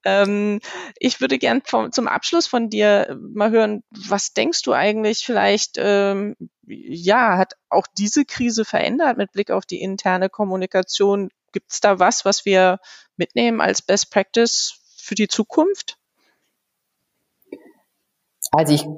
ähm, 0.05 0.61
ich 0.99 1.21
würde 1.21 1.39
gern 1.39 1.63
vom, 1.65 1.93
zum 1.93 2.09
Abschluss 2.09 2.47
von 2.47 2.71
dir 2.71 3.19
mal 3.21 3.51
hören, 3.51 3.83
was 3.91 4.33
denkst 4.33 4.63
du 4.63 4.73
eigentlich 4.73 5.25
vielleicht, 5.25 5.77
ähm, 5.77 6.37
ja, 6.67 7.37
hat 7.37 7.55
auch 7.69 7.87
diese 7.99 8.25
Krise 8.25 8.65
verändert 8.65 9.19
mit 9.19 9.33
Blick 9.33 9.51
auf 9.51 9.67
die 9.67 9.81
interne 9.81 10.31
Kommunikation? 10.31 11.29
Gibt 11.53 11.73
es 11.73 11.81
da 11.81 11.99
was, 11.99 12.25
was 12.25 12.45
wir 12.45 12.79
mitnehmen 13.17 13.61
als 13.61 13.83
Best 13.83 14.11
Practice 14.11 14.79
für 14.97 15.15
die 15.15 15.29
Zukunft? 15.29 15.99
Also 18.57 18.73
ich, 18.73 18.89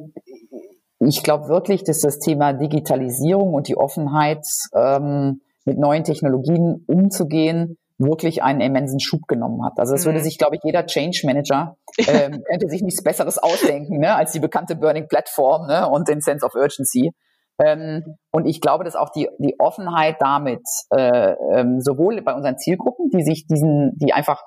ich 1.01 1.23
glaube 1.23 1.49
wirklich, 1.49 1.83
dass 1.83 2.01
das 2.01 2.21
Thema 2.21 2.53
Digitalisierung 2.53 3.55
und 3.55 3.69
die 3.69 3.77
Offenheit, 3.77 4.45
ähm, 4.73 5.41
mit 5.65 5.79
neuen 5.79 6.05
Technologien 6.05 6.85
umzugehen, 6.87 7.77
wirklich 7.99 8.43
einen 8.43 8.61
immensen 8.61 9.01
Schub 9.01 9.27
genommen 9.27 9.65
hat. 9.65 9.79
Also 9.79 9.95
es 9.95 10.07
würde 10.07 10.21
mhm. 10.21 10.23
sich, 10.23 10.39
glaube 10.39 10.57
ich, 10.57 10.63
jeder 10.65 10.87
Change 10.87 11.23
Manager 11.25 11.77
ähm, 11.99 12.43
könnte 12.49 12.69
sich 12.69 12.83
nichts 12.83 13.03
Besseres 13.03 13.39
ausdenken, 13.39 13.99
ne, 13.99 14.15
als 14.15 14.33
die 14.33 14.39
bekannte 14.39 14.77
Burning 14.77 15.09
Platform 15.09 15.67
ne, 15.67 15.89
und 15.89 16.09
den 16.09 16.21
Sense 16.21 16.47
of 16.47 16.55
Urgency. 16.55 17.11
Ähm, 17.63 18.05
und 18.31 18.47
ich 18.47 18.61
glaube, 18.61 18.85
dass 18.85 18.95
auch 18.95 19.11
die, 19.11 19.29
die 19.39 19.57
Offenheit 19.59 20.17
damit 20.21 20.63
äh, 20.91 21.35
ähm, 21.53 21.81
sowohl 21.81 22.23
bei 22.23 22.35
unseren 22.35 22.57
Zielgruppen, 22.57 23.11
die 23.11 23.25
sich 23.25 23.47
diesen, 23.49 23.93
die 23.97 24.13
einfach 24.13 24.43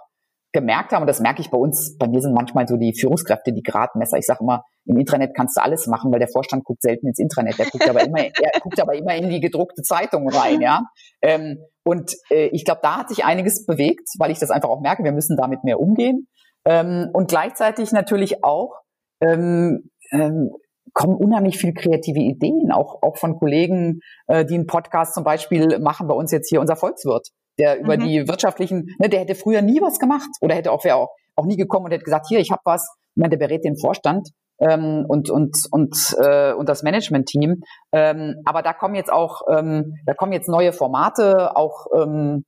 gemerkt 0.54 0.92
haben, 0.92 1.02
und 1.02 1.08
das 1.08 1.20
merke 1.20 1.42
ich 1.42 1.50
bei 1.50 1.58
uns, 1.58 1.98
bei 1.98 2.08
mir 2.08 2.22
sind 2.22 2.34
manchmal 2.34 2.68
so 2.68 2.76
die 2.76 2.94
Führungskräfte 2.94 3.54
die 3.54 3.64
Gradmesser. 3.64 4.18
Ich 4.18 4.26
sage 4.26 4.40
immer, 4.42 4.64
im 4.86 4.98
Intranet 4.98 5.34
kannst 5.36 5.58
du 5.58 5.62
alles 5.62 5.88
machen, 5.88 6.12
weil 6.12 6.20
der 6.20 6.28
Vorstand 6.28 6.66
guckt 6.66 6.82
selten 6.82 7.08
ins 7.08 7.20
Intranet. 7.20 7.58
Der 7.58 7.68
guckt 7.68 7.90
aber 7.90 8.04
immer, 8.06 8.20
er 8.20 8.60
guckt 8.62 8.80
aber 8.82 8.96
immer 8.96 9.16
in 9.16 9.30
die 9.30 9.40
gedruckte 9.40 9.82
Zeitung 9.82 10.28
rein, 10.30 10.62
ja. 10.62 10.82
Ähm, 11.22 11.60
und 11.84 12.14
äh, 12.30 12.48
ich 12.48 12.66
glaube, 12.66 12.82
da 12.84 12.98
hat 12.98 13.10
sich 13.10 13.24
einiges 13.24 13.66
bewegt, 13.66 14.08
weil 14.20 14.32
ich 14.32 14.40
das 14.40 14.52
einfach 14.52 14.70
auch 14.70 14.82
merke, 14.82 15.04
wir 15.04 15.14
müssen 15.14 15.38
damit 15.38 15.64
mehr 15.64 15.80
umgehen. 15.80 16.28
Ähm, 16.66 17.10
und 17.14 17.30
gleichzeitig 17.30 17.92
natürlich 17.92 18.44
auch 18.44 18.76
ähm, 19.22 19.90
ähm, 20.12 20.52
kommen 20.94 21.16
unheimlich 21.16 21.58
viel 21.58 21.74
kreative 21.74 22.20
Ideen, 22.20 22.72
auch, 22.72 23.02
auch 23.02 23.18
von 23.18 23.38
Kollegen, 23.38 24.02
äh, 24.28 24.46
die 24.46 24.56
einen 24.56 24.68
Podcast 24.68 25.14
zum 25.14 25.24
Beispiel 25.24 25.80
machen, 25.80 26.08
bei 26.08 26.14
uns 26.14 26.32
jetzt 26.32 26.50
hier 26.50 26.60
unser 26.60 26.76
Volkswirt 26.76 27.30
der 27.58 27.80
über 27.80 27.98
mhm. 27.98 28.02
die 28.02 28.28
wirtschaftlichen, 28.28 28.96
ne, 29.00 29.10
der 29.10 29.22
hätte 29.22 29.36
früher 29.36 29.62
nie 29.62 29.82
was 29.82 30.00
gemacht 30.00 30.30
oder 30.42 30.56
hätte 30.56 30.72
auch, 30.72 30.84
wäre 30.84 30.98
auch, 30.98 31.10
auch 31.36 31.46
nie 31.46 31.58
gekommen 31.58 31.86
und 31.86 31.92
hätte 31.92 32.04
gesagt, 32.04 32.28
hier, 32.28 32.40
ich 32.40 32.52
habe 32.52 32.62
was. 32.66 32.88
Ich 33.16 33.22
meine, 33.22 33.38
der 33.38 33.46
berät 33.46 33.66
den 33.66 33.78
Vorstand 33.78 34.30
ähm, 34.60 35.06
und 35.08 35.30
und 35.30 35.58
und 35.72 36.16
äh, 36.20 36.54
und 36.54 36.70
das 36.70 36.84
Management-Team. 36.84 37.62
Ähm, 37.92 38.36
aber 38.46 38.62
da 38.62 38.74
kommen 38.74 38.96
jetzt 38.96 39.12
auch, 39.12 39.42
ähm, 39.50 39.96
da 40.06 40.14
kommen 40.14 40.32
jetzt 40.32 40.48
neue 40.48 40.72
Formate, 40.72 41.56
auch 41.56 41.88
ähm, 41.96 42.46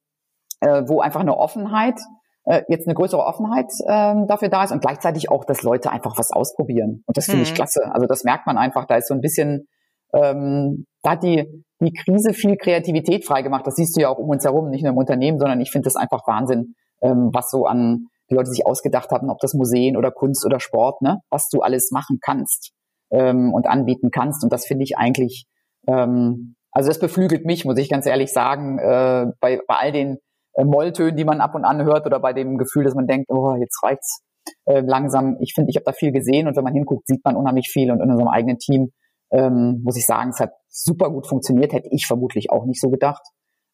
äh, 0.62 0.84
wo 0.88 1.02
einfach 1.02 1.20
eine 1.20 1.38
Offenheit 1.38 2.00
äh, 2.46 2.64
jetzt 2.68 2.88
eine 2.88 2.96
größere 2.96 3.24
Offenheit 3.24 3.72
ähm, 3.88 4.28
dafür 4.28 4.50
da 4.50 4.64
ist 4.64 4.72
und 4.72 4.82
gleichzeitig 4.82 5.30
auch, 5.30 5.46
dass 5.46 5.64
Leute 5.64 5.92
einfach 5.92 6.18
was 6.18 6.32
ausprobieren. 6.32 7.04
Und 7.06 7.18
das 7.18 7.26
finde 7.26 7.40
mhm. 7.40 7.44
ich 7.44 7.54
klasse. 7.54 7.90
Also 7.94 8.08
das 8.08 8.24
merkt 8.24 8.48
man 8.48 8.58
einfach, 8.58 8.86
da 8.86 8.96
ist 8.96 9.08
so 9.08 9.14
ein 9.14 9.22
bisschen, 9.22 9.68
ähm, 10.14 10.86
da 11.02 11.12
hat 11.12 11.24
die, 11.24 11.64
die 11.84 11.94
Krise 11.94 12.34
viel 12.34 12.58
Kreativität 12.58 13.26
freigemacht. 13.26 13.68
Das 13.68 13.76
siehst 13.76 13.96
du 13.96 14.02
ja 14.02 14.10
auch 14.10 14.18
um 14.18 14.30
uns 14.30 14.44
herum, 14.44 14.70
nicht 14.70 14.84
nur 14.84 14.92
im 14.92 14.98
Unternehmen, 14.98 15.40
sondern 15.40 15.62
ich 15.62 15.72
finde 15.72 15.86
das 15.86 15.96
einfach 15.96 16.28
Wahnsinn, 16.28 16.76
ähm, 17.02 17.30
was 17.34 17.50
so 17.50 17.66
an 17.66 18.08
die 18.30 18.36
Leute 18.36 18.50
sich 18.50 18.66
ausgedacht 18.66 19.12
haben, 19.12 19.30
ob 19.30 19.40
das 19.40 19.54
Museen 19.54 19.98
oder 19.98 20.12
Kunst 20.12 20.46
oder 20.46 20.60
Sport, 20.60 21.02
ne, 21.02 21.20
was 21.30 21.50
du 21.50 21.62
alles 21.62 21.92
machen 21.92 22.20
kannst 22.22 22.72
ähm, 23.12 23.54
und 23.54 23.68
anbieten 23.68 24.10
kannst. 24.12 24.44
Und 24.44 24.54
das 24.54 24.66
finde 24.66 24.84
ich 24.84 24.98
eigentlich, 24.98 25.46
ähm, 25.88 26.56
also 26.72 26.90
das 26.90 27.00
beflügelt 27.00 27.46
mich, 27.46 27.66
muss 27.66 27.78
ich 27.78 27.90
ganz 27.90 28.06
ehrlich 28.06 28.32
sagen, 28.32 28.80
äh, 28.80 29.28
bei, 29.40 29.60
bei 29.68 29.76
all 29.76 29.92
den 29.92 30.18
äh, 30.54 30.64
Molltönen, 30.64 31.16
die 31.16 31.26
man 31.26 31.42
ab 31.42 31.56
und 31.56 31.66
an 31.66 31.84
hört 31.84 32.06
oder 32.06 32.20
bei 32.20 32.34
dem 32.34 32.58
Gefühl, 32.58 32.84
dass 32.84 32.96
man 32.96 33.08
denkt, 33.08 33.30
oh, 33.30 33.56
jetzt 33.56 33.84
reicht's 33.84 34.22
äh, 34.66 34.82
langsam. 34.82 35.38
Ich 35.40 35.54
finde, 35.54 35.70
ich 35.70 35.76
habe 35.76 35.86
da 35.86 35.92
viel 35.92 36.12
gesehen 36.12 36.48
und 36.48 36.56
wenn 36.56 36.64
man 36.64 36.74
hinguckt, 36.74 37.08
sieht 37.08 37.24
man 37.24 37.36
unheimlich 37.36 37.70
viel 37.72 37.92
und 37.92 38.02
in 38.02 38.10
unserem 38.10 38.30
eigenen 38.30 38.58
Team 38.58 38.92
ähm, 39.32 39.82
muss 39.84 39.98
ich 39.98 40.06
sagen, 40.06 40.30
es 40.30 40.40
hat 40.40 40.52
super 40.74 41.10
gut 41.10 41.28
funktioniert, 41.28 41.72
hätte 41.72 41.90
ich 41.92 42.06
vermutlich 42.08 42.50
auch 42.50 42.66
nicht 42.66 42.82
so 42.82 42.90
gedacht 42.90 43.22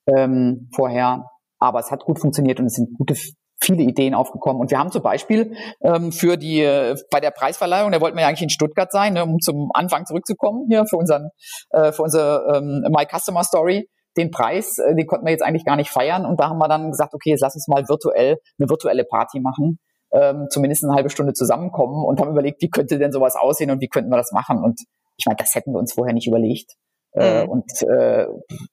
ähm, 0.07 0.69
vorher. 0.75 1.25
Aber 1.59 1.79
es 1.79 1.91
hat 1.91 2.05
gut 2.05 2.19
funktioniert 2.19 2.59
und 2.59 2.67
es 2.67 2.75
sind 2.75 2.97
gute 2.97 3.15
viele 3.61 3.83
Ideen 3.83 4.13
aufgekommen. 4.13 4.61
Und 4.61 4.71
wir 4.71 4.79
haben 4.79 4.91
zum 4.91 5.01
Beispiel 5.01 5.53
ähm, 5.81 6.11
für 6.11 6.37
die 6.37 6.61
äh, 6.61 6.95
bei 7.11 7.19
der 7.19 7.31
Preisverleihung, 7.31 7.91
da 7.91 8.01
wollten 8.01 8.17
wir 8.17 8.21
ja 8.21 8.29
eigentlich 8.29 8.43
in 8.43 8.49
Stuttgart 8.49 8.91
sein, 8.91 9.13
ne, 9.13 9.23
um 9.23 9.39
zum 9.39 9.69
Anfang 9.73 10.05
zurückzukommen 10.05 10.67
hier 10.69 10.85
für 10.85 10.97
unseren 10.97 11.29
äh, 11.71 11.91
für 11.91 12.03
unsere 12.03 12.55
ähm, 12.55 12.83
My 12.89 13.05
Customer 13.05 13.43
Story. 13.43 13.89
Den 14.17 14.31
Preis, 14.31 14.77
äh, 14.79 14.95
den 14.95 15.05
konnten 15.05 15.25
wir 15.25 15.31
jetzt 15.31 15.43
eigentlich 15.43 15.65
gar 15.65 15.75
nicht 15.75 15.89
feiern. 15.89 16.25
Und 16.25 16.39
da 16.39 16.49
haben 16.49 16.57
wir 16.57 16.67
dann 16.67 16.91
gesagt, 16.91 17.13
okay, 17.13 17.31
jetzt 17.31 17.41
lass 17.41 17.55
uns 17.55 17.67
mal 17.67 17.87
virtuell 17.87 18.37
eine 18.57 18.69
virtuelle 18.69 19.03
Party 19.03 19.39
machen, 19.39 19.79
ähm, 20.13 20.47
zumindest 20.49 20.83
eine 20.83 20.93
halbe 20.93 21.09
Stunde 21.09 21.33
zusammenkommen 21.33 22.05
und 22.05 22.19
haben 22.19 22.31
überlegt, 22.31 22.61
wie 22.61 22.69
könnte 22.69 22.97
denn 22.97 23.11
sowas 23.11 23.35
aussehen 23.35 23.71
und 23.71 23.81
wie 23.81 23.89
könnten 23.89 24.09
wir 24.09 24.17
das 24.17 24.31
machen. 24.31 24.63
Und 24.63 24.79
ich 25.17 25.25
meine, 25.25 25.37
das 25.37 25.53
hätten 25.53 25.73
wir 25.73 25.79
uns 25.79 25.93
vorher 25.93 26.13
nicht 26.13 26.27
überlegt. 26.27 26.75
Äh, 27.13 27.43
mhm. 27.43 27.49
und, 27.49 27.71
äh, 27.81 28.25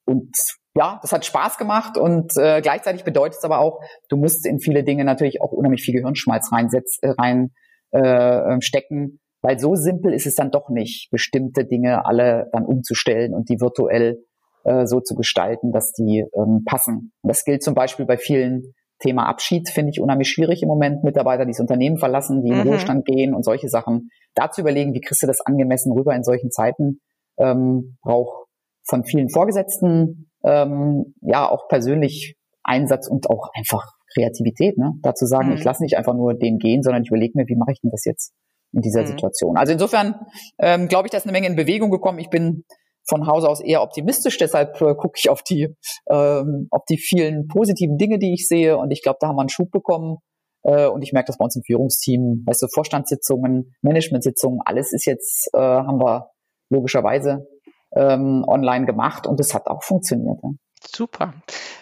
und 0.05 0.37
ja, 0.75 0.99
das 1.01 1.13
hat 1.13 1.25
Spaß 1.25 1.57
gemacht 1.57 1.97
und 1.97 2.33
äh, 2.37 2.61
gleichzeitig 2.61 3.03
bedeutet 3.03 3.39
es 3.39 3.45
aber 3.45 3.61
auch, 3.61 3.81
du 4.11 4.19
musst 4.19 4.47
in 4.47 4.61
viele 4.61 4.85
Dinge 4.85 5.05
natürlich 5.05 5.41
auch 5.41 5.53
unheimlich 5.53 5.83
viel 5.83 5.95
Gehirnschmalz 5.95 6.53
reinsetz, 6.53 6.99
äh, 7.01 7.11
rein 7.19 7.53
äh, 7.93 8.61
stecken, 8.61 9.21
weil 9.41 9.59
so 9.59 9.75
simpel 9.75 10.13
ist 10.13 10.27
es 10.27 10.35
dann 10.35 10.51
doch 10.51 10.69
nicht, 10.69 11.11
bestimmte 11.11 11.65
Dinge 11.65 12.05
alle 12.05 12.51
dann 12.53 12.67
umzustellen 12.67 13.33
und 13.33 13.49
die 13.49 13.59
virtuell 13.59 14.19
äh, 14.65 14.87
so 14.87 15.01
zu 15.01 15.15
gestalten, 15.15 15.73
dass 15.73 15.93
die 15.93 16.25
ähm, 16.35 16.65
passen. 16.67 17.13
Und 17.23 17.29
das 17.29 17.45
gilt 17.45 17.63
zum 17.63 17.75
Beispiel 17.75 18.05
bei 18.05 18.19
vielen 18.19 18.75
Thema 18.99 19.27
Abschied 19.29 19.69
finde 19.69 19.91
ich 19.91 20.01
unheimlich 20.01 20.29
schwierig 20.29 20.63
im 20.63 20.69
Moment. 20.69 21.05
Mitarbeiter, 21.05 21.45
die 21.45 21.53
das 21.53 21.61
Unternehmen 21.61 21.99
verlassen, 21.99 22.43
die 22.43 22.49
in 22.49 22.55
den 22.55 22.65
mhm. 22.65 22.69
Ruhestand 22.71 23.05
gehen 23.05 23.35
und 23.35 23.45
solche 23.45 23.69
Sachen. 23.69 24.09
Da 24.35 24.51
zu 24.51 24.63
überlegen, 24.63 24.95
wie 24.95 25.01
kriegst 25.01 25.23
du 25.23 25.27
das 25.27 25.41
angemessen 25.41 25.93
rüber 25.93 26.15
in 26.15 26.23
solchen 26.23 26.51
Zeiten, 26.51 27.01
ähm, 27.39 27.97
braucht 28.03 28.47
von 28.89 29.05
vielen 29.05 29.31
Vorgesetzten 29.31 30.31
ähm, 30.45 31.15
ja 31.21 31.49
auch 31.49 31.69
persönlich 31.69 32.37
Einsatz 32.63 33.09
und 33.09 33.29
auch 33.31 33.51
einfach 33.57 33.85
Kreativität. 34.15 34.79
Ne? 34.79 34.93
Dazu 35.03 35.27
sagen, 35.27 35.49
mhm. 35.49 35.55
ich 35.55 35.65
lasse 35.65 35.83
nicht 35.83 35.97
einfach 35.97 36.15
nur 36.15 36.35
den 36.35 36.59
gehen, 36.59 36.83
sondern 36.83 37.03
ich 37.03 37.09
überlege 37.09 37.33
mir, 37.35 37.47
wie 37.47 37.57
mache 37.57 37.73
ich 37.73 37.81
denn 37.81 37.91
das 37.91 38.05
jetzt 38.05 38.33
in 38.73 38.81
dieser 38.81 39.03
mhm. 39.03 39.07
Situation. 39.07 39.57
Also 39.57 39.73
insofern 39.73 40.15
ähm, 40.59 40.89
glaube 40.89 41.07
ich, 41.07 41.11
da 41.11 41.19
ist 41.19 41.25
eine 41.25 41.33
Menge 41.33 41.47
in 41.47 41.57
Bewegung 41.57 41.91
gekommen. 41.91 42.19
Ich 42.19 42.31
bin 42.31 42.65
von 43.09 43.27
Hause 43.27 43.49
aus 43.49 43.61
eher 43.61 43.83
optimistisch, 43.83 44.37
deshalb 44.37 44.81
äh, 44.81 44.95
gucke 44.95 45.15
ich 45.17 45.31
auf 45.31 45.43
die, 45.43 45.75
ähm, 46.11 46.67
auf 46.71 46.83
die 46.89 46.99
vielen 46.99 47.47
positiven 47.47 47.99
Dinge, 47.99 48.19
die 48.19 48.35
ich 48.35 48.49
sehe. 48.49 48.77
Und 48.77 48.91
ich 48.91 49.03
glaube, 49.03 49.19
da 49.21 49.29
haben 49.29 49.37
wir 49.37 49.43
einen 49.43 49.49
Schub 49.49 49.71
bekommen. 49.71 50.19
Äh, 50.65 50.89
und 50.89 51.03
ich 51.03 51.13
merke 51.13 51.29
das 51.29 51.39
bei 51.39 51.45
uns 51.45 51.55
im 51.55 51.63
Führungsteam, 51.63 52.43
weißt 52.47 52.63
du, 52.63 52.67
Vorstandssitzungen, 52.75 53.75
Managementsitzungen, 53.83 54.61
alles 54.65 54.93
ist 54.93 55.07
jetzt, 55.07 55.49
äh, 55.55 55.59
haben 55.59 56.01
wir 56.01 56.31
logischerweise 56.71 57.47
ähm, 57.95 58.45
online 58.47 58.87
gemacht 58.87 59.27
und 59.27 59.41
es 59.41 59.55
hat 59.55 59.67
auch 59.67 59.83
funktioniert. 59.83 60.39
Ja. 60.43 60.51
Super. 60.95 61.35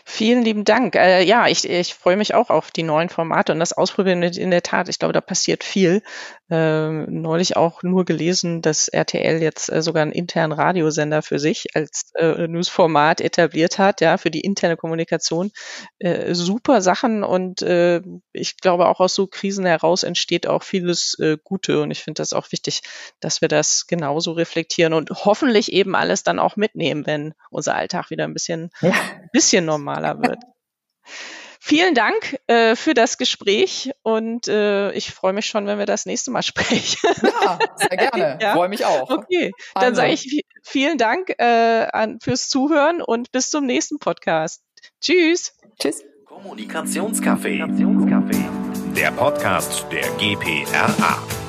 Vielen 0.05 0.43
lieben 0.43 0.65
Dank. 0.65 0.95
Äh, 0.95 1.23
ja, 1.25 1.47
ich, 1.49 1.69
ich 1.69 1.95
freue 1.95 2.17
mich 2.17 2.35
auch 2.35 2.51
auf 2.51 2.71
die 2.71 2.83
neuen 2.83 3.09
Formate 3.09 3.53
und 3.53 3.59
das 3.59 3.73
Ausprobieren 3.73 4.23
in 4.23 4.51
der 4.51 4.63
Tat. 4.63 4.89
Ich 4.89 4.99
glaube, 4.99 5.13
da 5.13 5.21
passiert 5.21 5.65
viel. 5.65 6.03
Ähm, 6.57 7.07
neulich 7.09 7.57
auch 7.57 7.83
nur 7.83 8.05
gelesen, 8.05 8.63
dass 8.63 8.87
RTL 8.87 9.43
jetzt 9.43 9.73
äh, 9.73 9.83
sogar 9.83 10.03
einen 10.03 10.13
internen 10.13 10.53
Radiosender 10.53 11.21
für 11.21 11.41
sich 11.41 11.75
als 11.75 12.13
äh, 12.15 12.47
Newsformat 12.47 13.21
etabliert 13.21 13.81
hat, 13.81 14.01
ja, 14.01 14.19
für 14.19 14.31
die 14.31 14.43
interne 14.43 14.77
Kommunikation. 14.77 15.51
Äh, 15.99 16.33
super 16.33 16.81
Sachen 16.81 17.25
und 17.25 17.63
äh, 17.63 18.03
ich 18.33 18.59
glaube 18.59 18.87
auch 18.87 19.01
aus 19.01 19.17
so 19.17 19.27
Krisen 19.27 19.67
heraus 19.67 20.05
entsteht 20.05 20.47
auch 20.47 20.63
vieles 20.63 21.19
äh, 21.19 21.39
Gute 21.43 21.83
und 21.83 21.91
ich 21.91 22.05
finde 22.05 22.21
das 22.21 22.33
auch 22.33 22.53
wichtig, 22.53 22.83
dass 23.19 23.41
wir 23.41 23.49
das 23.49 23.89
genauso 23.89 24.31
reflektieren 24.31 24.93
und 24.93 25.11
hoffentlich 25.11 25.73
eben 25.73 25.97
alles 25.97 26.23
dann 26.23 26.39
auch 26.39 26.55
mitnehmen, 26.55 27.05
wenn 27.05 27.35
unser 27.51 27.75
Alltag 27.75 28.11
wieder 28.11 28.23
ein 28.23 28.33
bisschen, 28.33 28.71
ja. 28.81 28.93
bisschen 29.33 29.65
normaler 29.65 30.23
wird. 30.23 30.39
Vielen 31.67 31.95
Dank 31.95 32.39
äh, 32.47 32.77
für 32.77 32.93
das 32.93 33.17
Gespräch 33.17 33.91
und 34.03 34.49
äh, 34.49 34.93
ich 34.93 35.13
freue 35.13 35.33
mich 35.33 35.47
schon, 35.47 35.67
wenn 35.67 35.79
wir 35.79 35.87
das 35.87 36.05
nächste 36.05 36.31
Mal 36.31 36.43
sprechen. 36.43 36.99
Ja, 37.23 37.59
sehr 37.77 37.97
gerne. 37.97 38.39
ja? 38.39 38.53
Freue 38.53 38.69
mich 38.69 38.85
auch. 38.85 39.09
Okay, 39.09 39.51
dann 39.73 39.85
also. 39.85 39.97
sage 40.03 40.13
ich 40.13 40.45
vielen 40.63 40.99
Dank 40.99 41.31
äh, 41.39 41.87
an, 41.91 42.19
fürs 42.21 42.51
Zuhören 42.51 43.01
und 43.01 43.33
bis 43.33 43.49
zum 43.49 43.65
nächsten 43.65 43.99
Podcast. 43.99 44.61
Tschüss. 45.01 45.55
Tschüss. 45.81 46.05
Kommunikationscafé. 46.27 47.65
Der 48.95 49.11
Podcast 49.13 49.87
der 49.91 50.11
GPRA. 50.19 51.44